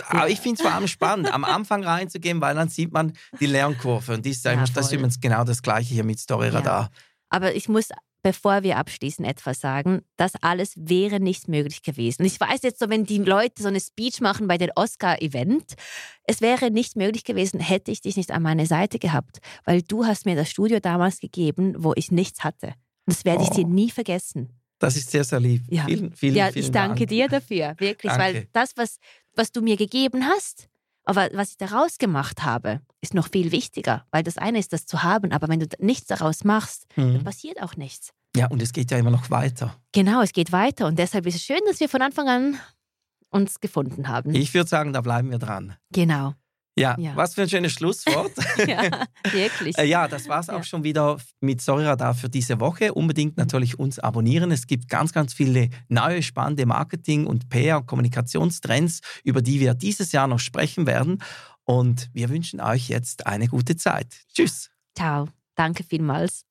Aber 0.08 0.30
ich 0.30 0.40
finde 0.40 0.58
es 0.58 0.62
vor 0.62 0.72
allem 0.72 0.88
spannend, 0.88 1.34
am 1.34 1.44
Anfang 1.44 1.84
reinzugehen, 1.84 2.40
weil 2.42 2.54
dann 2.54 2.70
sieht 2.70 2.94
man 2.94 3.14
die 3.40 3.48
Lernkurve. 3.48 4.14
Und 4.14 4.26
die 4.28 4.30
ist 4.30 4.46
ja 4.46 4.52
Ja, 4.54 4.66
das 4.72 4.86
ist 4.86 4.92
übrigens 4.92 5.20
genau 5.20 5.44
das 5.46 5.64
Gleiche 5.64 5.96
hier 5.96 6.04
mit 6.04 6.20
Story 6.20 6.50
Radar. 6.50 6.92
Aber 7.30 7.56
ich 7.56 7.68
muss, 7.68 7.90
bevor 8.30 8.62
wir 8.62 8.78
abschließen, 8.78 9.26
etwas 9.26 9.60
sagen. 9.60 10.02
Das 10.16 10.34
alles 10.42 10.74
wäre 10.76 11.20
nicht 11.20 11.48
möglich 11.48 11.82
gewesen. 11.82 12.26
Ich 12.26 12.40
weiß 12.40 12.62
jetzt 12.62 12.78
so, 12.80 12.88
wenn 12.88 13.04
die 13.04 13.18
Leute 13.18 13.64
so 13.64 13.68
eine 13.70 13.80
Speech 13.80 14.22
machen 14.22 14.48
bei 14.48 14.60
dem 14.60 14.70
Oscar-Event, 14.76 15.74
es 16.26 16.42
wäre 16.42 16.70
nicht 16.70 16.96
möglich 16.96 17.24
gewesen, 17.24 17.60
hätte 17.60 17.90
ich 17.92 18.02
dich 18.02 18.18
nicht 18.18 18.30
an 18.30 18.44
meine 18.44 18.68
Seite 18.68 19.00
gehabt. 19.00 19.40
Weil 19.66 19.82
du 19.82 20.06
hast 20.06 20.28
mir 20.28 20.36
das 20.36 20.52
Studio 20.52 20.80
damals 20.80 21.20
gegeben, 21.20 21.74
wo 21.80 21.94
ich 21.96 22.12
nichts 22.12 22.44
hatte. 22.44 22.74
Das 23.08 23.26
werde 23.26 23.42
ich 23.44 23.50
Oh. 23.50 23.56
dir 23.56 23.66
nie 23.66 23.90
vergessen. 23.90 24.50
Das 24.78 24.96
ist 24.96 25.10
sehr, 25.10 25.24
sehr 25.24 25.40
lieb. 25.40 25.64
Ja. 25.70 25.86
Vielen, 25.86 26.14
vielen, 26.14 26.36
ja, 26.36 26.52
vielen 26.52 26.66
ich 26.66 26.72
danke 26.72 27.00
Dank. 27.00 27.10
dir 27.10 27.28
dafür, 27.28 27.74
wirklich. 27.80 28.12
Danke. 28.14 28.20
Weil 28.38 28.48
das, 28.54 28.78
was, 28.78 28.98
was 29.36 29.52
du 29.52 29.62
mir 29.62 29.76
gegeben 29.76 30.26
hast, 30.28 30.70
aber 31.04 31.30
was 31.34 31.50
ich 31.52 31.58
daraus 31.58 31.98
gemacht 31.98 32.44
habe, 32.44 32.82
ist 33.02 33.16
noch 33.16 33.30
viel 33.30 33.52
wichtiger. 33.52 34.06
Weil 34.12 34.22
das 34.22 34.38
eine 34.38 34.60
ist, 34.60 34.72
das 34.72 34.86
zu 34.86 35.02
haben, 35.02 35.32
aber 35.32 35.48
wenn 35.48 35.60
du 35.60 35.66
nichts 35.80 36.06
daraus 36.08 36.44
machst, 36.44 36.86
dann 36.96 37.14
Mhm. 37.14 37.24
passiert 37.24 37.60
auch 37.64 37.76
nichts. 37.76 38.12
Ja, 38.36 38.48
und 38.48 38.62
es 38.62 38.74
geht 38.74 38.92
ja 38.92 38.98
immer 38.98 39.12
noch 39.12 39.30
weiter. 39.30 39.76
Genau, 39.92 40.22
es 40.22 40.34
geht 40.34 40.52
weiter 40.52 40.88
und 40.88 41.00
deshalb 41.00 41.26
ist 41.26 41.36
es 41.36 41.44
schön, 41.44 41.60
dass 41.68 41.80
wir 41.80 41.90
von 41.90 42.02
Anfang 42.02 42.28
an 42.28 42.60
uns 43.30 43.60
gefunden 43.60 44.08
haben. 44.08 44.34
Ich 44.34 44.54
würde 44.54 44.70
sagen, 44.70 44.94
da 44.94 45.02
bleiben 45.02 45.32
wir 45.32 45.40
dran. 45.40 45.76
genau. 45.92 46.34
Ja, 46.78 46.96
ja, 46.98 47.14
was 47.16 47.34
für 47.34 47.42
ein 47.42 47.50
schönes 47.50 47.74
Schlusswort. 47.74 48.32
ja, 48.68 49.06
wirklich. 49.32 49.78
Äh, 49.78 49.86
ja, 49.86 50.08
das 50.08 50.30
war 50.30 50.40
es 50.40 50.50
auch 50.50 50.60
ja. 50.60 50.64
schon 50.64 50.84
wieder 50.86 51.18
mit 51.42 51.62
Storyradar 51.62 52.14
für 52.14 52.30
diese 52.30 52.62
Woche. 52.62 52.94
Unbedingt 52.94 53.36
mhm. 53.36 53.42
natürlich 53.42 53.78
uns 53.78 54.00
abonnieren. 54.00 54.50
Es 54.52 54.66
gibt 54.66 54.88
ganz, 54.88 55.12
ganz 55.12 55.34
viele 55.34 55.70
neue, 55.90 56.24
spannende 56.24 56.66
Marketing- 56.66 57.28
und 57.28 57.50
PR- 57.50 57.80
und 57.80 57.86
Kommunikationstrends, 57.86 59.02
über 59.26 59.42
die 59.42 59.60
wir 59.60 59.74
dieses 59.74 60.14
Jahr 60.14 60.28
noch 60.28 60.40
sprechen 60.40 60.88
werden. 60.88 61.22
Und 61.66 62.10
wir 62.14 62.30
wünschen 62.30 62.62
euch 62.62 62.88
jetzt 62.88 63.28
eine 63.28 63.48
gute 63.48 63.76
Zeit. 63.76 64.16
Tschüss. 64.34 64.70
Ciao. 64.96 65.28
Danke 65.56 65.84
vielmals. 65.84 66.46